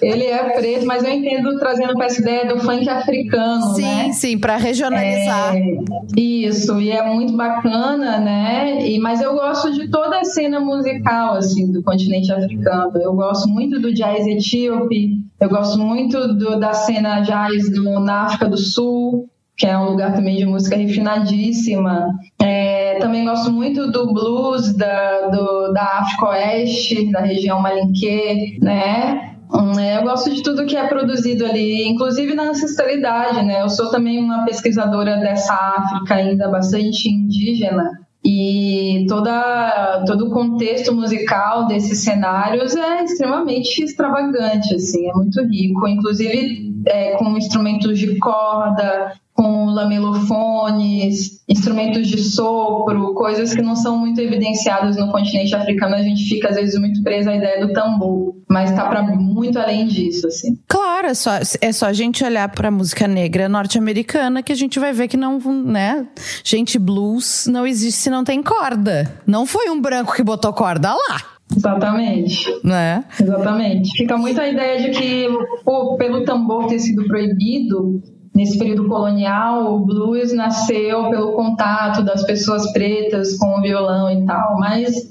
ele 0.00 0.24
é 0.26 0.50
preto, 0.50 0.86
mas 0.86 1.02
eu 1.02 1.10
entendo 1.10 1.58
trazendo 1.58 1.94
para 1.94 2.06
essa 2.06 2.20
ideia 2.20 2.46
do 2.46 2.60
funk 2.60 2.88
africano, 2.88 3.74
Sim, 3.74 3.82
né? 3.82 4.12
sim, 4.12 4.38
para 4.38 4.56
regionalizar. 4.56 5.56
É, 5.56 5.78
isso, 6.16 6.80
e 6.80 6.92
é 6.92 7.02
muito 7.02 7.36
bacana, 7.36 8.20
né? 8.20 8.86
E, 8.86 9.00
mas 9.00 9.20
eu 9.20 9.34
gosto 9.34 9.72
de 9.72 9.88
toda 9.88 10.20
a 10.20 10.24
cena 10.24 10.60
musical, 10.60 11.34
assim, 11.34 11.72
do 11.72 11.82
continente 11.82 12.32
africano. 12.32 12.92
Eu 12.96 13.12
gosto 13.14 13.48
muito 13.48 13.80
do 13.80 13.92
jazz 13.92 14.24
etíope, 14.24 15.18
eu 15.40 15.48
gosto 15.48 15.80
muito 15.80 16.34
do, 16.34 16.60
da 16.60 16.72
cena 16.72 17.20
jazz 17.22 17.70
do, 17.70 17.98
na 17.98 18.26
África 18.26 18.48
do 18.48 18.56
Sul, 18.56 19.28
que 19.60 19.66
é 19.66 19.76
um 19.76 19.90
lugar 19.90 20.14
também 20.14 20.36
de 20.36 20.46
música 20.46 20.74
refinadíssima. 20.74 22.08
É, 22.40 22.69
também 23.00 23.24
gosto 23.24 23.50
muito 23.50 23.90
do 23.90 24.12
blues 24.12 24.74
da, 24.76 25.28
do, 25.28 25.72
da 25.72 25.82
África 25.82 26.28
Oeste, 26.28 27.10
da 27.10 27.20
região 27.20 27.60
Malinquê, 27.60 28.58
né? 28.60 29.34
Hum, 29.52 29.78
é, 29.78 29.98
Eu 29.98 30.02
gosto 30.02 30.32
de 30.32 30.42
tudo 30.42 30.66
que 30.66 30.76
é 30.76 30.86
produzido 30.86 31.44
ali, 31.44 31.88
inclusive 31.88 32.34
na 32.34 32.50
ancestralidade, 32.50 33.42
né? 33.44 33.62
Eu 33.62 33.68
sou 33.68 33.90
também 33.90 34.22
uma 34.22 34.44
pesquisadora 34.44 35.16
dessa 35.16 35.52
África 35.52 36.14
ainda 36.14 36.48
bastante 36.48 37.08
indígena 37.08 37.90
e 38.24 39.06
toda, 39.08 40.04
todo 40.06 40.26
o 40.26 40.30
contexto 40.30 40.94
musical 40.94 41.66
desses 41.66 42.04
cenários 42.04 42.76
é 42.76 43.02
extremamente 43.02 43.82
extravagante, 43.82 44.74
assim, 44.74 45.08
é 45.08 45.12
muito 45.14 45.42
rico, 45.42 45.88
inclusive 45.88 46.70
é, 46.86 47.16
com 47.16 47.36
instrumentos 47.36 47.98
de 47.98 48.18
corda, 48.18 49.14
com 49.40 49.64
lamelofones, 49.70 51.42
instrumentos 51.48 52.06
de 52.08 52.22
sopro, 52.22 53.14
coisas 53.14 53.54
que 53.54 53.62
não 53.62 53.74
são 53.74 53.96
muito 53.96 54.20
evidenciadas 54.20 54.98
no 54.98 55.10
continente 55.10 55.54
africano. 55.54 55.94
A 55.94 56.02
gente 56.02 56.28
fica 56.28 56.50
às 56.50 56.56
vezes 56.56 56.78
muito 56.78 57.02
preso 57.02 57.30
à 57.30 57.36
ideia 57.36 57.66
do 57.66 57.72
tambor, 57.72 58.34
mas 58.46 58.68
está 58.68 58.86
para 58.86 59.02
muito 59.02 59.58
além 59.58 59.86
disso, 59.86 60.26
assim. 60.26 60.58
Claro, 60.68 61.06
é 61.06 61.14
só, 61.14 61.30
é 61.58 61.72
só 61.72 61.86
a 61.86 61.92
gente 61.94 62.22
olhar 62.22 62.50
pra 62.50 62.70
música 62.70 63.08
negra 63.08 63.48
norte-americana 63.48 64.42
que 64.42 64.52
a 64.52 64.54
gente 64.54 64.78
vai 64.78 64.92
ver 64.92 65.08
que 65.08 65.16
não, 65.16 65.38
né? 65.64 66.06
Gente, 66.44 66.78
blues 66.78 67.46
não 67.50 67.66
existe 67.66 67.98
se 67.98 68.10
não 68.10 68.22
tem 68.22 68.42
corda. 68.42 69.10
Não 69.26 69.46
foi 69.46 69.70
um 69.70 69.80
branco 69.80 70.14
que 70.14 70.22
botou 70.22 70.52
corda 70.52 70.92
lá, 70.92 71.16
Exatamente. 71.56 72.46
né? 72.62 73.06
Exatamente. 73.18 73.90
Fica 73.96 74.18
muito 74.18 74.38
a 74.38 74.46
ideia 74.46 74.82
de 74.82 74.90
que, 74.90 75.28
pô, 75.64 75.96
pelo 75.96 76.26
tambor 76.26 76.66
ter 76.66 76.78
sido 76.78 77.06
proibido, 77.06 78.02
nesse 78.34 78.58
período 78.58 78.86
colonial, 78.88 79.74
o 79.74 79.80
blues 79.80 80.32
nasceu 80.32 81.10
pelo 81.10 81.32
contato 81.32 82.02
das 82.02 82.22
pessoas 82.24 82.72
pretas 82.72 83.36
com 83.36 83.58
o 83.58 83.62
violão 83.62 84.10
e 84.10 84.24
tal, 84.24 84.58
mas 84.58 85.10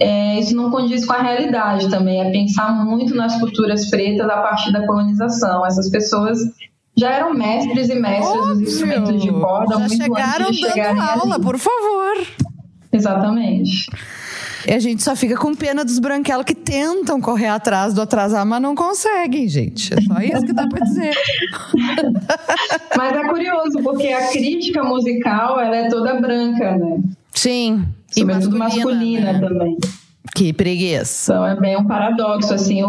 é, 0.00 0.38
isso 0.38 0.54
não 0.54 0.70
condiz 0.70 1.04
com 1.04 1.12
a 1.12 1.22
realidade 1.22 1.88
também, 1.90 2.20
é 2.20 2.30
pensar 2.30 2.72
muito 2.84 3.14
nas 3.14 3.38
culturas 3.40 3.88
pretas 3.90 4.28
a 4.28 4.36
partir 4.42 4.72
da 4.72 4.86
colonização. 4.86 5.66
Essas 5.66 5.90
pessoas 5.90 6.38
já 6.96 7.10
eram 7.12 7.32
mestres 7.32 7.88
e 7.88 7.94
mestras 7.94 8.46
dos 8.48 8.60
instrumentos 8.60 9.22
de 9.22 9.30
corda 9.30 9.74
Já 9.74 9.78
muito 9.80 9.96
chegaram 9.96 10.46
antes 10.48 10.58
de 10.60 10.80
dando 10.82 11.00
aula, 11.00 11.34
ali. 11.36 11.44
por 11.44 11.58
favor. 11.58 12.26
Exatamente. 12.92 13.90
E 14.66 14.72
a 14.72 14.78
gente 14.78 15.02
só 15.02 15.14
fica 15.14 15.36
com 15.36 15.54
pena 15.54 15.84
dos 15.84 15.98
branquelos 15.98 16.44
que 16.44 16.54
tentam 16.54 17.20
correr 17.20 17.48
atrás 17.48 17.94
do 17.94 18.00
atrasar, 18.02 18.44
mas 18.46 18.60
não 18.60 18.74
conseguem, 18.74 19.48
gente. 19.48 19.94
É 19.94 20.00
só 20.00 20.20
isso 20.20 20.46
que 20.46 20.52
dá 20.52 20.66
pra 20.66 20.80
dizer. 20.80 21.14
Mas 22.96 23.16
é 23.16 23.28
curioso, 23.28 23.78
porque 23.82 24.08
a 24.08 24.28
crítica 24.30 24.82
musical 24.82 25.60
ela 25.60 25.76
é 25.76 25.88
toda 25.88 26.20
branca, 26.20 26.76
né? 26.76 27.00
Sim. 27.32 27.86
E 28.16 28.20
Sobretudo 28.20 28.58
masculina, 28.58 29.32
né? 29.34 29.40
também. 29.40 29.76
Que 30.34 30.52
preguiça. 30.52 31.32
Então 31.32 31.46
é 31.46 31.56
bem 31.58 31.76
um 31.76 31.84
paradoxo, 31.86 32.54
assim. 32.54 32.82
O, 32.82 32.88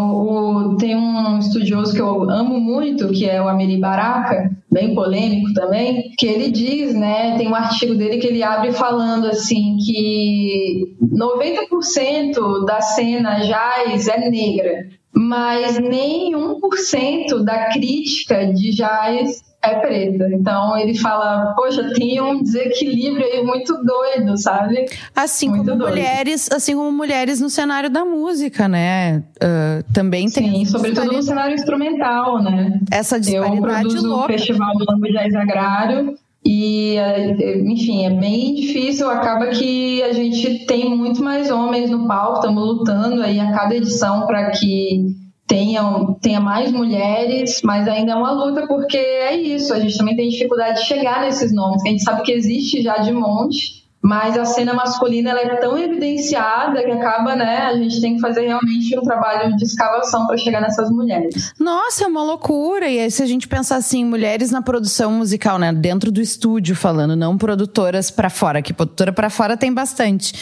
o- 0.72 0.76
tem 0.76 0.94
um 0.96 1.38
estudioso 1.38 1.92
que 1.94 2.00
eu 2.00 2.30
amo 2.30 2.60
muito, 2.60 3.08
que 3.08 3.28
é 3.28 3.42
o 3.42 3.48
Amiri 3.48 3.76
Baraka, 3.78 4.50
bem 4.70 4.94
polêmico 4.94 5.52
também, 5.52 6.12
que 6.16 6.26
ele 6.26 6.50
diz, 6.50 6.94
né, 6.94 7.36
tem 7.36 7.48
um 7.48 7.54
artigo 7.54 7.94
dele 7.96 8.18
que 8.18 8.26
ele 8.28 8.42
abre 8.42 8.72
falando, 8.72 9.26
assim, 9.26 9.76
que 9.84 10.94
90% 11.12 12.64
da 12.64 12.80
cena 12.80 13.40
jazz 13.40 14.06
é 14.08 14.30
negra, 14.30 14.86
mas 15.12 15.78
nem 15.78 16.32
1% 16.36 17.42
da 17.44 17.66
crítica 17.70 18.46
de 18.52 18.70
jazz 18.74 19.42
é 19.62 19.74
preta. 19.80 20.28
Então 20.32 20.76
ele 20.78 20.96
fala, 20.96 21.52
poxa, 21.54 21.92
tem 21.94 22.20
um 22.20 22.42
desequilíbrio 22.42 23.24
aí 23.26 23.42
muito 23.44 23.74
doido, 23.84 24.36
sabe? 24.38 24.86
Assim 25.14 25.48
Muito 25.48 25.64
como 25.66 25.78
doido. 25.78 25.90
mulheres, 25.90 26.48
assim 26.50 26.74
como 26.74 26.90
mulheres 26.90 27.40
no 27.40 27.50
cenário 27.50 27.90
da 27.90 28.04
música, 28.04 28.66
né? 28.68 29.22
Ah, 29.42 29.82
também 29.92 30.30
tem 30.30 30.50
Sim, 30.50 30.64
sobretudo 30.64 31.12
no 31.12 31.22
cenário 31.22 31.54
instrumental, 31.54 32.42
né? 32.42 32.80
essa 32.90 33.16
Eu 33.16 33.20
disparidade 33.20 33.60
produzo 33.62 34.06
o 34.06 34.10
louca. 34.10 34.32
Festival 34.32 34.76
do 34.78 34.84
Lambo 34.90 35.06
Jazz 35.12 35.34
Agrário 35.34 36.14
e, 36.44 36.96
eh, 36.96 37.58
enfim, 37.66 38.06
é 38.06 38.10
bem 38.10 38.54
difícil. 38.54 39.10
Acaba 39.10 39.48
que 39.48 40.02
a 40.02 40.12
gente 40.14 40.64
tem 40.66 40.88
muito 40.96 41.22
mais 41.22 41.50
homens 41.50 41.90
no 41.90 42.06
palco, 42.08 42.36
estamos 42.38 42.62
lutando 42.64 43.22
aí 43.22 43.38
a 43.38 43.52
cada 43.52 43.76
edição 43.76 44.26
para 44.26 44.50
que 44.52 45.14
tenham, 45.50 46.14
tenha 46.22 46.40
mais 46.40 46.70
mulheres, 46.70 47.60
mas 47.64 47.88
ainda 47.88 48.12
é 48.12 48.14
uma 48.14 48.30
luta 48.30 48.68
porque 48.68 48.96
é 48.96 49.34
isso, 49.34 49.74
a 49.74 49.80
gente 49.80 49.98
também 49.98 50.14
tem 50.14 50.28
dificuldade 50.28 50.80
de 50.80 50.86
chegar 50.86 51.22
nesses 51.22 51.52
nomes, 51.52 51.82
a 51.84 51.88
gente 51.88 52.04
sabe 52.04 52.22
que 52.22 52.30
existe 52.30 52.80
já 52.80 52.98
de 52.98 53.10
monte, 53.10 53.80
mas 54.00 54.38
a 54.38 54.44
cena 54.44 54.72
masculina 54.72 55.30
ela 55.30 55.40
é 55.40 55.56
tão 55.56 55.76
evidenciada 55.76 56.80
que 56.84 56.90
acaba, 56.92 57.34
né, 57.34 57.62
a 57.62 57.76
gente 57.76 58.00
tem 58.00 58.14
que 58.14 58.20
fazer 58.20 58.46
realmente 58.46 58.96
um 58.96 59.02
trabalho 59.02 59.56
de 59.56 59.64
escavação 59.64 60.24
para 60.28 60.36
chegar 60.36 60.60
nessas 60.60 60.88
mulheres. 60.88 61.52
Nossa, 61.58 62.04
é 62.04 62.06
uma 62.06 62.22
loucura. 62.22 62.88
E 62.88 63.00
aí 63.00 63.10
se 63.10 63.22
a 63.22 63.26
gente 63.26 63.48
pensar 63.48 63.76
assim, 63.76 64.04
mulheres 64.04 64.52
na 64.52 64.62
produção 64.62 65.12
musical, 65.12 65.58
né, 65.58 65.72
dentro 65.72 66.12
do 66.12 66.20
estúdio 66.20 66.76
falando, 66.76 67.16
não 67.16 67.36
produtoras 67.36 68.08
para 68.08 68.30
fora, 68.30 68.62
que 68.62 68.72
produtora 68.72 69.12
para 69.12 69.28
fora 69.28 69.56
tem 69.56 69.74
bastante 69.74 70.32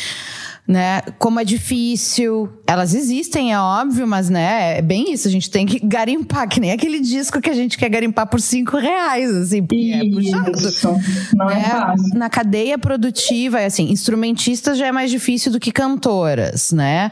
né? 0.69 1.01
Como 1.19 1.41
é 1.41 1.45
difícil. 1.45 2.51
Elas 2.67 2.95
existem, 2.95 3.55
é 3.55 3.59
óbvio, 3.59 4.07
mas 4.07 4.29
né, 4.29 4.77
é 4.77 4.83
bem 4.83 5.11
isso. 5.15 5.27
A 5.27 5.31
gente 5.31 5.51
tem 5.51 5.65
que 5.65 5.81
garimpar, 5.85 6.47
que 6.47 6.61
nem 6.61 6.73
aquele 6.73 7.01
disco 7.01 7.41
que 7.41 7.49
a 7.49 7.55
gente 7.55 7.79
quer 7.79 7.89
garimpar 7.89 8.27
por 8.27 8.39
cinco 8.39 8.77
reais, 8.77 9.35
assim, 9.35 9.63
porque 9.63 9.93
é 9.95 10.11
puxado. 10.11 10.99
Não 11.35 11.51
é, 11.51 11.59
é 11.59 11.65
fácil. 11.65 12.19
Na 12.19 12.29
cadeia 12.29 12.79
produtiva, 12.79 13.61
assim, 13.61 13.91
instrumentistas 13.91 14.77
já 14.77 14.87
é 14.87 14.93
mais 14.93 15.11
difícil 15.11 15.51
do 15.51 15.59
que 15.59 15.73
cantoras, 15.73 16.71
né? 16.71 17.11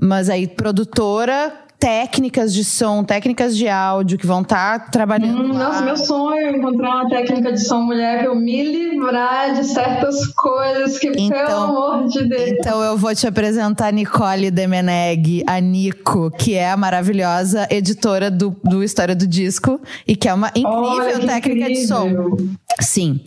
Mas 0.00 0.30
aí, 0.30 0.46
produtora, 0.46 1.52
técnicas 1.78 2.54
de 2.54 2.64
som, 2.64 3.04
técnicas 3.04 3.56
de 3.56 3.68
áudio 3.68 4.16
que 4.16 4.26
vão 4.26 4.42
estar 4.42 4.78
tá 4.78 4.86
trabalhando. 4.90 5.42
Hum, 5.42 5.52
nossa, 5.52 5.82
meu 5.82 5.96
sonho 5.96 6.46
é 6.46 6.56
encontrar 6.56 7.02
uma 7.02 7.08
técnica 7.08 7.52
de 7.52 7.60
som 7.60 7.80
mulher 7.82 8.18
para 8.18 8.26
eu 8.26 8.34
me 8.34 8.62
livrar 8.62 9.54
de 9.54 9.64
certas 9.64 10.26
coisas 10.28 10.98
que, 10.98 11.08
então, 11.08 11.46
pelo 11.46 11.62
amor 11.62 12.08
de 12.08 12.28
Deus. 12.28 12.50
Então 12.52 12.82
eu 12.82 12.96
vou 12.96 13.14
te 13.14 13.26
apresentar 13.26 13.88
a 13.88 13.92
Nicole 13.92 14.50
Demeneg, 14.50 15.44
a 15.46 15.60
Nico, 15.60 16.30
que 16.30 16.54
é 16.54 16.70
a 16.70 16.76
maravilhosa 16.76 17.66
editora 17.70 18.30
do, 18.30 18.56
do 18.64 18.82
História 18.82 19.14
do 19.14 19.26
Disco 19.26 19.80
e 20.06 20.16
que 20.16 20.28
é 20.28 20.34
uma 20.34 20.48
incrível 20.48 20.74
Olha, 20.74 21.26
técnica 21.26 21.70
incrível. 21.70 21.72
de 21.72 21.86
som. 21.86 22.36
Sim. 22.80 23.20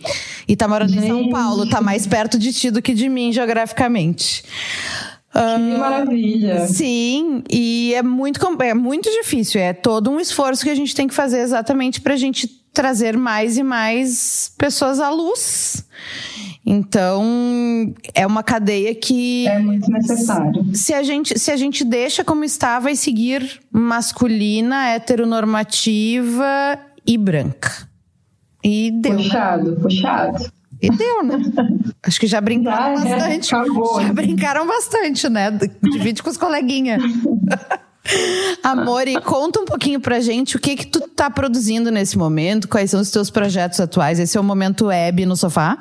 E 0.46 0.56
tá 0.56 0.66
morando 0.66 0.92
Gente. 0.92 1.04
em 1.04 1.08
São 1.08 1.30
Paulo, 1.30 1.68
tá 1.68 1.80
mais 1.80 2.06
perto 2.06 2.38
de 2.38 2.52
ti 2.52 2.70
do 2.70 2.82
que 2.82 2.92
de 2.92 3.08
mim 3.08 3.32
geograficamente. 3.32 4.44
Que 5.38 5.78
maravilha! 5.78 6.66
Sim, 6.66 7.42
e 7.50 7.94
é 7.94 8.02
muito, 8.02 8.40
é 8.62 8.74
muito 8.74 9.10
difícil. 9.10 9.60
É 9.60 9.72
todo 9.72 10.10
um 10.10 10.18
esforço 10.18 10.64
que 10.64 10.70
a 10.70 10.74
gente 10.74 10.94
tem 10.94 11.06
que 11.06 11.14
fazer 11.14 11.40
exatamente 11.40 12.00
para 12.00 12.14
a 12.14 12.16
gente 12.16 12.48
trazer 12.72 13.16
mais 13.16 13.58
e 13.58 13.62
mais 13.62 14.52
pessoas 14.56 15.00
à 15.00 15.10
luz. 15.10 15.84
Então, 16.64 17.24
é 18.14 18.26
uma 18.26 18.42
cadeia 18.42 18.94
que. 18.94 19.48
É 19.48 19.58
muito 19.58 19.90
necessário. 19.90 20.64
Se 20.74 20.92
a 20.92 21.02
gente, 21.02 21.38
se 21.38 21.50
a 21.50 21.56
gente 21.56 21.84
deixa 21.84 22.22
como 22.22 22.44
está, 22.44 22.78
vai 22.78 22.94
seguir 22.94 23.60
masculina, 23.70 24.90
heteronormativa 24.90 26.78
e 27.06 27.16
branca. 27.16 27.88
E 28.62 28.90
deu. 28.90 29.16
Puxado, 29.16 29.76
puxado. 29.80 30.57
E 30.80 30.90
deu, 30.90 31.24
né? 31.24 31.36
Acho 32.02 32.20
que 32.20 32.26
já 32.26 32.40
brincaram 32.40 32.96
já, 32.96 33.16
bastante. 33.16 33.54
É, 33.54 34.06
já 34.06 34.12
brincaram 34.12 34.66
bastante, 34.66 35.28
né? 35.28 35.50
Divide 35.82 36.22
com 36.22 36.30
os 36.30 36.36
coleguinhas. 36.36 37.02
Amor, 38.62 39.06
e 39.06 39.20
conta 39.20 39.60
um 39.60 39.64
pouquinho 39.64 40.00
pra 40.00 40.20
gente 40.20 40.56
o 40.56 40.58
que 40.58 40.76
que 40.76 40.86
tu 40.86 41.00
tá 41.00 41.30
produzindo 41.30 41.90
nesse 41.90 42.16
momento, 42.16 42.68
quais 42.68 42.90
são 42.90 43.00
os 43.00 43.10
teus 43.10 43.30
projetos 43.30 43.80
atuais. 43.80 44.18
Esse 44.18 44.36
é 44.36 44.40
o 44.40 44.44
momento 44.44 44.86
web 44.86 45.24
no 45.26 45.36
sofá. 45.36 45.78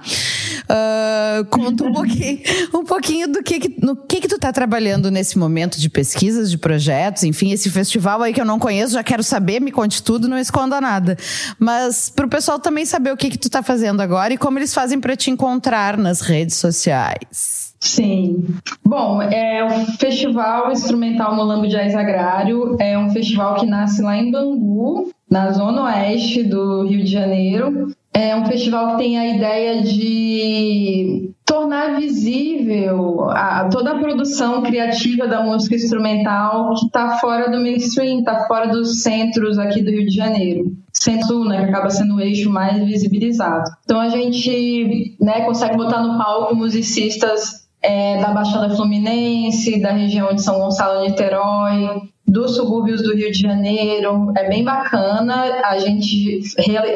Uh, 0.63 1.45
conta 1.45 1.85
um 1.85 1.93
pouquinho, 1.93 2.39
um 2.73 2.83
pouquinho 2.83 3.27
do 3.27 3.43
que, 3.43 3.59
que 3.59 3.85
no 3.85 3.95
que 3.95 4.21
que 4.21 4.27
tu 4.27 4.37
tá 4.37 4.51
trabalhando 4.51 5.09
nesse 5.09 5.37
momento 5.37 5.79
de 5.79 5.89
pesquisas, 5.89 6.51
de 6.51 6.57
projetos, 6.57 7.23
enfim, 7.23 7.51
esse 7.51 7.69
festival 7.69 8.21
aí 8.21 8.33
que 8.33 8.41
eu 8.41 8.45
não 8.45 8.59
conheço, 8.59 8.93
já 8.93 9.03
quero 9.03 9.23
saber, 9.23 9.61
me 9.61 9.71
conte 9.71 10.03
tudo, 10.03 10.27
não 10.27 10.37
esconda 10.37 10.81
nada. 10.81 11.17
Mas 11.57 12.09
pro 12.09 12.27
pessoal 12.27 12.59
também 12.59 12.85
saber 12.85 13.11
o 13.11 13.17
que 13.17 13.29
que 13.29 13.37
tu 13.37 13.49
tá 13.49 13.63
fazendo 13.63 14.01
agora 14.01 14.33
e 14.33 14.37
como 14.37 14.59
eles 14.59 14.73
fazem 14.73 14.99
para 14.99 15.15
te 15.15 15.31
encontrar 15.31 15.97
nas 15.97 16.21
redes 16.21 16.57
sociais. 16.57 17.66
Sim. 17.79 18.45
Bom, 18.83 19.21
é 19.21 19.63
o 19.63 19.69
Festival 19.97 20.71
Instrumental 20.71 21.35
Molambo 21.35 21.67
Jazz 21.67 21.95
Agrário 21.95 22.75
é 22.79 22.97
um 22.97 23.09
festival 23.09 23.55
que 23.55 23.65
nasce 23.65 24.01
lá 24.01 24.17
em 24.17 24.31
Bangu, 24.31 25.11
na 25.29 25.51
zona 25.51 25.83
oeste 25.83 26.43
do 26.43 26.83
Rio 26.83 27.03
de 27.03 27.11
Janeiro. 27.11 27.93
É 28.13 28.35
um 28.35 28.45
festival 28.45 28.91
que 28.91 29.03
tem 29.03 29.17
a 29.19 29.35
ideia 29.35 29.83
de 29.83 31.31
tornar 31.45 31.99
visível 31.99 33.29
a, 33.29 33.69
toda 33.71 33.91
a 33.91 33.99
produção 33.99 34.63
criativa 34.63 35.27
da 35.27 35.43
música 35.43 35.75
instrumental 35.75 36.73
que 36.73 36.85
está 36.85 37.17
fora 37.19 37.49
do 37.49 37.59
mainstream, 37.59 38.19
está 38.19 38.47
fora 38.47 38.67
dos 38.67 39.03
centros 39.03 39.59
aqui 39.59 39.83
do 39.83 39.91
Rio 39.91 40.05
de 40.05 40.15
Janeiro. 40.15 40.71
Centro, 40.91 41.45
né, 41.45 41.63
que 41.63 41.69
acaba 41.69 41.89
sendo 41.89 42.15
o 42.15 42.19
eixo 42.19 42.49
mais 42.49 42.83
visibilizado. 42.83 43.69
Então 43.83 43.99
a 43.99 44.09
gente 44.09 45.15
né, 45.21 45.41
consegue 45.41 45.77
botar 45.77 46.01
no 46.01 46.17
palco 46.17 46.55
musicistas 46.55 47.66
é, 47.81 48.19
da 48.19 48.31
Baixada 48.31 48.75
Fluminense, 48.75 49.79
da 49.81 49.91
região 49.91 50.33
de 50.33 50.41
São 50.41 50.59
Gonçalo 50.59 51.01
Niterói, 51.01 52.01
dos 52.27 52.55
subúrbios 52.55 53.01
do 53.01 53.15
Rio 53.15 53.31
de 53.31 53.39
Janeiro. 53.39 54.33
É 54.35 54.47
bem 54.47 54.63
bacana. 54.63 55.61
A 55.65 55.77
gente 55.79 56.41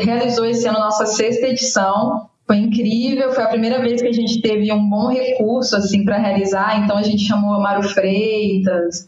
realizou 0.04 0.46
esse 0.46 0.68
ano 0.68 0.80
nossa 0.80 1.06
sexta 1.06 1.48
edição. 1.48 2.30
Foi 2.46 2.58
incrível, 2.58 3.32
foi 3.32 3.44
a 3.46 3.48
primeira 3.48 3.80
vez 3.80 4.02
que 4.02 4.08
a 4.08 4.14
gente 4.14 4.42
teve 4.42 4.72
um 4.74 4.90
bom 4.90 5.08
recurso 5.08 5.76
assim 5.78 6.04
para 6.04 6.18
realizar. 6.18 6.84
Então 6.84 6.98
a 6.98 7.04
gente 7.04 7.24
chamou 7.26 7.54
Amaro 7.54 7.84
Freitas, 7.84 9.08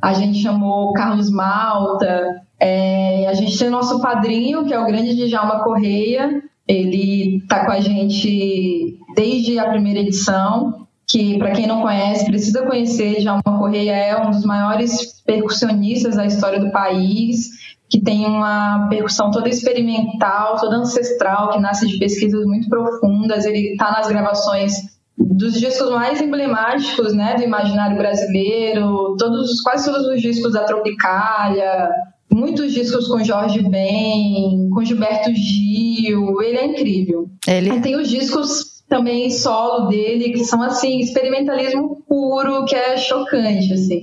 a 0.00 0.14
gente 0.14 0.40
chamou 0.40 0.94
Carlos 0.94 1.30
Malta, 1.30 2.40
é, 2.58 3.26
a 3.28 3.34
gente 3.34 3.58
tem 3.58 3.68
o 3.68 3.72
nosso 3.72 4.00
padrinho, 4.00 4.64
que 4.64 4.72
é 4.72 4.80
o 4.80 4.86
grande 4.86 5.14
Djalma 5.14 5.62
Correia. 5.62 6.42
Ele 6.66 7.38
está 7.38 7.66
com 7.66 7.72
a 7.72 7.80
gente 7.80 8.98
desde 9.14 9.58
a 9.58 9.68
primeira 9.68 10.00
edição 10.00 10.87
que, 11.08 11.38
para 11.38 11.52
quem 11.52 11.66
não 11.66 11.80
conhece, 11.80 12.26
precisa 12.26 12.66
conhecer. 12.66 13.20
Djalma 13.20 13.42
Correia 13.42 13.92
é 13.92 14.20
um 14.20 14.30
dos 14.30 14.44
maiores 14.44 15.22
percussionistas 15.24 16.16
da 16.16 16.26
história 16.26 16.60
do 16.60 16.70
país, 16.70 17.48
que 17.88 18.00
tem 18.00 18.26
uma 18.26 18.86
percussão 18.90 19.30
toda 19.30 19.48
experimental, 19.48 20.56
toda 20.56 20.76
ancestral, 20.76 21.50
que 21.50 21.58
nasce 21.58 21.88
de 21.88 21.98
pesquisas 21.98 22.44
muito 22.44 22.68
profundas. 22.68 23.46
Ele 23.46 23.70
está 23.70 23.90
nas 23.90 24.06
gravações 24.06 24.98
dos 25.16 25.58
discos 25.58 25.90
mais 25.90 26.20
emblemáticos 26.20 27.14
né, 27.14 27.34
do 27.36 27.42
imaginário 27.42 27.96
brasileiro, 27.96 29.16
todos, 29.18 29.60
quase 29.62 29.90
todos 29.90 30.06
os 30.06 30.20
discos 30.20 30.52
da 30.52 30.64
Tropicália, 30.64 31.90
muitos 32.30 32.72
discos 32.72 33.08
com 33.08 33.24
Jorge 33.24 33.62
Ben, 33.62 34.68
com 34.70 34.84
Gilberto 34.84 35.34
Gil, 35.34 36.40
ele 36.42 36.58
é 36.58 36.66
incrível. 36.66 37.30
Ele... 37.46 37.80
Tem 37.80 37.96
os 37.96 38.08
discos 38.08 38.77
também 38.88 39.30
solo 39.30 39.88
dele, 39.88 40.32
que 40.32 40.44
são 40.44 40.62
assim, 40.62 40.98
experimentalismo 41.00 42.02
puro, 42.08 42.64
que 42.64 42.74
é 42.74 42.96
chocante, 42.96 43.72
assim. 43.72 44.00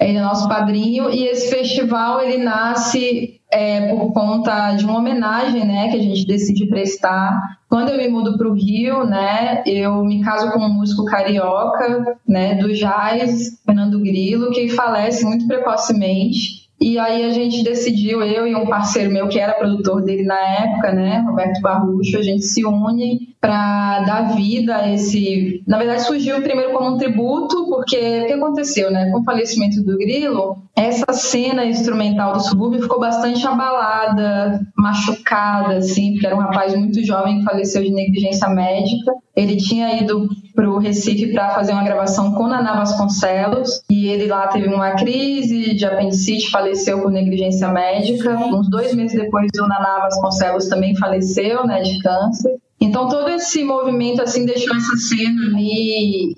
Ele 0.00 0.18
é 0.18 0.22
nosso 0.22 0.48
padrinho 0.48 1.10
e 1.10 1.26
esse 1.26 1.50
festival 1.50 2.20
ele 2.20 2.38
nasce 2.38 3.40
é, 3.50 3.92
por 3.92 4.12
conta 4.12 4.74
de 4.74 4.84
uma 4.84 4.98
homenagem, 4.98 5.66
né, 5.66 5.90
que 5.90 5.96
a 5.96 6.02
gente 6.02 6.24
decide 6.24 6.68
prestar. 6.68 7.36
Quando 7.68 7.90
eu 7.90 7.98
me 7.98 8.08
mudo 8.08 8.38
para 8.38 8.48
o 8.48 8.54
Rio, 8.54 9.04
né, 9.04 9.62
eu 9.66 10.04
me 10.04 10.22
caso 10.22 10.52
com 10.52 10.60
um 10.60 10.72
músico 10.72 11.04
carioca, 11.04 12.16
né, 12.26 12.54
do 12.54 12.72
jazz, 12.72 13.60
Fernando 13.66 13.98
Grilo, 13.98 14.52
que 14.52 14.68
falece 14.68 15.24
muito 15.24 15.48
precocemente. 15.48 16.67
E 16.80 16.98
aí 16.98 17.24
a 17.24 17.30
gente 17.30 17.64
decidiu, 17.64 18.22
eu 18.22 18.46
e 18.46 18.54
um 18.54 18.66
parceiro 18.66 19.10
meu 19.10 19.28
que 19.28 19.38
era 19.38 19.54
produtor 19.54 20.02
dele 20.02 20.22
na 20.22 20.38
época, 20.38 20.92
né, 20.92 21.24
Roberto 21.26 21.60
Barrucho, 21.60 22.16
a 22.16 22.22
gente 22.22 22.44
se 22.44 22.64
une 22.64 23.36
para 23.40 24.00
dar 24.00 24.34
vida 24.34 24.76
a 24.76 24.92
esse. 24.92 25.62
Na 25.66 25.78
verdade, 25.78 26.02
surgiu 26.02 26.40
primeiro 26.42 26.72
como 26.72 26.94
um 26.94 26.98
tributo, 26.98 27.66
porque 27.68 28.22
o 28.22 28.26
que 28.26 28.32
aconteceu, 28.32 28.90
né? 28.90 29.10
Com 29.10 29.20
o 29.20 29.24
falecimento 29.24 29.82
do 29.82 29.96
Grilo, 29.96 30.56
essa 30.74 31.12
cena 31.12 31.64
instrumental 31.64 32.32
do 32.32 32.40
subúrbio 32.40 32.82
ficou 32.82 32.98
bastante 32.98 33.46
abalada, 33.46 34.60
machucada, 34.76 35.76
assim, 35.76 36.12
porque 36.12 36.26
era 36.26 36.36
um 36.36 36.40
rapaz 36.40 36.74
muito 36.76 37.04
jovem 37.04 37.38
que 37.38 37.44
faleceu 37.44 37.82
de 37.82 37.90
negligência 37.90 38.48
médica. 38.48 39.12
Ele 39.38 39.56
tinha 39.56 40.02
ido 40.02 40.28
para 40.52 40.68
o 40.68 40.78
Recife 40.78 41.32
para 41.32 41.50
fazer 41.50 41.70
uma 41.70 41.84
gravação 41.84 42.34
com 42.34 42.48
Naná 42.48 42.74
Vasconcelos 42.74 43.84
e 43.88 44.08
ele 44.08 44.26
lá 44.26 44.48
teve 44.48 44.66
uma 44.66 44.96
crise 44.96 45.74
de 45.74 45.84
apendicite, 45.84 46.50
faleceu 46.50 47.00
por 47.00 47.12
negligência 47.12 47.68
médica. 47.68 48.36
Uns 48.36 48.68
dois 48.68 48.92
meses 48.96 49.16
depois, 49.16 49.48
o 49.56 49.68
Naná 49.68 50.00
Vasconcelos 50.00 50.66
também 50.66 50.96
faleceu, 50.96 51.64
né, 51.64 51.82
de 51.82 52.00
câncer. 52.00 52.56
Então 52.80 53.08
todo 53.08 53.28
esse 53.28 53.62
movimento 53.62 54.20
assim 54.20 54.44
deixou 54.44 54.74
essa 54.74 54.96
cena 54.96 55.40
ali. 55.46 56.34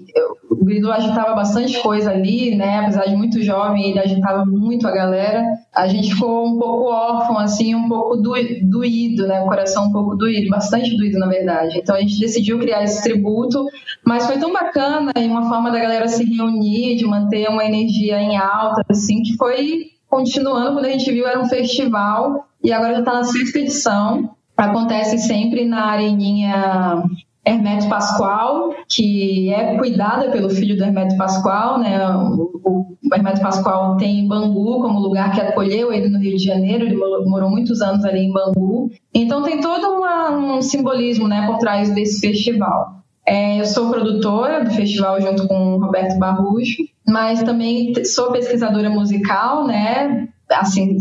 O 0.60 0.64
Grilo 0.66 0.92
agitava 0.92 1.34
bastante 1.34 1.80
coisa 1.80 2.10
ali, 2.10 2.54
né? 2.54 2.80
Apesar 2.80 3.06
de 3.06 3.16
muito 3.16 3.42
jovem, 3.42 3.88
ele 3.88 3.98
agitava 3.98 4.44
muito 4.44 4.86
a 4.86 4.90
galera. 4.90 5.42
A 5.74 5.88
gente 5.88 6.12
ficou 6.12 6.46
um 6.46 6.58
pouco 6.58 6.90
órfão, 6.90 7.38
assim, 7.38 7.74
um 7.74 7.88
pouco 7.88 8.18
doído, 8.18 9.26
né? 9.26 9.40
O 9.40 9.46
coração 9.46 9.86
um 9.86 9.92
pouco 9.92 10.14
doído, 10.14 10.50
bastante 10.50 10.94
doído, 10.98 11.18
na 11.18 11.28
verdade. 11.28 11.78
Então 11.78 11.96
a 11.96 12.00
gente 12.02 12.20
decidiu 12.20 12.58
criar 12.58 12.84
esse 12.84 13.02
tributo, 13.02 13.64
mas 14.04 14.26
foi 14.26 14.36
tão 14.36 14.52
bacana 14.52 15.12
e 15.16 15.26
uma 15.26 15.48
forma 15.48 15.70
da 15.70 15.78
galera 15.78 16.06
se 16.06 16.24
reunir, 16.24 16.96
de 16.96 17.06
manter 17.06 17.48
uma 17.48 17.64
energia 17.64 18.20
em 18.20 18.36
alta, 18.36 18.82
assim, 18.90 19.22
que 19.22 19.38
foi 19.38 19.84
continuando. 20.10 20.74
Quando 20.74 20.84
a 20.84 20.90
gente 20.90 21.10
viu, 21.10 21.26
era 21.26 21.40
um 21.40 21.48
festival 21.48 22.46
e 22.62 22.70
agora 22.70 22.92
já 22.92 22.98
está 22.98 23.14
na 23.14 23.24
sexta 23.24 23.58
edição 23.60 24.36
acontece 24.62 25.16
sempre 25.16 25.64
na 25.64 25.86
Areninha 25.86 27.02
Hermeto 27.50 27.88
Pascoal, 27.88 28.74
que 28.88 29.52
é 29.52 29.76
cuidada 29.76 30.30
pelo 30.30 30.50
filho 30.50 30.76
do 30.76 30.84
Hermeto 30.84 31.16
Pascoal, 31.16 31.78
né? 31.78 31.98
O, 32.08 32.60
o, 32.64 32.96
Hermeto 33.12 33.40
Pascoal 33.40 33.96
tem 33.96 34.28
Bangu 34.28 34.80
como 34.80 35.00
lugar 35.00 35.32
que 35.32 35.40
acolheu 35.40 35.92
ele 35.92 36.08
no 36.08 36.18
Rio 36.18 36.36
de 36.36 36.44
Janeiro, 36.44 36.84
ele 36.84 36.96
morou 36.96 37.50
muitos 37.50 37.80
anos 37.80 38.04
ali 38.04 38.20
em 38.20 38.32
Bangu. 38.32 38.90
Então 39.12 39.42
tem 39.42 39.60
todo 39.60 39.96
uma, 39.96 40.30
um 40.30 40.62
simbolismo, 40.62 41.26
né, 41.26 41.46
por 41.46 41.58
trás 41.58 41.92
desse 41.94 42.20
festival. 42.20 43.00
É, 43.26 43.60
eu 43.60 43.64
sou 43.66 43.90
produtora 43.90 44.64
do 44.64 44.70
festival 44.70 45.20
junto 45.20 45.46
com 45.46 45.74
o 45.74 45.80
Roberto 45.80 46.18
Barrucho, 46.18 46.82
mas 47.06 47.42
também 47.42 47.92
sou 48.04 48.32
pesquisadora 48.32 48.88
musical, 48.88 49.66
né? 49.66 50.28
Assim, 50.50 50.96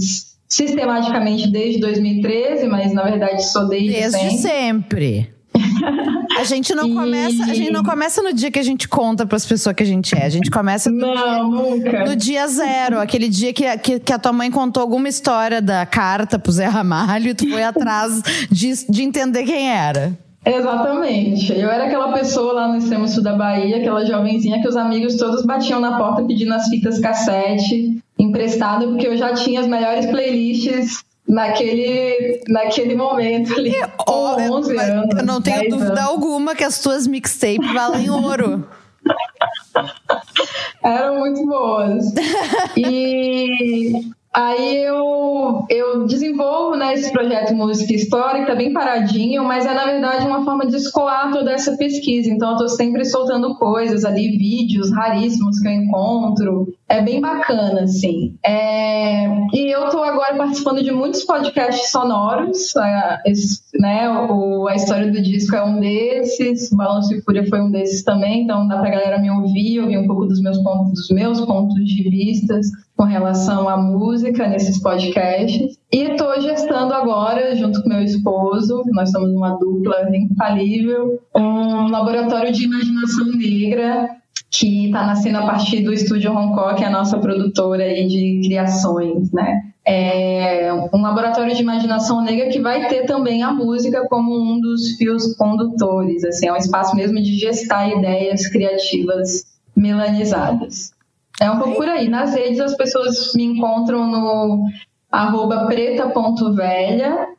sistematicamente 0.47 1.49
desde 1.49 1.79
2013, 1.79 2.67
mas 2.67 2.91
na 2.93 3.03
verdade 3.03 3.43
sou 3.45 3.67
desde, 3.67 3.91
desde 3.91 4.11
sempre. 4.11 4.37
sempre. 4.37 5.38
A 6.39 6.43
gente 6.45 6.73
não 6.73 6.87
e... 6.87 6.93
começa, 6.93 7.43
a 7.43 7.53
gente 7.53 7.71
não 7.71 7.83
começa 7.83 8.23
no 8.23 8.33
dia 8.33 8.49
que 8.49 8.59
a 8.59 8.63
gente 8.63 8.87
conta 8.87 9.25
para 9.25 9.35
as 9.35 9.45
pessoas 9.45 9.75
que 9.75 9.83
a 9.83 9.85
gente 9.85 10.15
é. 10.15 10.25
A 10.25 10.29
gente 10.29 10.49
começa 10.49 10.89
no, 10.89 11.13
não, 11.13 11.79
dia, 11.79 12.05
no 12.05 12.15
dia 12.15 12.47
zero, 12.47 12.99
aquele 12.99 13.27
dia 13.27 13.51
que, 13.51 13.77
que, 13.79 13.99
que, 13.99 14.13
a 14.13 14.17
tua 14.17 14.31
mãe 14.31 14.49
contou 14.49 14.81
alguma 14.81 15.09
história 15.09 15.61
da 15.61 15.85
carta 15.85 16.39
pro 16.39 16.51
Zé 16.51 16.65
Ramalho 16.65 17.31
e 17.31 17.33
tu 17.33 17.49
foi 17.49 17.61
atrás 17.63 18.21
de, 18.49 18.85
de 18.89 19.03
entender 19.03 19.43
quem 19.43 19.69
era. 19.69 20.17
Exatamente. 20.45 21.51
Eu 21.51 21.69
era 21.69 21.85
aquela 21.85 22.13
pessoa 22.13 22.53
lá 22.53 22.67
no 22.69 22.77
extremo 22.77 23.07
sul 23.07 23.21
da 23.21 23.35
Bahia, 23.35 23.77
aquela 23.77 24.05
jovenzinha 24.05 24.61
que 24.61 24.67
os 24.67 24.77
amigos 24.77 25.17
todos 25.17 25.45
batiam 25.45 25.81
na 25.81 25.97
porta 25.97 26.23
pedindo 26.23 26.53
as 26.53 26.69
fitas 26.69 26.99
cassete 26.99 27.99
emprestado, 28.17 28.87
porque 28.87 29.07
eu 29.07 29.17
já 29.17 29.33
tinha 29.33 29.59
as 29.59 29.67
melhores 29.67 30.05
playlists 30.05 31.03
naquele, 31.29 32.41
naquele 32.47 32.95
momento 32.95 33.53
ali, 33.53 33.75
com 33.97 34.35
11 34.35 34.77
anos. 34.77 35.17
Eu 35.17 35.25
não 35.25 35.41
tenho 35.41 35.69
dúvida 35.69 35.91
anos. 35.91 35.99
alguma 35.99 36.55
que 36.55 36.63
as 36.63 36.79
tuas 36.79 37.05
mixtapes 37.05 37.71
valem 37.71 38.09
ouro. 38.09 38.67
Eram 40.83 41.19
muito 41.19 41.45
boas. 41.45 42.05
E 42.75 43.93
Aí 44.31 44.83
eu, 44.83 45.65
eu 45.69 46.05
desenvolvo 46.05 46.75
né, 46.75 46.93
esse 46.93 47.11
projeto 47.11 47.53
Música 47.55 47.93
História, 47.93 48.35
que 48.35 48.41
está 48.41 48.55
bem 48.55 48.71
paradinho, 48.71 49.43
mas 49.43 49.65
é 49.65 49.73
na 49.73 49.85
verdade 49.85 50.27
uma 50.27 50.45
forma 50.45 50.67
de 50.67 50.75
escoar 50.75 51.31
toda 51.31 51.51
essa 51.51 51.75
pesquisa. 51.75 52.29
Então 52.29 52.49
eu 52.49 52.53
estou 52.53 52.69
sempre 52.69 53.03
soltando 53.05 53.55
coisas 53.55 54.05
ali, 54.05 54.37
vídeos 54.37 54.91
raríssimos 54.91 55.59
que 55.59 55.67
eu 55.67 55.71
encontro. 55.71 56.73
É 56.89 57.03
bem 57.03 57.21
bacana, 57.21 57.83
assim. 57.83 58.35
É... 58.43 59.27
E 59.53 59.71
eu 59.71 59.85
estou 59.85 60.03
agora 60.03 60.35
participando 60.35 60.83
de 60.83 60.91
muitos 60.91 61.23
podcasts 61.23 61.91
sonoros. 61.91 62.75
A, 62.75 63.21
esse, 63.27 63.61
né, 63.79 64.09
o, 64.09 64.67
a 64.67 64.75
história 64.75 65.11
do 65.11 65.21
disco 65.21 65.55
é 65.55 65.63
um 65.63 65.79
desses, 65.79 66.71
Balanço 66.71 67.13
e 67.13 67.21
Fúria 67.21 67.45
foi 67.47 67.61
um 67.61 67.69
desses 67.69 68.03
também, 68.03 68.43
então 68.43 68.67
dá 68.67 68.77
para 68.77 68.87
a 68.87 68.91
galera 68.91 69.19
me 69.19 69.29
ouvir, 69.29 69.79
ouvir 69.81 69.99
um 69.99 70.07
pouco 70.07 70.25
dos 70.25 70.41
meus 70.41 70.57
pontos, 70.63 70.93
dos 70.93 71.09
meus 71.11 71.39
pontos 71.41 71.75
de 71.85 72.09
vistas 72.09 72.67
com 72.97 73.03
relação 73.03 73.69
à 73.69 73.77
música 73.77 74.47
nesses 74.47 74.81
podcasts. 74.81 75.77
E 75.91 75.97
estou 76.01 76.41
gestando 76.41 76.93
agora, 76.93 77.55
junto 77.55 77.83
com 77.83 77.89
meu 77.89 78.01
esposo, 78.01 78.83
nós 78.93 79.11
somos 79.11 79.29
uma 79.31 79.51
dupla 79.57 80.09
infalível, 80.15 81.19
um 81.35 81.89
laboratório 81.89 82.51
de 82.51 82.65
imaginação 82.65 83.27
negra 83.27 84.09
que 84.51 84.87
está 84.87 85.05
nascendo 85.05 85.37
a 85.37 85.45
partir 85.45 85.81
do 85.81 85.93
Estúdio 85.93 86.31
Hong 86.31 86.53
Kong, 86.55 86.75
que 86.75 86.83
é 86.83 86.87
a 86.87 86.91
nossa 86.91 87.17
produtora 87.19 87.87
de 87.93 88.41
criações, 88.43 89.31
né? 89.31 89.71
É 89.85 90.71
um 90.93 91.01
laboratório 91.01 91.55
de 91.55 91.61
imaginação 91.61 92.21
negra 92.21 92.49
que 92.49 92.59
vai 92.59 92.87
ter 92.87 93.05
também 93.05 93.41
a 93.41 93.51
música 93.51 94.07
como 94.07 94.35
um 94.35 94.59
dos 94.59 94.97
fios 94.97 95.35
condutores, 95.35 96.23
assim, 96.23 96.47
é 96.47 96.53
um 96.53 96.57
espaço 96.57 96.95
mesmo 96.95 97.17
de 97.21 97.35
gestar 97.37 97.89
ideias 97.89 98.47
criativas 98.47 99.45
melanizadas. 99.75 100.91
É 101.41 101.49
um 101.49 101.57
pouco 101.57 101.77
por 101.77 101.87
aí. 101.87 102.09
Nas 102.09 102.33
redes 102.35 102.59
as 102.59 102.75
pessoas 102.75 103.33
me 103.33 103.43
encontram 103.43 104.05
no 104.05 104.65
arroba 105.11 105.65
preta.velha, 105.65 107.29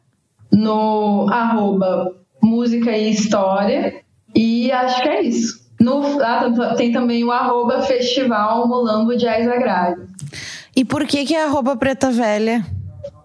no 0.52 1.28
arroba 1.28 2.16
música 2.42 2.96
e 2.96 3.10
história, 3.10 4.00
e 4.34 4.72
acho 4.72 5.02
que 5.02 5.08
é 5.08 5.22
isso. 5.22 5.60
No, 5.80 6.18
tem 6.76 6.92
também 6.92 7.24
o 7.24 7.32
arroba 7.32 7.82
festival 7.82 8.68
Molambo 8.68 9.16
Jazz 9.16 9.48
Agrário. 9.48 10.06
E 10.76 10.84
por 10.84 11.06
que 11.06 11.24
que 11.24 11.34
é 11.34 11.44
arroba 11.44 11.74
preta 11.74 12.10
velha? 12.10 12.64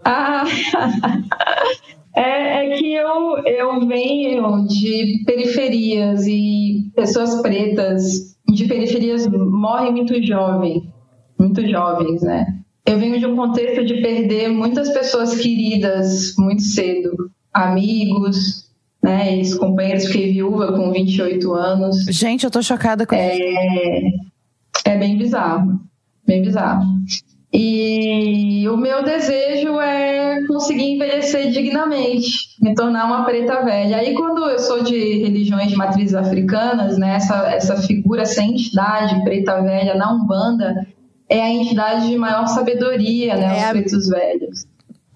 Ah, 0.05 0.45
é, 2.15 2.73
é, 2.73 2.77
que 2.77 2.93
eu, 2.93 3.37
eu 3.45 3.87
venho 3.87 4.65
de 4.67 5.23
periferias 5.25 6.25
e 6.27 6.91
pessoas 6.95 7.41
pretas 7.41 8.35
de 8.47 8.65
periferias 8.67 9.27
morrem 9.27 9.91
muito 9.91 10.23
jovem, 10.23 10.93
muito 11.37 11.67
jovens, 11.67 12.21
né? 12.21 12.45
Eu 12.85 12.99
venho 12.99 13.19
de 13.19 13.25
um 13.25 13.35
contexto 13.35 13.83
de 13.83 14.01
perder 14.01 14.49
muitas 14.49 14.89
pessoas 14.89 15.35
queridas 15.35 16.35
muito 16.37 16.61
cedo, 16.61 17.31
amigos, 17.51 18.64
né, 19.05 19.35
ex-companheiros, 19.35 20.07
fiquei 20.07 20.33
viúva 20.33 20.73
com 20.73 20.91
28 20.91 21.53
anos. 21.53 22.05
Gente, 22.05 22.43
eu 22.43 22.49
tô 22.49 22.61
chocada 22.63 23.05
com 23.05 23.13
é, 23.13 23.37
isso. 23.37 24.17
É 24.83 24.97
bem 24.97 25.15
bizarro, 25.15 25.79
bem 26.25 26.41
bizarro. 26.41 26.83
E 27.53 28.67
o 28.67 28.75
meu 28.75 29.03
desejo 29.03 29.79
é 29.79 30.43
conseguir 30.47 30.95
envelhecer 30.95 31.51
dignamente, 31.51 32.57
me 32.59 32.73
tornar 32.73 33.05
uma 33.05 33.23
preta 33.23 33.63
velha. 33.63 33.97
Aí, 33.97 34.15
quando 34.15 34.43
eu 34.49 34.59
sou 34.59 34.83
de 34.83 35.19
religiões 35.19 35.69
de 35.69 35.77
matrizes 35.77 36.15
africanas, 36.15 36.97
né, 36.97 37.15
essa, 37.15 37.47
essa 37.53 37.77
figura, 37.77 38.23
essa 38.23 38.41
entidade 38.41 39.23
preta 39.23 39.61
velha 39.61 39.93
na 39.93 40.13
Umbanda 40.13 40.85
é 41.29 41.41
a 41.41 41.49
entidade 41.49 42.07
de 42.07 42.17
maior 42.17 42.47
sabedoria, 42.47 43.37
né, 43.37 43.59
é 43.59 43.65
os 43.65 43.69
pretos 43.69 44.09
velhos. 44.09 44.65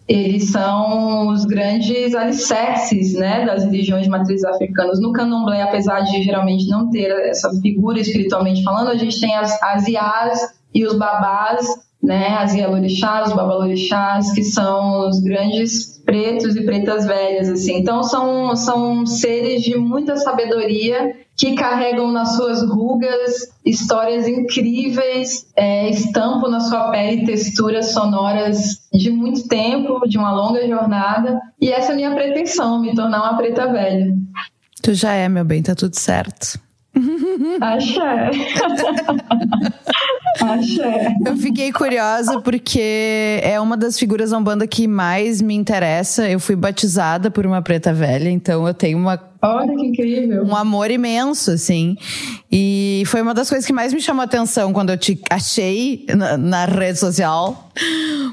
Eles 0.09 0.49
são 0.49 1.27
os 1.27 1.45
grandes 1.45 2.15
alicerces 2.15 3.13
né, 3.13 3.45
das 3.45 3.63
religiões 3.63 4.05
de 4.05 4.09
matrizes 4.09 4.43
africanas. 4.43 4.99
No 4.99 5.13
candomblé, 5.13 5.61
apesar 5.61 6.01
de 6.01 6.23
geralmente 6.23 6.67
não 6.67 6.89
ter 6.89 7.11
essa 7.27 7.51
figura 7.61 7.99
espiritualmente 7.99 8.63
falando, 8.63 8.89
a 8.89 8.97
gente 8.97 9.21
tem 9.21 9.35
as, 9.35 9.61
as 9.61 9.87
iás 9.87 10.39
e 10.73 10.83
os 10.83 10.97
babás 10.97 11.67
né, 12.01 12.37
as 12.37 12.53
Yalorixás, 12.53 13.27
os 13.27 13.35
Babalorixás, 13.35 14.31
que 14.31 14.43
são 14.43 15.07
os 15.09 15.19
grandes 15.19 15.98
pretos 16.09 16.55
e 16.55 16.65
pretas 16.65 17.05
velhas, 17.05 17.47
assim. 17.49 17.77
Então 17.77 18.01
são, 18.01 18.55
são 18.55 19.05
seres 19.05 19.61
de 19.61 19.77
muita 19.77 20.17
sabedoria 20.17 21.15
que 21.37 21.53
carregam 21.53 22.11
nas 22.11 22.35
suas 22.35 22.67
rugas 22.67 23.53
histórias 23.63 24.27
incríveis, 24.27 25.45
é, 25.55 25.87
estampam 25.87 26.49
na 26.49 26.59
sua 26.61 26.89
pele 26.89 27.27
texturas 27.27 27.91
sonoras 27.91 28.89
de 28.91 29.11
muito 29.11 29.47
tempo, 29.47 30.01
de 30.07 30.17
uma 30.17 30.33
longa 30.33 30.67
jornada. 30.67 31.39
E 31.61 31.71
essa 31.71 31.91
é 31.91 31.93
a 31.93 31.95
minha 31.95 32.15
pretensão, 32.15 32.81
me 32.81 32.95
tornar 32.95 33.21
uma 33.21 33.37
preta 33.37 33.71
velha. 33.71 34.11
Tu 34.81 34.95
já 34.95 35.13
é, 35.13 35.29
meu 35.29 35.45
bem, 35.45 35.61
tá 35.61 35.75
tudo 35.75 35.93
certo. 35.95 36.59
Axé. 37.61 38.31
Eu 41.25 41.37
fiquei 41.37 41.71
curiosa 41.71 42.39
porque 42.41 43.39
é 43.43 43.59
uma 43.59 43.75
das 43.75 43.97
figuras 43.97 44.31
da 44.31 44.37
Umbanda 44.37 44.67
que 44.67 44.87
mais 44.87 45.41
me 45.41 45.55
interessa. 45.55 46.29
Eu 46.29 46.39
fui 46.39 46.55
batizada 46.55 47.31
por 47.31 47.45
uma 47.45 47.61
preta 47.61 47.93
velha, 47.93 48.29
então 48.29 48.67
eu 48.67 48.73
tenho 48.73 48.97
uma 48.97 49.28
Olha 49.41 49.73
que 49.73 49.85
incrível. 49.85 50.43
Um 50.43 50.55
amor 50.55 50.91
imenso, 50.91 51.51
assim. 51.51 51.95
E 52.51 53.03
foi 53.05 53.21
uma 53.21 53.33
das 53.33 53.47
coisas 53.47 53.65
que 53.65 53.71
mais 53.71 53.93
me 53.93 54.01
chamou 54.01 54.21
a 54.21 54.25
atenção 54.25 54.73
quando 54.73 54.89
eu 54.89 54.97
te 54.97 55.19
achei 55.29 56.05
na, 56.09 56.37
na 56.37 56.65
rede 56.65 56.99
social. 56.99 57.69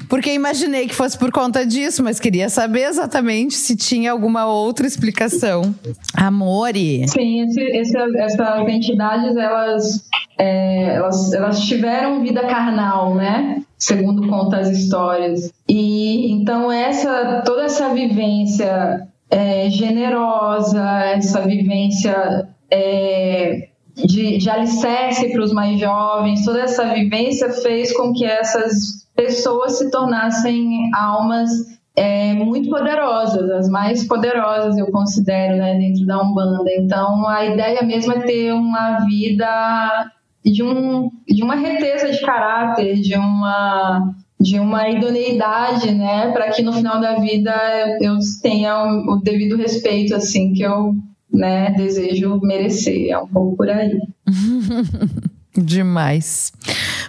Porque 0.09 0.33
imaginei 0.33 0.85
que 0.85 0.93
fosse 0.93 1.17
por 1.17 1.31
conta 1.31 1.65
disso, 1.65 2.03
mas 2.03 2.19
queria 2.19 2.49
saber 2.49 2.83
exatamente 2.83 3.55
se 3.55 3.75
tinha 3.75 4.11
alguma 4.11 4.47
outra 4.47 4.85
explicação. 4.85 5.73
Amore. 6.13 7.07
Sim, 7.07 7.43
esse, 7.43 7.61
esse, 7.61 7.97
essas 7.97 8.67
entidades, 8.67 9.35
elas, 9.37 10.09
é, 10.37 10.95
elas, 10.95 11.33
elas 11.33 11.61
tiveram 11.61 12.21
vida 12.21 12.41
carnal, 12.41 13.15
né? 13.15 13.61
Segundo 13.77 14.27
conta 14.27 14.57
as 14.57 14.69
histórias. 14.69 15.51
E 15.69 16.31
então 16.31 16.71
essa 16.71 17.43
toda 17.45 17.63
essa 17.63 17.93
vivência 17.93 19.07
é, 19.29 19.69
generosa, 19.69 20.83
essa 21.05 21.41
vivência 21.41 22.47
é, 22.71 23.69
de, 23.95 24.37
de 24.37 24.49
alicerce 24.49 25.31
para 25.31 25.43
os 25.43 25.51
mais 25.51 25.79
jovens, 25.79 26.45
toda 26.45 26.61
essa 26.61 26.93
vivência 26.93 27.49
fez 27.49 27.95
com 27.95 28.13
que 28.13 28.25
essas 28.25 29.07
pessoas 29.15 29.79
se 29.79 29.89
tornassem 29.89 30.91
almas 30.93 31.49
é, 31.95 32.33
muito 32.33 32.69
poderosas, 32.69 33.49
as 33.49 33.69
mais 33.69 34.07
poderosas 34.07 34.77
eu 34.77 34.91
considero 34.91 35.57
né, 35.57 35.75
dentro 35.79 36.05
da 36.05 36.21
Umbanda. 36.21 36.71
Então 36.77 37.27
a 37.27 37.43
ideia 37.43 37.81
mesmo 37.81 38.13
é 38.13 38.19
ter 38.19 38.53
uma 38.53 38.99
vida 38.99 40.11
de, 40.45 40.61
um, 40.63 41.09
de 41.27 41.43
uma 41.43 41.55
reteza 41.55 42.11
de 42.11 42.21
caráter, 42.21 43.01
de 43.01 43.15
uma 43.17 44.13
de 44.39 44.59
uma 44.59 44.89
idoneidade, 44.89 45.91
né, 45.91 46.31
para 46.31 46.51
que 46.51 46.61
no 46.61 46.71
final 46.71 47.01
da 47.01 47.19
vida 47.19 47.51
eu 47.99 48.17
tenha 48.41 48.83
o 48.85 49.19
devido 49.23 49.57
respeito, 49.57 50.15
assim, 50.15 50.53
que 50.53 50.61
eu 50.61 50.95
né, 51.31 51.71
desejo 51.71 52.39
merecer. 52.41 53.09
É 53.09 53.17
um 53.17 53.27
pouco 53.27 53.57
por 53.57 53.69
aí. 53.69 53.99
Demais. 55.57 56.53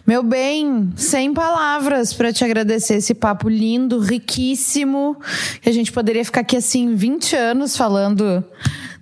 Meu 0.07 0.23
bem, 0.23 0.91
sem 0.97 1.35
palavras 1.35 2.15
para 2.15 2.33
te 2.33 2.43
agradecer 2.43 2.95
esse 2.95 3.13
papo 3.13 3.47
lindo, 3.47 3.99
riquíssimo. 3.99 5.17
Que 5.61 5.69
a 5.69 5.73
gente 5.73 5.93
poderia 5.93 6.25
ficar 6.25 6.41
aqui 6.41 6.57
assim 6.57 6.95
20 6.95 7.37
anos 7.37 7.77
falando 7.77 8.43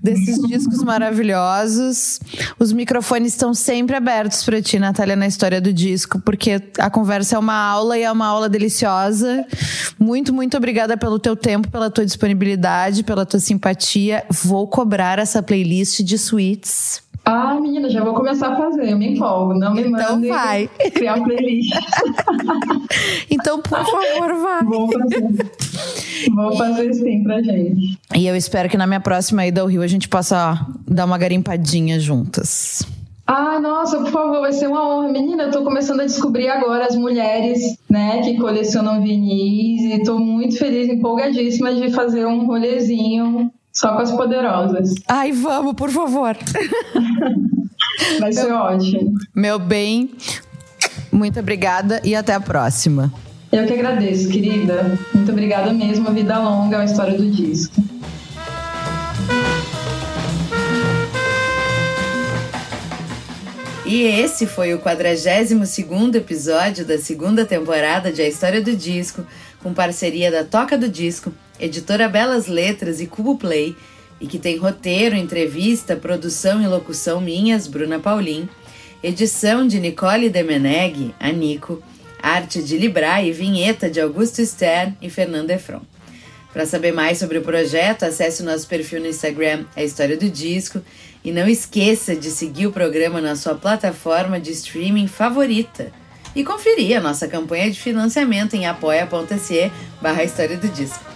desses 0.03 0.39
discos 0.47 0.83
maravilhosos. 0.83 2.21
Os 2.59 2.73
microfones 2.73 3.33
estão 3.33 3.55
sempre 3.55 3.97
abertos 3.97 4.43
para 4.45 4.61
ti, 4.61 4.79
Natália, 4.79 5.17
na 5.17 5.27
história 5.27 5.61
do 5.61 5.73
disco, 5.73 6.21
porque 6.21 6.63
a 6.79 6.91
conversa 6.91 7.37
é 7.37 7.39
uma 7.39 7.55
aula 7.55 7.99
e 7.99 8.03
é 8.03 8.11
uma 8.11 8.27
aula 8.27 8.49
deliciosa. 8.49 9.47
Muito, 9.99 10.33
muito 10.33 10.57
obrigada 10.57 10.97
pelo 10.97 11.19
teu 11.19 11.37
tempo, 11.37 11.71
pela 11.71 11.91
tua 11.91 12.05
disponibilidade, 12.05 13.03
pela 13.03 13.27
tua 13.27 13.41
simpatia. 13.41 14.25
Vou 14.31 14.67
cobrar 14.69 15.19
essa 15.19 15.43
playlist 15.43 16.01
de 16.01 16.19
suítes 16.19 17.06
ah, 17.29 17.59
menina, 17.61 17.91
já 17.91 18.05
vou 18.05 18.15
começar 18.15 18.53
a 18.53 18.57
fazer, 18.57 18.89
eu 18.89 18.97
me 18.97 19.09
empolgo. 19.09 19.53
Não 19.53 19.75
me 19.75 19.83
então 19.83 20.23
vai. 20.23 20.71
criar 20.95 21.21
playlist. 21.21 21.75
então, 23.29 23.61
por 23.61 23.85
favor, 23.85 24.35
vai. 24.43 24.63
Vou 24.63 24.93
fazer. 24.93 25.51
Vou 26.33 26.57
fazer 26.57 26.95
sim 26.95 27.25
pra 27.25 27.43
gente. 27.43 27.99
E 28.15 28.29
eu 28.29 28.37
espero 28.37 28.69
que 28.69 28.77
na 28.77 28.87
minha 28.87 29.01
próxima 29.01 29.45
ida 29.45 29.61
ao 29.61 29.67
Rio 29.67 29.83
a 29.83 29.89
gente 29.89 30.09
possa 30.09 30.65
dar 30.87 31.05
uma 31.05 31.19
garimpadinha 31.19 31.99
juntas. 31.99 32.87
Ah, 33.27 33.59
nossa, 33.59 33.99
por 33.99 34.13
favor, 34.13 34.41
vai 34.43 34.53
ser 34.53 34.69
uma 34.69 34.89
honra. 34.89 35.09
Menina, 35.09 35.45
eu 35.45 35.51
tô 35.51 35.65
começando 35.65 36.03
a 36.03 36.07
descobrir 36.07 36.49
agora 36.49 36.87
as 36.87 36.95
mulheres, 36.95 37.77
né, 37.91 38.23
que 38.23 38.37
colecionam 38.37 39.03
vinis 39.03 39.83
e 39.83 40.05
tô 40.05 40.17
muito 40.17 40.57
feliz, 40.57 40.89
empolgadíssima 40.89 41.75
de 41.75 41.91
fazer 41.91 42.25
um 42.25 42.47
rolezinho 42.47 43.51
só 43.77 43.95
com 43.95 44.01
as 44.01 44.11
poderosas. 44.11 44.95
Ai, 45.07 45.33
vamos, 45.33 45.75
por 45.75 45.91
favor. 45.91 46.35
Vai 48.19 48.33
ser 48.33 48.47
meu, 48.47 48.57
ótimo. 48.57 49.15
Meu 49.35 49.59
bem, 49.59 50.15
muito 51.13 51.39
obrigada 51.39 52.01
e 52.03 52.15
até 52.15 52.33
a 52.33 52.41
próxima. 52.41 53.13
Eu 53.53 53.67
que 53.67 53.75
agradeço, 53.75 54.31
querida. 54.31 54.99
Muito 55.15 55.31
obrigada 55.31 55.75
mesmo. 55.75 56.11
Vida 56.11 56.39
longa, 56.39 56.81
a 56.81 56.85
história 56.87 57.19
do 57.19 57.31
disco. 57.31 57.75
E 63.85 64.03
esse 64.03 64.47
foi 64.47 64.73
o 64.75 64.79
42º 64.79 66.17
episódio 66.17 66.85
da 66.85 66.99
segunda 66.99 67.45
temporada 67.45 68.11
de 68.11 68.21
A 68.21 68.29
História 68.29 68.61
do 68.61 68.75
Disco, 68.75 69.25
com 69.63 69.73
parceria 69.73 70.31
da 70.31 70.43
Toca 70.43 70.77
do 70.77 70.89
Disco, 70.89 71.33
editora 71.59 72.09
Belas 72.09 72.47
Letras 72.47 73.01
e 73.01 73.07
Cubo 73.07 73.37
Play, 73.37 73.77
e 74.21 74.27
que 74.27 74.39
tem 74.39 74.57
roteiro, 74.57 75.15
entrevista, 75.15 75.97
produção 75.97 76.63
e 76.63 76.67
locução 76.67 77.21
minhas, 77.21 77.67
Bruna 77.67 77.99
Paulin, 77.99 78.49
edição 79.03 79.67
de 79.67 79.79
Nicole 79.79 80.31
Demeneg, 80.31 81.15
a 81.21 81.31
Nico, 81.31 81.83
arte 82.23 82.63
de 82.63 82.79
Libra 82.79 83.23
e 83.23 83.31
vinheta 83.31 83.91
de 83.91 84.01
Augusto 84.01 84.45
Stern 84.45 84.97
e 85.01 85.11
Fernando 85.11 85.51
Efron. 85.51 85.83
Para 86.53 86.65
saber 86.65 86.93
mais 86.93 87.19
sobre 87.19 87.37
o 87.37 87.43
projeto, 87.43 88.05
acesse 88.05 88.43
o 88.43 88.45
nosso 88.47 88.67
perfil 88.67 89.01
no 89.01 89.07
Instagram, 89.07 89.67
A 89.77 89.85
História 89.85 90.17
do 90.17 90.31
Disco, 90.31 90.81
e 91.23 91.31
não 91.31 91.47
esqueça 91.47 92.17
de 92.17 92.31
seguir 92.31 92.67
o 92.67 92.73
programa 92.73 93.21
na 93.21 93.37
sua 93.37 93.55
plataforma 93.55 94.41
de 94.41 94.53
streaming 94.53 95.07
favorita 95.07 95.93
e 96.35 96.43
conferir 96.43 96.97
a 96.97 97.01
nossa 97.01 97.29
campanha 97.29 97.71
de 97.71 97.79
financiamento 97.79 98.55
em 98.55 98.67
apoia.se 98.67 99.71
barra 100.01 100.25
História 100.25 100.57
do 100.57 100.69
Disco 100.69 101.16